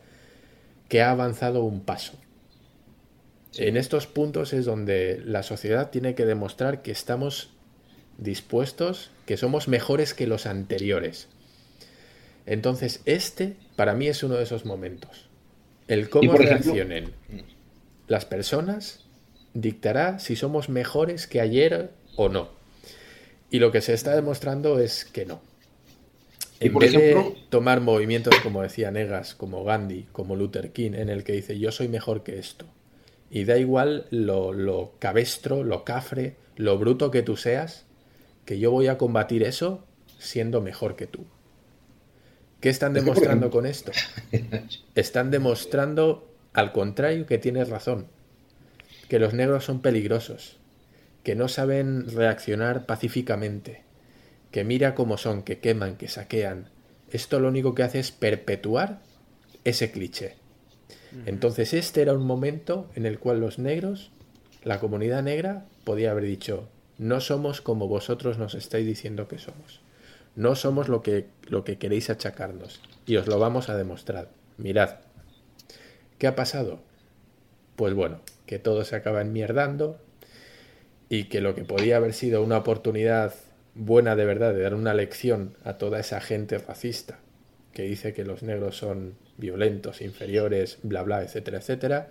[0.88, 2.14] que ha avanzado un paso.
[3.56, 7.50] En estos puntos es donde la sociedad tiene que demostrar que estamos
[8.18, 11.28] dispuestos, que somos mejores que los anteriores.
[12.46, 15.28] Entonces, este para mí es uno de esos momentos.
[15.88, 17.12] El cómo por ejemplo- reaccionen
[18.08, 19.00] las personas
[19.54, 22.48] dictará si somos mejores que ayer o no.
[23.50, 25.40] Y lo que se está demostrando es que no.
[26.60, 30.72] Y En por vez ejemplo- de tomar movimientos como decía Negas, como Gandhi, como Luther
[30.72, 32.66] King, en el que dice yo soy mejor que esto.
[33.30, 37.84] Y da igual lo, lo cabestro, lo cafre, lo bruto que tú seas,
[38.44, 39.84] que yo voy a combatir eso
[40.18, 41.24] siendo mejor que tú.
[42.60, 43.92] ¿Qué están demostrando con esto?
[44.94, 48.06] Están demostrando, al contrario, que tienes razón,
[49.08, 50.56] que los negros son peligrosos,
[51.22, 53.82] que no saben reaccionar pacíficamente,
[54.50, 56.70] que mira cómo son, que queman, que saquean.
[57.10, 59.00] Esto lo único que hace es perpetuar
[59.64, 60.36] ese cliché.
[61.26, 64.10] Entonces este era un momento en el cual los negros,
[64.62, 66.68] la comunidad negra, podía haber dicho,
[66.98, 69.80] no somos como vosotros nos estáis diciendo que somos.
[70.36, 72.80] No somos lo que, lo que queréis achacarnos.
[73.06, 74.28] Y os lo vamos a demostrar.
[74.56, 74.96] Mirad.
[76.24, 76.80] ¿Qué ha pasado?
[77.76, 80.00] Pues bueno, que todo se acaba enmierdando
[81.10, 83.34] y que lo que podía haber sido una oportunidad
[83.74, 87.18] buena de verdad de dar una lección a toda esa gente racista
[87.74, 92.08] que dice que los negros son violentos, inferiores, bla, bla, etcétera, etcétera.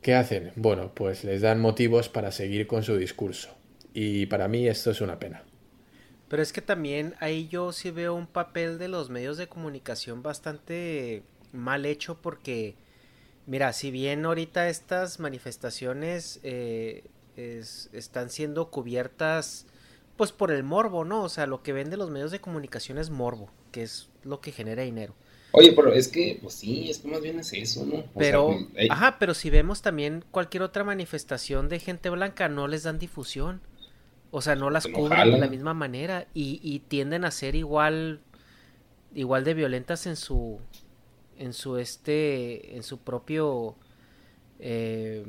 [0.00, 0.52] ¿Qué hacen?
[0.54, 3.48] Bueno, pues les dan motivos para seguir con su discurso.
[3.92, 5.42] Y para mí esto es una pena.
[6.28, 10.22] Pero es que también ahí yo sí veo un papel de los medios de comunicación
[10.22, 11.24] bastante
[11.58, 12.76] mal hecho porque,
[13.46, 17.04] mira, si bien ahorita estas manifestaciones eh,
[17.92, 19.66] están siendo cubiertas
[20.18, 21.22] pues por el morbo, ¿no?
[21.22, 24.50] O sea, lo que vende los medios de comunicación es morbo, que es lo que
[24.50, 25.14] genera dinero.
[25.52, 28.04] Oye, pero es que, pues sí, es que más bien es eso, ¿no?
[28.18, 32.82] pero, pues, ajá, pero si vemos también cualquier otra manifestación de gente blanca, no les
[32.82, 33.60] dan difusión.
[34.30, 38.20] O sea, no las cubren de la misma manera y, y, tienden a ser igual,
[39.14, 40.58] igual de violentas en su,
[41.38, 43.76] en su este, en su propio
[44.58, 45.24] eh,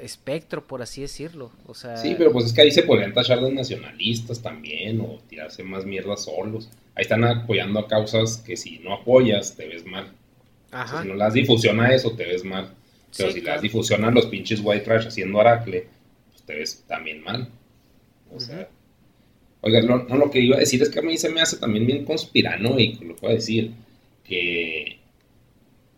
[0.00, 1.52] espectro, por así decirlo.
[1.66, 1.96] O sea...
[1.96, 5.84] Sí, pero pues es que ahí se podrían tachar de nacionalistas también o tirarse más
[5.84, 6.68] mierda solos.
[6.94, 10.12] Ahí están apoyando a causas que si no apoyas te ves mal.
[10.70, 12.74] si no las difusiona eso te ves mal.
[13.16, 15.86] Pero si las difusionan los pinches white trash haciendo aracle,
[16.30, 17.48] pues te ves también mal.
[18.34, 18.68] O sea...
[19.64, 21.86] Oiga, no, lo que iba a decir es que a mí se me hace también
[21.86, 23.70] bien conspirano y lo puedo decir,
[24.24, 24.98] que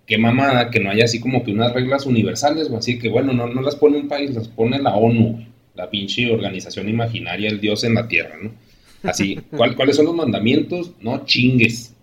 [0.06, 3.32] qué mamada que no haya así como que unas reglas universales, o así que bueno,
[3.32, 7.60] no, no las pone un país, las pone la ONU, la pinche organización imaginaria, el
[7.60, 8.52] Dios en la tierra, ¿no?
[9.02, 9.40] Así,
[9.76, 10.92] ¿cuáles son los mandamientos?
[11.00, 11.94] No chingues,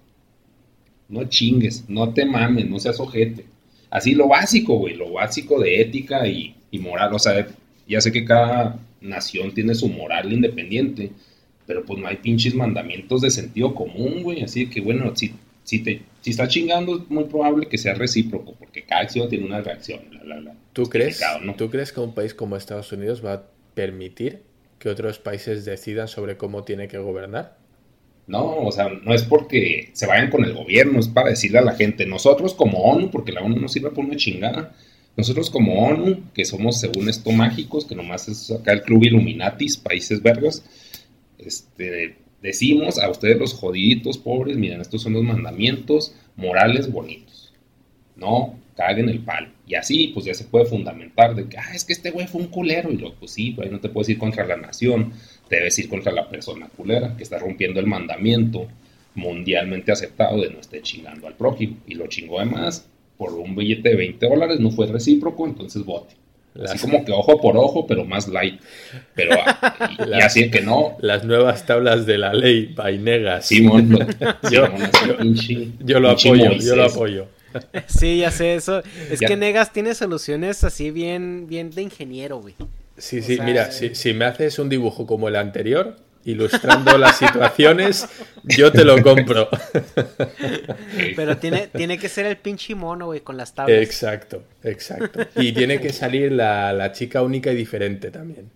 [1.10, 3.45] no chingues, no te mames, no seas ojete.
[3.89, 7.48] Así lo básico, güey, lo básico de ética y, y moral, o sea,
[7.88, 11.11] ya sé que cada nación tiene su moral independiente,
[11.68, 15.79] pero pues no hay pinches mandamientos de sentido común, güey, así que bueno, si si,
[15.79, 19.61] te, si está chingando, es muy probable que sea recíproco, porque cada acción tiene una
[19.61, 20.01] reacción.
[20.73, 21.21] ¿Tú, crees,
[21.57, 23.43] ¿Tú crees que un país como Estados Unidos va a
[23.73, 24.41] permitir
[24.79, 27.57] que otros países decidan sobre cómo tiene que gobernar?
[28.27, 31.63] No, o sea, no es porque se vayan con el gobierno, es para decirle a
[31.63, 34.73] la gente, nosotros como ONU, porque la ONU no sirve por una chingada,
[35.17, 39.77] nosotros como ONU, que somos según esto mágicos, que nomás es acá el club Illuminatis,
[39.77, 40.63] países vergas,
[41.38, 47.53] este, decimos a ustedes los jodiditos pobres, miren, estos son los mandamientos morales bonitos.
[48.15, 49.49] No caguen el palo.
[49.68, 52.41] Y así, pues ya se puede fundamentar de que, ah, es que este güey fue
[52.41, 52.91] un culero.
[52.91, 55.13] Y luego, pues sí, pues no te puedes ir contra la nación,
[55.47, 58.68] te debes ir contra la persona culera que está rompiendo el mandamiento
[59.13, 61.77] mundialmente aceptado de no esté chingando al prójimo.
[61.88, 62.88] Y lo chingó además
[63.18, 66.15] por un billete de 20 dólares, no fue recíproco, entonces vote.
[66.64, 68.60] Así como que ojo por ojo, pero más light.
[69.15, 69.36] Pero
[70.07, 70.98] y, así que no.
[70.99, 73.48] Las nuevas tablas de la ley, Vainegas.
[73.48, 73.90] Simón,
[74.52, 74.68] yo,
[75.80, 77.28] yo, lo apoyo, yo lo apoyo.
[77.88, 78.82] Sí, ya sé eso.
[79.10, 82.56] Es que Negas tiene soluciones así bien, bien de ingeniero, güey.
[82.98, 88.07] Sí, sí, mira, si, si me haces un dibujo como el anterior, ilustrando las situaciones,
[88.43, 89.49] yo te lo compro.
[91.15, 93.81] Pero tiene, tiene que ser el pinche mono, güey, con las tablas.
[93.81, 95.19] Exacto, exacto.
[95.35, 98.49] Y tiene que salir la, chica única y diferente también.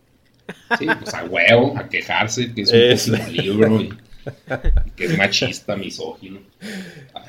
[0.77, 3.89] Sí, pues a huevo, a quejarse, que es un libro y,
[4.95, 6.39] que es machista, misógino.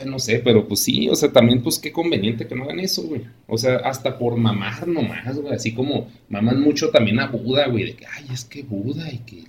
[0.05, 3.03] no sé, pero pues sí, o sea, también pues qué conveniente que no hagan eso,
[3.03, 3.23] güey.
[3.47, 7.85] O sea, hasta por mamar nomás, güey, así como maman mucho también a Buda, güey,
[7.85, 9.45] de que, ay, es que Buda y que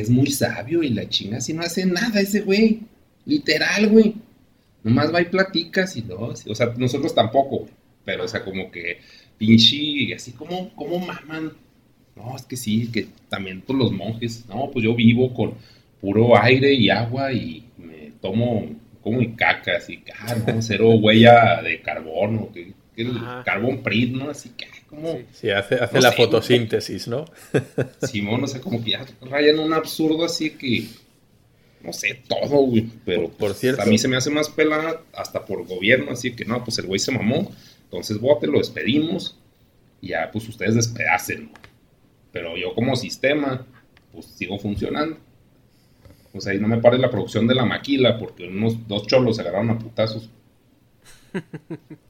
[0.00, 2.80] es muy sabio y la chinga si no hace nada ese güey.
[3.24, 4.14] Literal, güey.
[4.84, 7.66] Nomás va y platicas y no, o sea, nosotros tampoco,
[8.04, 9.00] Pero, o sea, como que
[9.36, 11.52] pinche, así como, como maman.
[12.14, 14.46] No, es que sí, que también todos los monjes.
[14.48, 15.54] No, pues yo vivo con
[16.00, 18.64] puro aire y agua y me tomo
[19.02, 23.12] como y caca, así ah, no, cero huella de carbono, que, que el
[23.44, 24.30] carbón prit, ¿no?
[24.30, 25.18] Así que, como...
[25.32, 27.24] Sí, hace, hace la fotosíntesis, ¿no?
[28.02, 30.86] Simón, no sé, como que ya rayan un absurdo así que,
[31.82, 35.44] no sé, todo, güey, pero por, cierto, a mí se me hace más pelada hasta
[35.44, 37.52] por gobierno, así que no, pues el güey se mamó,
[37.84, 39.38] entonces bote, lo despedimos
[40.00, 41.50] y ya, pues ustedes despedacen,
[42.32, 43.66] pero yo como sistema,
[44.12, 45.18] pues sigo funcionando.
[46.36, 49.36] O sea, y no me pare la producción de la maquila porque unos dos cholos
[49.36, 50.30] se agarraron a putazos.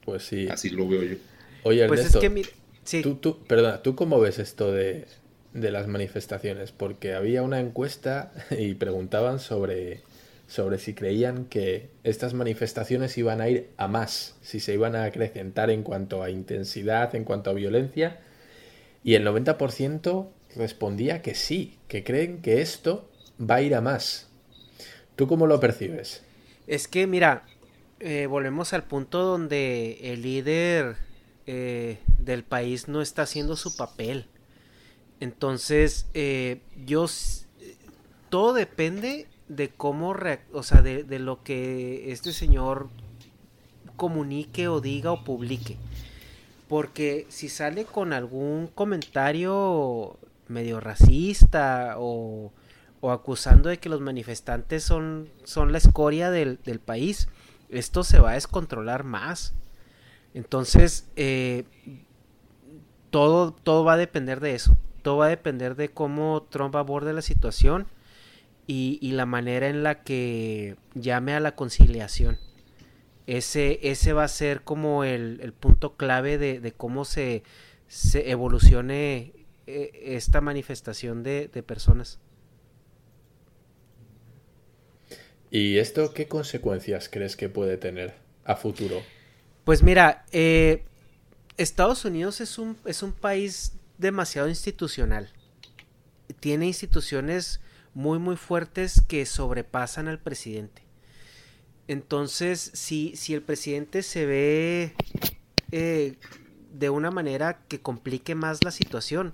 [0.05, 0.47] Pues sí.
[0.49, 1.15] Así lo veo yo.
[1.63, 2.47] Oye, Pues Ernesto, es que, mira,
[2.87, 3.01] sí.
[3.01, 5.05] tú, tú, perdona, ¿tú cómo ves esto de,
[5.53, 6.71] de las manifestaciones?
[6.71, 10.01] Porque había una encuesta y preguntaban sobre,
[10.47, 15.03] sobre si creían que estas manifestaciones iban a ir a más, si se iban a
[15.03, 18.19] acrecentar en cuanto a intensidad, en cuanto a violencia,
[19.03, 23.09] y el 90% respondía que sí, que creen que esto
[23.39, 24.27] va a ir a más.
[25.15, 26.23] ¿Tú cómo lo percibes?
[26.67, 27.43] Es que, mira,
[27.99, 31.06] eh, volvemos al punto donde el líder
[31.47, 34.27] eh, del país no está haciendo su papel.
[35.19, 37.07] Entonces, eh, yo...
[38.29, 40.13] Todo depende de cómo...
[40.53, 42.89] O sea, de, de lo que este señor
[43.95, 45.77] comunique o diga o publique.
[46.67, 50.17] Porque si sale con algún comentario
[50.49, 52.51] medio racista o,
[52.99, 57.29] o acusando de que los manifestantes son, son la escoria del, del país,
[57.69, 59.53] esto se va a descontrolar más.
[60.37, 61.63] Entonces, eh,
[63.09, 64.77] todo, todo va a depender de eso.
[65.01, 67.87] Todo va a depender de cómo Trump aborde la situación
[68.67, 72.37] y, la manera en la que llame a la conciliación.
[73.25, 77.41] Ese, ese va a ser como el, punto clave de, cómo se,
[78.13, 79.33] evolucione
[79.65, 82.19] eh, esta manifestación de personas.
[85.49, 88.13] ¿Y esto qué consecuencias crees que puede tener
[88.45, 89.01] a futuro?
[89.67, 90.85] Pues mira, eh,
[91.57, 95.29] Estados Unidos es un, es un país demasiado institucional.
[96.39, 97.59] Tiene instituciones
[97.93, 100.83] muy muy fuertes que sobrepasan al presidente.
[101.89, 104.93] Entonces, si, si el presidente se ve
[105.73, 106.15] eh,
[106.71, 109.33] de una manera que complique más la situación,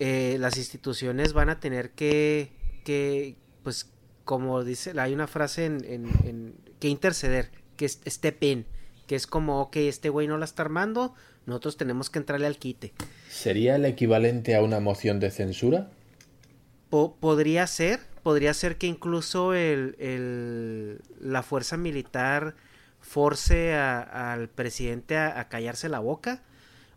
[0.00, 2.52] eh, las instituciones van a tener que,
[2.84, 3.90] que, pues,
[4.26, 8.66] como dice, hay una frase en, en- en- que interceder, que step in,
[9.10, 11.14] que es como, ok, este güey no la está armando,
[11.44, 12.92] nosotros tenemos que entrarle al quite.
[13.28, 15.90] ¿Sería el equivalente a una moción de censura?
[16.90, 22.54] Po- podría ser, podría ser que incluso el, el- la fuerza militar
[23.00, 26.42] force a- al presidente a, a callarse la boca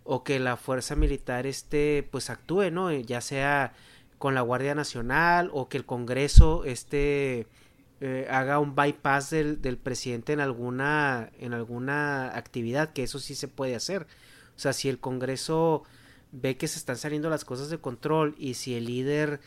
[0.03, 2.91] o que la fuerza militar este pues actúe, ¿no?
[2.91, 3.73] Ya sea
[4.19, 7.47] con la Guardia Nacional o que el Congreso este
[8.05, 13.33] eh, haga un bypass del, del presidente en alguna en alguna actividad, que eso sí
[13.33, 14.07] se puede hacer.
[14.55, 15.83] O sea, si el Congreso
[16.33, 19.39] ve que se están saliendo las cosas de control y si el líder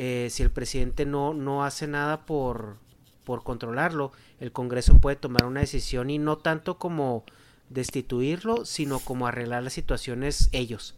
[0.00, 2.76] eh, si el presidente no, no hace nada por,
[3.24, 7.24] por controlarlo, el Congreso puede tomar una decisión y no tanto como
[7.68, 10.94] destituirlo, sino como arreglar las situaciones ellos.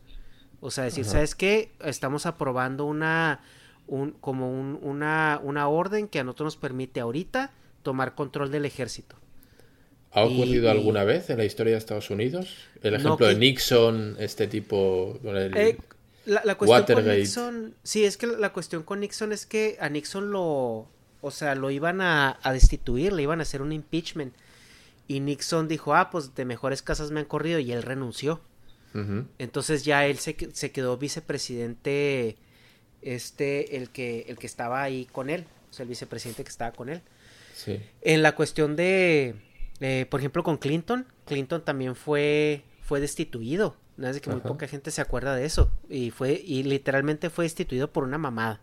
[0.60, 1.12] O sea, decir, Ajá.
[1.12, 1.72] ¿sabes qué?
[1.82, 3.40] Estamos aprobando una,
[3.90, 7.52] un, como un- una, una orden que a nosotros nos permite ahorita
[7.82, 9.16] tomar control del ejército.
[10.12, 12.56] ¿Ha ocurrido y- alguna vez en la historia de Estados Unidos?
[12.82, 15.78] El No ejemplo de Nixon, este tipo el Eh,
[16.26, 17.08] la, la cuestión Watergate.
[17.10, 20.86] con Nixon, sí, es que la, cuestión con Nixon es que a Nixon lo,
[21.20, 24.34] o sea, lo iban a, a destituir, le iban a hacer un impeachment.
[25.08, 28.40] Y Nixon dijo, ah, pues de mejores casas me han corrido y él renunció.
[29.38, 32.36] Entonces ya él se, se quedó vicepresidente,
[33.02, 36.72] este, el que, el que estaba ahí con él, o sea, el vicepresidente que estaba
[36.72, 37.00] con él.
[37.54, 37.78] Sí.
[38.02, 39.34] En la cuestión de,
[39.80, 43.76] eh, por ejemplo, con Clinton, Clinton también fue, fue destituido.
[43.96, 45.70] Nada de que muy poca gente se acuerda de eso.
[45.90, 48.60] Y fue, y literalmente fue destituido por una mamada.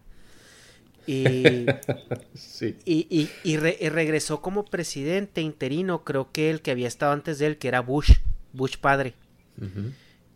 [1.05, 1.65] Y,
[2.33, 2.75] Sí.
[2.85, 7.11] y, y- y re- y regresó como presidente interino, creo que el que había estado
[7.13, 8.13] antes de él, que era Bush,
[8.53, 9.13] Bush padre.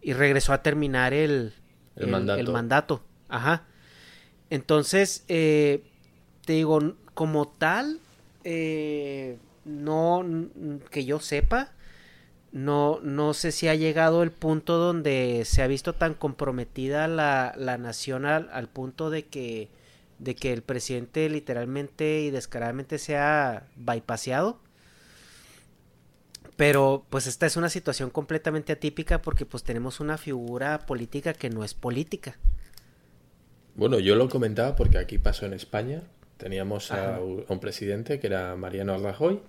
[0.02, 1.53] Y regresó a terminar el,
[1.95, 2.40] El mandato.
[2.40, 3.03] el mandato.
[3.28, 3.65] Ajá.
[4.52, 5.82] Entonces, eh,
[6.45, 7.99] te digo, como tal,
[8.44, 10.26] eh, no,
[10.91, 11.72] que yo sepa,
[12.52, 17.53] no, no sé si ha llegado el punto donde se ha visto tan comprometida la,
[17.57, 19.69] la nación al, al punto de que,
[20.19, 24.60] de que el presidente literalmente y descaradamente sea bypaseado.
[26.57, 31.49] Pero pues esta es una situación completamente atípica porque pues tenemos una figura política que
[31.49, 32.38] no es política.
[33.76, 36.02] Bueno, yo lo comentaba porque aquí pasó en España.
[36.38, 39.39] Teníamos a, un a un presidente que era Mariano Rajoy,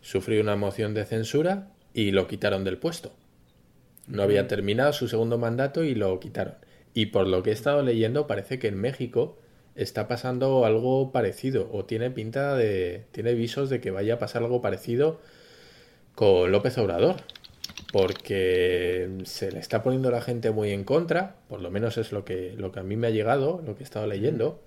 [0.00, 3.12] sufrió una moción de censura y lo quitaron del puesto.
[4.08, 6.54] No había terminado su segundo mandato y lo quitaron.
[6.94, 9.36] Y por lo que he estado leyendo, parece que en México
[9.74, 13.04] está pasando algo parecido, o tiene pinta de.
[13.12, 15.20] tiene visos de que vaya a pasar algo parecido
[16.14, 17.16] con López Obrador.
[17.96, 22.26] Porque se le está poniendo la gente muy en contra, por lo menos es lo
[22.26, 24.60] que, lo que a mí me ha llegado, lo que he estado leyendo.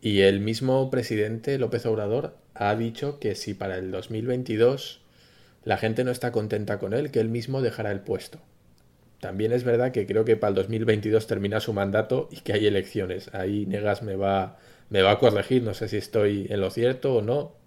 [0.00, 5.00] Y el mismo presidente López Obrador ha dicho que si para el 2022
[5.62, 8.40] la gente no está contenta con él, que él mismo dejará el puesto.
[9.20, 12.66] También es verdad que creo que para el 2022 termina su mandato y que hay
[12.66, 13.32] elecciones.
[13.32, 14.58] Ahí Negas me va,
[14.88, 17.59] me va a corregir, no sé si estoy en lo cierto o no.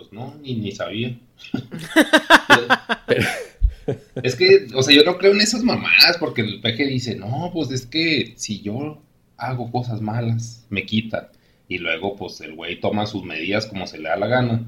[0.00, 1.14] Pues no, ni, ni sabía.
[4.22, 7.50] es que, o sea, yo no creo en esas mamadas porque el peje dice, no,
[7.52, 9.02] pues es que si yo
[9.36, 11.28] hago cosas malas, me quitan.
[11.68, 14.64] Y luego, pues el güey toma sus medidas como se le da la gana.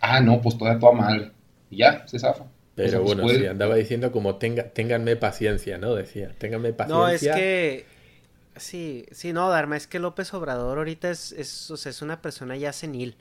[0.00, 1.32] Ah, no, pues toda toda mal.
[1.68, 2.44] Y ya, se zafa.
[2.76, 5.96] Pero bueno, sí, andaba diciendo como tenga, ténganme paciencia, ¿no?
[5.96, 6.96] Decía, ténganme paciencia.
[6.96, 7.86] No, es que
[8.54, 12.22] sí, sí, no, Dharma, es que López Obrador ahorita es, es, o sea, es una
[12.22, 13.16] persona ya senil.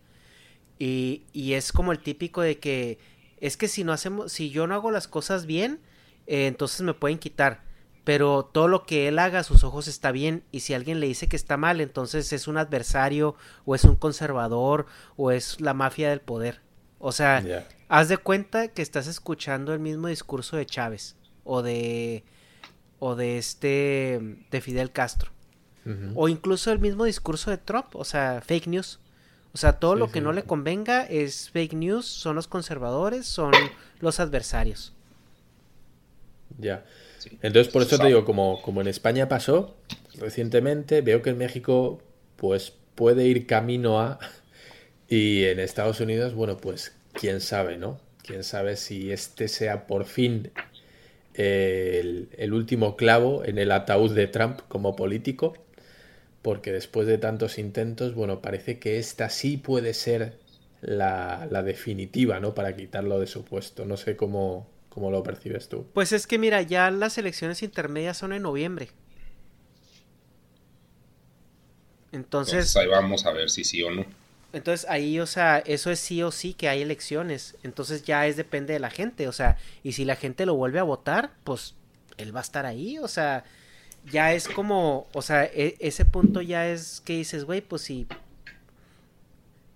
[0.79, 2.99] Y, y es como el típico de que
[3.37, 5.79] es que si no hacemos, si yo no hago las cosas bien,
[6.27, 7.61] eh, entonces me pueden quitar.
[8.03, 10.43] Pero todo lo que él haga a sus ojos está bien.
[10.51, 13.35] Y si alguien le dice que está mal, entonces es un adversario,
[13.65, 14.85] o es un conservador,
[15.15, 16.61] o es la mafia del poder.
[16.99, 17.43] O sea,
[17.89, 22.23] haz de cuenta que estás escuchando el mismo discurso de Chávez o de
[22.99, 25.33] o de este de Fidel Castro
[26.15, 28.99] o incluso el mismo discurso de Trump, o sea, fake news.
[29.53, 33.51] O sea, todo lo que no le convenga es fake news, son los conservadores, son
[33.99, 34.93] los adversarios.
[36.57, 36.83] Ya.
[37.41, 39.75] Entonces, por eso te digo, como, como en España pasó
[40.15, 42.01] recientemente, veo que en México,
[42.35, 44.19] pues puede ir camino a
[45.07, 47.99] y en Estados Unidos, bueno, pues quién sabe, ¿no?
[48.23, 50.51] Quién sabe si este sea por fin
[51.35, 55.53] el, el, último clavo en el ataúd de Trump como político,
[56.43, 60.39] porque después de tantos intentos, bueno, parece que esta sí puede ser
[60.81, 62.53] la, la definitiva, ¿no?
[62.53, 63.85] Para quitarlo de su puesto.
[63.85, 65.87] No sé cómo, cómo lo percibes tú.
[65.93, 68.89] Pues es que mira, ya las elecciones intermedias son en noviembre.
[72.11, 74.05] Entonces, Entonces ahí vamos a ver si sí o no.
[74.53, 77.55] Entonces ahí, o sea, eso es sí o sí que hay elecciones.
[77.63, 80.79] Entonces ya es depende de la gente, o sea, y si la gente lo vuelve
[80.79, 81.75] a votar, pues
[82.17, 83.45] él va a estar ahí, o sea,
[84.11, 88.07] ya es como, o sea, e ese punto ya es que dices, güey, pues si,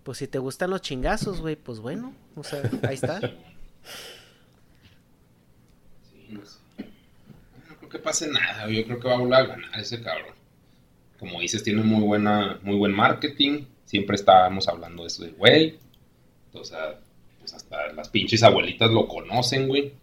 [0.03, 3.19] pues si te gustan los chingazos, güey, pues bueno, o sea, ahí está.
[6.11, 6.59] Sí, no, sé.
[7.69, 10.35] no creo que pase nada, yo creo que va a volver a ganar ese cabrón.
[11.19, 15.79] Como dices, tiene muy buena, muy buen marketing siempre estábamos hablando de eso de güey.
[16.53, 16.99] O sea,
[17.39, 19.93] pues hasta las pinches abuelitas lo conocen, güey.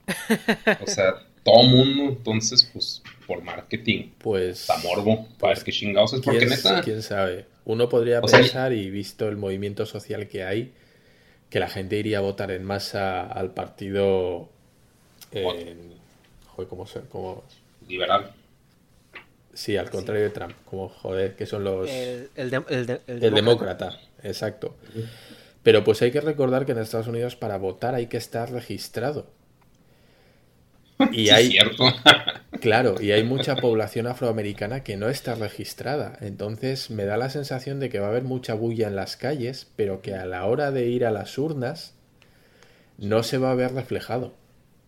[0.81, 1.15] O sea,
[1.45, 4.11] todo mundo, entonces, pues, por marketing.
[4.19, 4.63] Pues.
[4.63, 5.29] Está morbo.
[5.39, 6.81] Pues, que chingados es porque neta.
[6.83, 7.47] Quién sabe.
[7.65, 10.73] Uno podría pensar, y visto el movimiento social que hay,
[11.49, 14.49] que la gente iría a votar en masa al partido.
[15.33, 15.77] joder,
[16.69, 16.87] ¿cómo?
[17.11, 17.45] Cómo...
[17.89, 18.33] Liberal.
[19.55, 21.89] Sí, al contrario de Trump, como joder, que son los...
[21.89, 23.91] El, el, de, el, de, el demócrata.
[23.91, 23.99] demócrata.
[24.23, 24.75] exacto.
[25.63, 29.27] Pero pues hay que recordar que en Estados Unidos para votar hay que estar registrado.
[31.11, 31.51] Y sí, hay...
[31.51, 31.85] cierto.
[32.61, 36.17] claro, y hay mucha población afroamericana que no está registrada.
[36.21, 39.71] Entonces me da la sensación de que va a haber mucha bulla en las calles,
[39.77, 41.95] pero que a la hora de ir a las urnas
[42.99, 44.35] no se va a ver reflejado.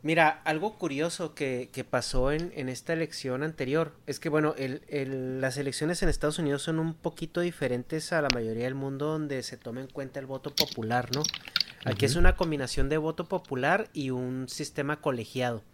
[0.03, 4.83] Mira, algo curioso que, que pasó en, en, esta elección anterior es que, bueno, el,
[4.87, 9.07] el, las elecciones en Estados Unidos son un poquito diferentes a la mayoría del mundo
[9.07, 11.23] donde se toma en cuenta el voto popular, ¿no?
[11.85, 12.11] Aquí uh -huh.
[12.11, 15.65] es una combinación de voto popular y un sistema colegiado.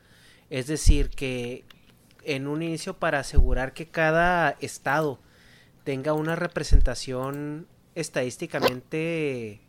[0.53, 1.65] Es decir, que
[2.25, 5.19] en un inicio para asegurar que cada estado
[5.83, 9.63] tenga una representación estadísticamente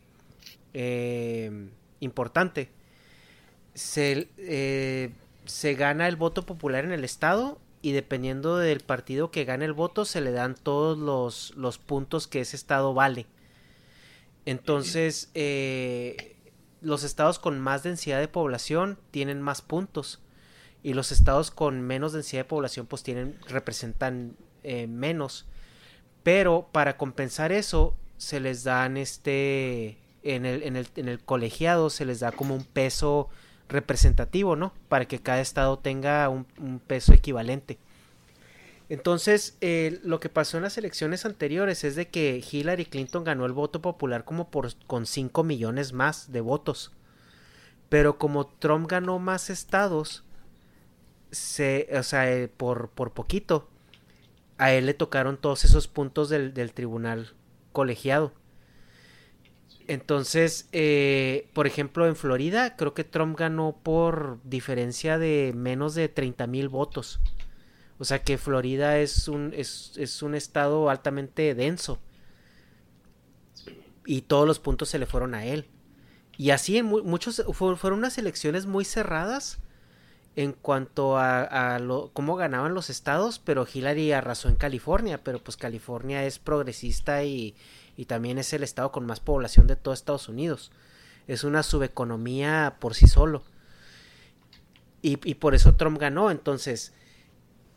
[0.74, 1.70] eh,
[2.00, 2.68] importante,
[3.72, 5.14] se, eh,
[5.46, 9.72] se gana el voto popular en el estado y dependiendo del partido que gane el
[9.72, 13.24] voto se le dan todos los, los puntos que ese estado vale.
[14.44, 16.36] Entonces, eh,
[16.82, 20.20] los estados con más densidad de población tienen más puntos
[20.84, 25.46] y los estados con menos densidad de población pues tienen representan eh, menos.
[26.22, 31.90] Pero para compensar eso se les dan este en el, en el, en el colegiado
[31.90, 33.30] se les da como un peso
[33.68, 34.74] representativo, ¿no?
[34.88, 36.44] Para que cada estado tenga un,
[36.86, 37.78] peso equivalente.
[38.90, 43.46] Entonces, eh, lo que pasó en las elecciones anteriores es de que Hillary Clinton ganó
[43.46, 46.92] el voto popular como por con 5 millones más de votos.
[47.88, 50.24] Pero como Trump ganó más estados,
[51.34, 53.68] se, o sea, eh, por, por poquito,
[54.58, 57.34] a él le tocaron todos esos puntos del, del tribunal
[57.72, 58.32] colegiado.
[59.86, 66.08] Entonces, eh, por ejemplo, en Florida, creo que Trump ganó por diferencia de menos de
[66.08, 67.20] 30 mil votos.
[67.98, 71.98] O sea que Florida es un, es, es un estado altamente denso.
[74.06, 75.66] Y todos los puntos se le fueron a él.
[76.36, 79.60] Y así en muchos fueron unas elecciones muy cerradas
[80.36, 85.56] en cuanto a, lo, cómo ganaban los estados, pero Hillary arrasó en California, pero pues
[85.56, 87.54] California es progresista y,
[87.96, 90.72] y también es el estado con más población de todo Estados Unidos.
[91.28, 93.44] Es una subeconomía por sí solo.
[95.02, 96.30] Y, y por eso Trump ganó.
[96.30, 96.92] Entonces,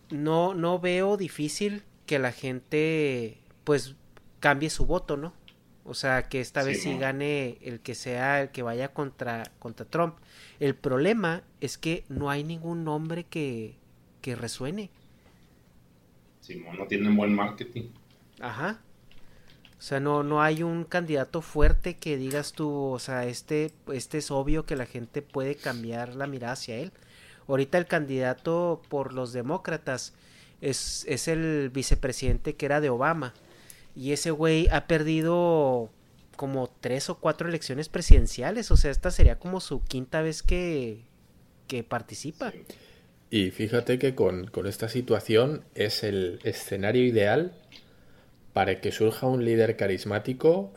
[0.09, 3.95] no, no veo difícil que la gente pues
[4.39, 5.33] cambie su voto, ¿no?
[5.83, 9.85] O sea, que esta vez sí gane el que sea el que vaya contra, contra
[9.85, 10.15] Trump.
[10.59, 13.75] El problema es que no hay ningún nombre que,
[14.21, 14.89] que resuene.
[16.41, 17.89] Sí, no tienen buen marketing.
[18.39, 18.79] Ajá.
[19.77, 24.17] O sea, no, no hay un candidato fuerte que digas tú, o sea, este, este
[24.17, 26.91] es obvio que la gente puede cambiar la mirada hacia él.
[27.47, 30.13] Ahorita el candidato por los demócratas
[30.61, 33.33] es, es el vicepresidente que era de Obama
[33.95, 35.89] y ese güey ha perdido
[36.37, 38.71] como tres o cuatro elecciones presidenciales.
[38.71, 41.01] O sea, esta sería como su quinta vez que,
[41.67, 42.53] que participa.
[43.29, 47.51] Y fíjate que con, esta situación es el escenario ideal
[48.53, 50.71] para que surja un líder carismático.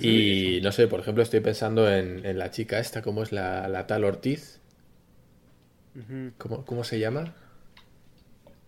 [0.00, 4.04] y no sé, por ejemplo, estoy pensando en, la chica esta, ¿cómo es la, tal
[4.04, 4.60] Ortiz?
[6.36, 7.34] ¿Cómo, ¿Cómo, se llama?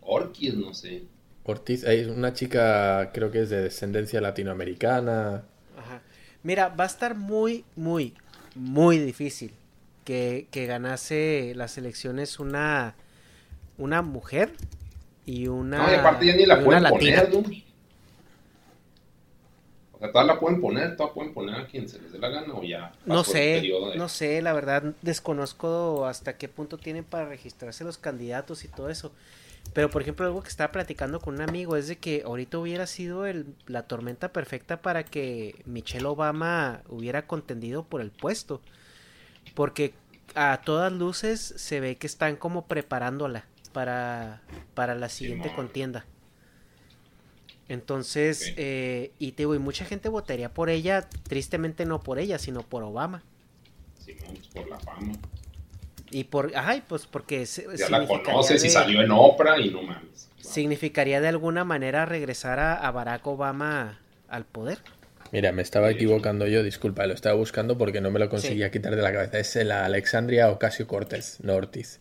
[0.00, 1.02] Ortiz, no sé.
[1.50, 5.44] Ortiz, es una chica, creo que es de descendencia latinoamericana.
[5.76, 6.02] Ajá.
[6.42, 8.14] Mira, va a estar muy, muy,
[8.54, 9.52] muy difícil
[10.04, 12.94] que, ganase las elecciones una,
[13.76, 14.52] una mujer
[15.26, 15.78] y una.
[15.78, 17.38] No, y aparte ya ni la pueden poner, ¿no?
[19.92, 22.28] O sea, todas la pueden poner, todas pueden poner a quien se les dé la
[22.28, 22.92] gana o ya.
[23.04, 28.64] No sé, no sé, la verdad desconozco hasta qué punto tienen para registrarse los candidatos
[28.64, 29.12] y todo eso.
[29.74, 32.86] Pero por ejemplo, algo que estaba platicando con un amigo es de que ahorita hubiera
[32.86, 38.60] sido el, la tormenta perfecta para que Michelle Obama hubiera contendido por el puesto.
[39.54, 39.94] Porque
[40.34, 44.42] a todas luces se ve que están como preparándola para,
[44.74, 46.04] para la siguiente contienda.
[47.68, 52.38] Entonces, eh, y te digo, y mucha gente votaría por ella, tristemente no por ella,
[52.38, 53.22] sino por Obama.
[53.98, 54.16] Sí,
[54.54, 55.12] por la fama.
[56.10, 57.44] Y por, ay, pues porque...
[57.44, 60.28] Ya la conoces y salió en Oprah y no mames.
[60.40, 64.78] Significaría de alguna manera regresar a, Barack Obama al poder.
[65.30, 68.96] Mira, me estaba equivocando yo, disculpa, lo estaba buscando porque no me lo conseguía quitar
[68.96, 69.38] de la cabeza.
[69.38, 72.00] Es la Alexandria Ocasio Cortez, no Ortiz.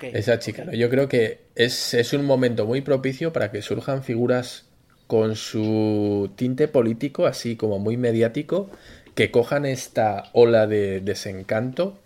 [0.00, 0.72] Esa chica, ¿no?
[0.72, 4.66] Yo creo que es, es un momento muy propicio para que surjan figuras
[5.06, 8.68] con su tinte político, así como muy mediático,
[9.14, 11.98] que cojan esta ola de desencanto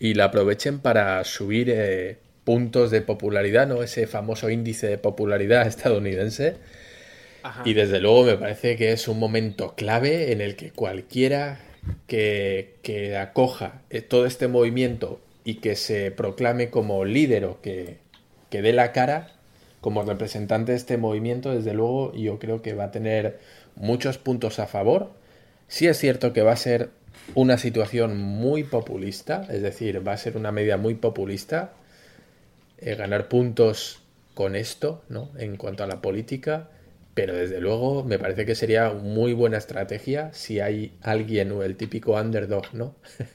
[0.00, 3.82] y la aprovechen para subir eh, puntos de popularidad, ¿no?
[3.82, 6.56] Ese famoso índice de popularidad estadounidense.
[7.64, 11.60] Y desde luego me parece que es un momento clave en el que cualquiera
[12.06, 17.98] que, que acoja eh, todo este movimiento y que se proclame como líder o que,
[18.50, 19.32] que dé la cara
[19.80, 23.38] como representante de este movimiento, desde luego yo creo que va a tener
[23.74, 25.12] muchos puntos a favor.
[25.68, 26.90] Sí es cierto que va a ser
[27.34, 31.72] una situación muy populista, es decir, va a ser una medida muy populista
[32.78, 34.00] eh, ganar puntos
[34.34, 35.30] con esto, ¿no?
[35.36, 36.68] En cuanto a la política,
[37.14, 41.76] pero desde luego me parece que sería muy buena estrategia si hay alguien o el
[41.76, 42.94] típico underdog, ¿no?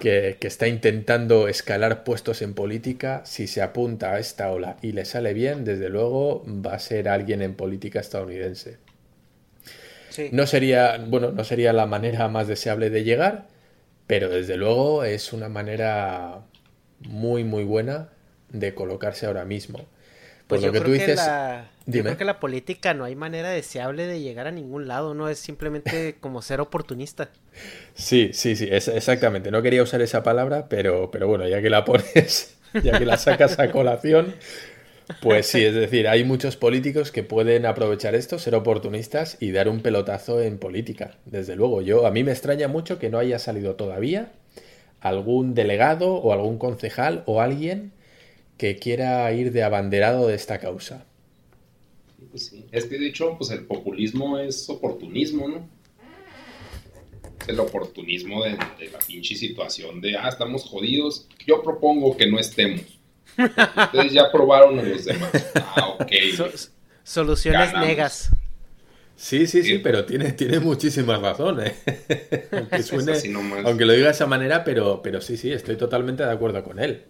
[0.00, 4.90] Que, que, está intentando escalar puestos en política, si se apunta a esta ola y
[4.90, 8.78] le sale bien, desde luego va a ser alguien en política estadounidense.
[10.32, 13.48] No sería, bueno, no sería la manera más deseable de llegar,
[14.06, 16.40] pero desde luego es una manera
[17.00, 18.10] muy, muy buena
[18.50, 19.86] de colocarse ahora mismo.
[20.46, 21.18] Pues, pues lo que tú dices.
[21.86, 25.28] yo creo que la política no hay manera deseable de llegar a ningún lado, ¿no?
[25.28, 27.30] Es simplemente como ser oportunista.
[27.94, 29.50] Sí, sí, sí, exactamente.
[29.50, 33.16] No quería usar esa palabra, pero, pero bueno, ya que la pones, ya que la
[33.16, 34.34] sacas a colación,
[35.20, 39.68] pues sí, es decir, hay muchos políticos que pueden aprovechar esto, ser oportunistas y dar
[39.68, 41.18] un pelotazo en política.
[41.26, 44.32] Desde luego, yo a mí me extraña mucho que no haya salido todavía
[45.00, 47.92] algún delegado o algún concejal o alguien
[48.56, 51.04] que quiera ir de abanderado de esta causa.
[52.30, 52.54] Pues.
[52.70, 55.68] Es que de hecho, pues el populismo es oportunismo, ¿no?
[57.40, 62.30] Es el oportunismo de, de la pinche situación de, ah, estamos jodidos, yo propongo que
[62.30, 62.91] no estemos.
[63.38, 65.30] Ustedes ya probaron a los demás.
[65.54, 66.12] Ah, ok.
[67.02, 68.30] soluciones negas.
[69.16, 71.80] Sí, sí, sí, pero tiene, tiene muchísimas razones.
[72.50, 76.64] aunque, aunque lo diga de esa manera, pero, pero sí, sí, estoy totalmente de acuerdo
[76.64, 77.04] con él.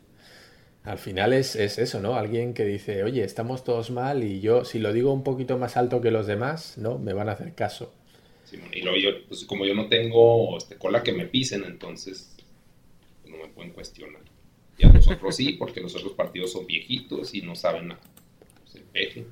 [0.85, 2.17] Al final es, es, eso, ¿no?
[2.17, 5.77] Alguien que dice, oye, estamos todos mal y yo, si lo digo un poquito más
[5.77, 6.99] alto que los demás, ¿no?
[6.99, 7.95] Me van a hacer caso.
[8.73, 12.35] y luego yo, pues como yo no tengo este, cola que me pisen, entonces
[13.23, 14.23] pues, no me pueden cuestionar.
[14.79, 18.01] Y a nosotros sí, porque los otros partidos son viejitos y no saben nada.
[18.71, 19.27] Pues peje.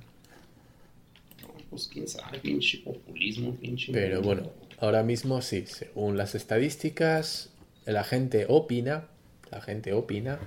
[1.42, 3.92] No, pues quién sabe, pinche populismo, pinche.
[3.92, 7.50] Pero bueno, ahora mismo sí, según las estadísticas,
[7.86, 9.08] la gente opina,
[9.50, 10.38] la gente opina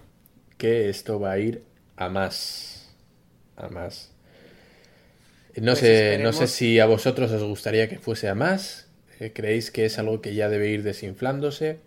[0.57, 1.63] que esto va a ir
[1.95, 2.95] a más.
[3.55, 4.11] A más.
[5.55, 8.87] No, pues sé, no sé si a vosotros os gustaría que fuese a más.
[9.19, 11.79] Eh, ¿Creéis que es algo que ya debe ir desinflándose?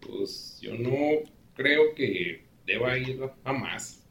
[0.00, 0.90] Pues yo no
[1.60, 4.02] creo que deba ir a más.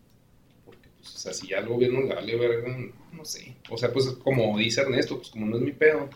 [0.66, 2.78] Porque, pues, o sea, si ya el gobierno le vale verga,
[3.12, 3.56] no sé.
[3.70, 6.10] O sea, pues como dice Ernesto, pues como no es mi pedo.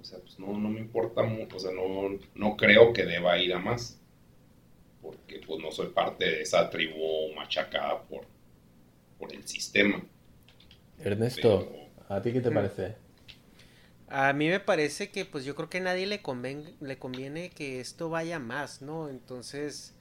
[0.00, 1.56] O sea, pues no, no me importa mucho.
[1.56, 4.00] O sea, no, no creo que deba ir a más
[5.02, 8.26] porque pues no soy parte de esa tribu machacada por,
[9.18, 10.02] por el sistema.
[10.98, 11.68] Ernesto,
[12.08, 12.94] ¿a ti qué te parece?
[14.08, 16.20] A mí me parece que pues yo creo que a nadie le,
[16.80, 19.08] le conviene que esto vaya más, ¿no?
[19.08, 19.94] Entonces,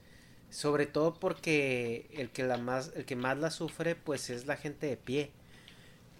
[0.49, 4.57] sobre todo porque el que, la más, el que más la sufre pues es la
[4.57, 5.31] gente de pie.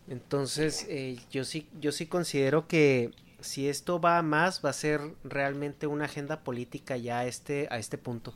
[0.08, 3.12] Entonces, eh, yo, sí, yo sí considero que
[3.42, 7.78] si esto va a más, va a ser realmente una agenda política ya este, a
[7.78, 8.34] este punto.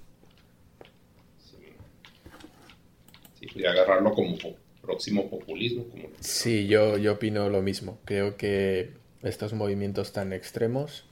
[3.56, 4.38] y agarrarlo como
[4.82, 5.86] próximo populismo.
[5.90, 7.99] Como sí, yo, yo opino lo mismo.
[8.06, 8.91] Creo que
[9.22, 11.06] estos movimientos tan extremos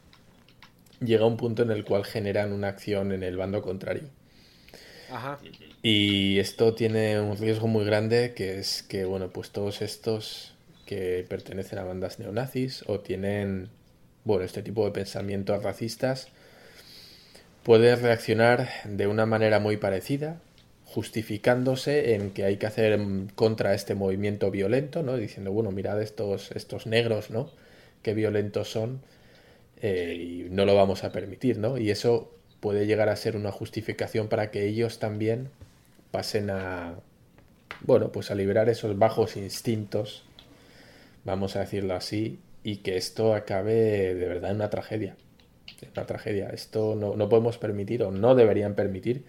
[0.99, 4.03] llega a un punto en el cual generan una acción en el bando contrario.
[5.11, 5.39] Ajá.
[5.83, 10.53] Y esto tiene un riesgo muy grande que es que, bueno, pues todos estos
[10.85, 13.69] que pertenecen a bandas neonazis o tienen,
[14.23, 16.29] bueno, este tipo de pensamientos racistas,
[17.63, 20.39] pueden reaccionar de una manera muy parecida
[20.85, 22.99] justificándose en que hay que hacer
[23.35, 25.15] contra este movimiento violento, ¿no?
[25.15, 27.49] Diciendo, bueno, mirad estos, estos negros, ¿no?
[28.03, 28.99] Qué violentos son
[29.81, 31.77] eh, y no lo vamos a permitir, ¿no?
[31.77, 35.49] Y eso puede llegar a ser una justificación para que ellos también
[36.11, 36.95] pasen a,
[37.81, 40.23] bueno, pues a liberar esos bajos instintos,
[41.25, 45.17] vamos a decirlo así, y que esto acabe de verdad en una tragedia.
[45.95, 46.49] Una tragedia.
[46.49, 49.25] Esto no, no podemos permitir o no deberían permitir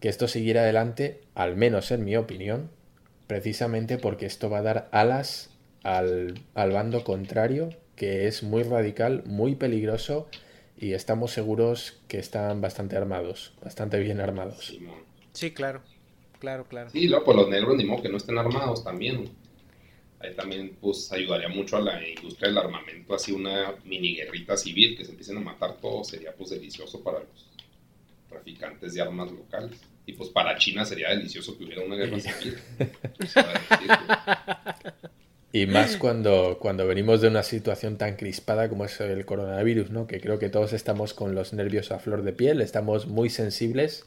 [0.00, 2.70] que esto siguiera adelante, al menos en mi opinión,
[3.26, 5.50] precisamente porque esto va a dar alas
[5.82, 10.28] al, bando contrario, que es muy radical, muy peligroso
[10.78, 14.76] y estamos seguros que están bastante armados, bastante bien armados.
[15.32, 15.82] Sí, claro,
[16.38, 16.90] claro, claro.
[16.90, 19.30] Sí, no, pues los negros ni modo que no estén armados también.
[20.18, 24.96] Ahí también pues ayudaría mucho a la industria del armamento, así una mini guerrita civil
[24.96, 27.50] que se empiecen a matar todos, sería pues delicioso para los
[28.28, 29.78] traficantes de armas locales.
[30.06, 32.56] Y pues para China sería delicioso que hubiera una guerra civil.
[35.56, 40.06] y más cuando, cuando venimos de una situación tan crispada como es el coronavirus, ¿no?
[40.06, 44.04] Que creo que todos estamos con los nervios a flor de piel, estamos muy sensibles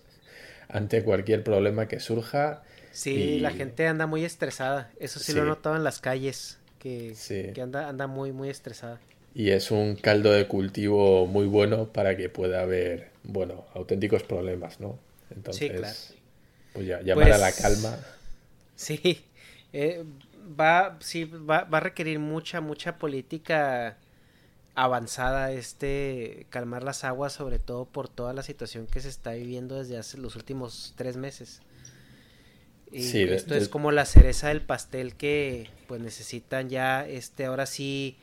[0.67, 2.61] ante cualquier problema que surja.
[2.91, 4.91] Sí, la gente anda muy estresada.
[4.99, 7.15] Eso sí, lo he notado en las calles, que,
[7.55, 8.99] que anda, anda muy, muy estresada.
[9.33, 14.79] Y es un caldo de cultivo muy bueno para que pueda haber, bueno, auténticos problemas,
[14.79, 14.99] ¿no?
[15.35, 16.13] Entonces,
[16.73, 17.97] pues ya, llamar a la pues, calma.
[18.75, 19.25] Sí,
[19.73, 20.05] eh,
[20.49, 23.97] va, sí va, va, a requerir mucha, mucha política
[24.75, 29.77] avanzada este calmar las aguas, sobre todo por toda la situación que se está viviendo
[29.77, 31.61] desde hace los últimos tres meses.
[32.91, 37.67] Y sí, esto es como la cereza del pastel que pues necesitan ya este ahora
[37.67, 38.17] sí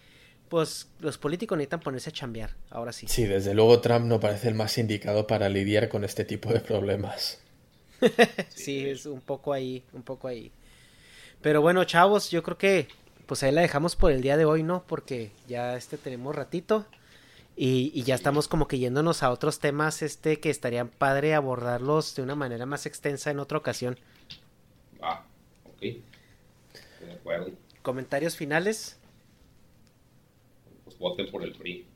[0.48, 3.07] pues los políticos necesitan ponerse a chambear, ahora sí.
[3.09, 6.61] Sí, desde luego Trump no parece el más indicado para lidiar con este tipo de
[6.61, 7.39] problemas.
[8.55, 10.53] sí, es un poco ahí, un poco ahí.
[11.41, 12.89] Pero bueno, chavos, yo creo que
[13.27, 14.85] pues ahí la dejamos por el día de hoy, ¿no?
[14.87, 16.87] Porque ya este tenemos ratito
[17.57, 22.15] y, y ya estamos como que yéndonos a otros temas este que estarían padre abordarlos
[22.15, 23.99] de una manera más extensa en otra ocasión.
[25.03, 25.25] Ah,
[25.65, 25.81] ok.
[25.81, 27.51] De acuerdo.
[27.83, 28.99] ¿Comentarios finales?
[30.99, 31.87] voten por el PRI.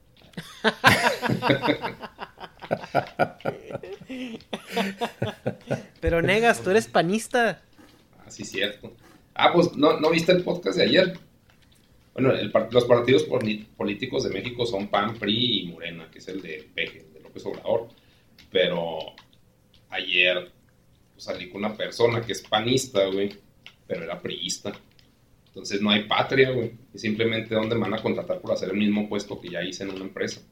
[6.01, 7.61] Pero negas, tú eres panista.
[8.19, 8.97] Ah, sí, cierto.
[9.43, 11.19] Ah, pues no, ¿no viste el podcast de ayer.
[12.13, 12.35] Bueno,
[12.71, 17.07] los partidos políticos de México son PAN, PRI y Morena, que es el de Peje,
[17.15, 17.89] de López Obrador.
[18.53, 18.99] Pero
[19.89, 20.53] ayer
[21.15, 23.31] pues, salí con una persona que es panista, güey,
[23.87, 24.73] pero era priista.
[25.47, 26.73] Entonces no hay patria, güey.
[26.93, 29.85] Y simplemente dónde me van a contratar por hacer el mismo puesto que ya hice
[29.85, 30.43] en una empresa.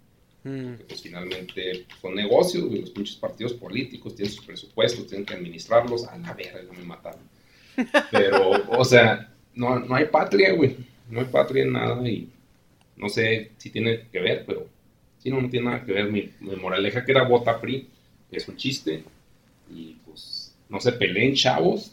[0.42, 5.34] Porque, pues finalmente son negocios, güey, los pinches partidos políticos tienen sus presupuestos, tienen que
[5.34, 6.06] administrarlos.
[6.06, 7.28] A la verga, no me mataron.
[8.10, 10.76] Pero, o sea, no, no hay patria, güey.
[11.10, 12.28] No hay patria en nada y
[12.96, 14.66] no sé si tiene que ver, pero
[15.22, 16.10] sí, no, no tiene nada que ver.
[16.10, 17.88] Mi, mi moraleja que era vota PRI
[18.30, 19.04] es un chiste
[19.70, 21.92] y pues no se peleen chavos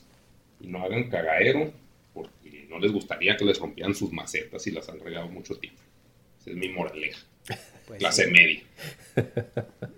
[0.59, 1.71] y no hagan cagadero
[2.13, 5.81] porque no les gustaría que les rompieran sus macetas y las han regado mucho tiempo.
[6.41, 7.19] Esa es mi moraleja.
[7.87, 8.31] Pues Clase sí.
[8.31, 8.61] media.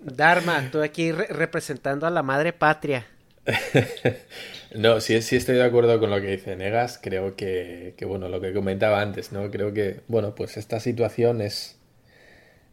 [0.00, 3.06] Dharma, tú aquí re- representando a la madre patria.
[4.74, 6.98] No, sí, sí estoy de acuerdo con lo que dice Negas.
[7.02, 9.50] Creo que, que, bueno, lo que comentaba antes, ¿no?
[9.50, 11.78] Creo que, bueno, pues esta situación es,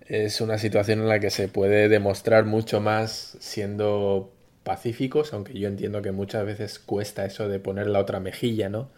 [0.08, 4.32] es una situación en la que se puede demostrar mucho más siendo
[4.64, 8.90] pacíficos, aunque yo entiendo que muchas veces cuesta eso de poner la otra mejilla, ¿no?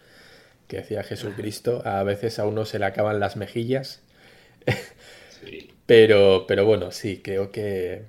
[0.68, 4.02] Que decía Jesucristo, a veces a uno se le acaban las mejillas.
[5.28, 5.70] Sí.
[5.86, 8.02] Pero, pero bueno, sí, creo que,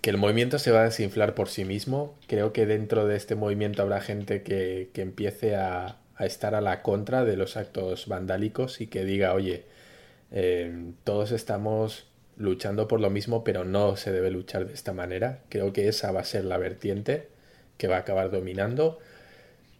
[0.00, 2.18] que el movimiento se va a desinflar por sí mismo.
[2.26, 6.60] Creo que dentro de este movimiento habrá gente que, que empiece a, a estar a
[6.60, 9.64] la contra de los actos vandálicos y que diga, oye,
[10.32, 12.06] eh, todos estamos
[12.36, 15.42] luchando por lo mismo, pero no se debe luchar de esta manera.
[15.48, 17.28] Creo que esa va a ser la vertiente
[17.78, 18.98] que va a acabar dominando.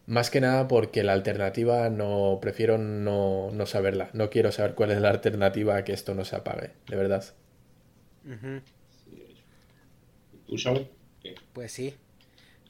[0.06, 4.10] Más que nada porque la alternativa no, prefiero no, no saberla.
[4.14, 7.24] No quiero saber cuál es la alternativa a que esto no se apague, de verdad.
[8.24, 8.75] Ujú, ¿Y
[11.52, 11.94] Pues sí.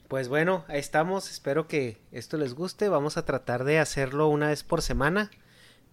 [0.07, 1.29] Pues bueno, ahí estamos.
[1.29, 2.89] Espero que esto les guste.
[2.89, 5.29] Vamos a tratar de hacerlo una vez por semana.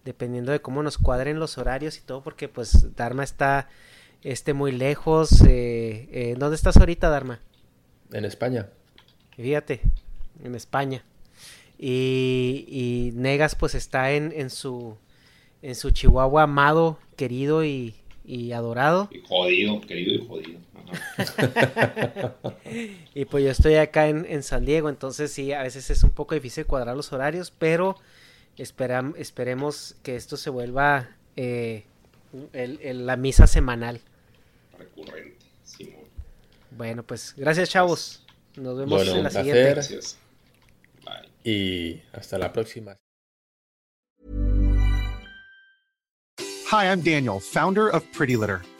[0.03, 2.23] Dependiendo de cómo nos cuadren los horarios y todo.
[2.23, 3.69] Porque pues Dharma está
[4.23, 5.41] este, muy lejos.
[5.41, 7.41] Eh, eh, ¿Dónde estás ahorita, Dharma?
[8.11, 8.69] En España.
[9.35, 9.81] Fíjate,
[10.43, 11.03] en España.
[11.77, 14.97] Y, y Negas pues está en, en su
[15.65, 19.09] en su Chihuahua amado, querido y, y adorado.
[19.11, 20.59] Y jodido, querido y jodido.
[23.13, 26.11] Y pues yo estoy acá en, en San Diego, entonces sí, a veces es un
[26.11, 27.97] poco difícil cuadrar los horarios, pero
[28.57, 31.85] esperam- esperemos que esto se vuelva eh,
[32.53, 34.01] el- el- la misa semanal.
[34.77, 36.03] Recurrente, Simón.
[36.71, 38.21] Bueno, pues gracias chavos.
[38.57, 39.69] Nos vemos Bueno, en la siguiente.
[39.71, 40.17] Gracias.
[41.05, 41.29] Bye.
[41.49, 42.97] Y hasta la próxima.
[46.71, 48.59] Hi, I'm Daniel, founder of Pretty Litter.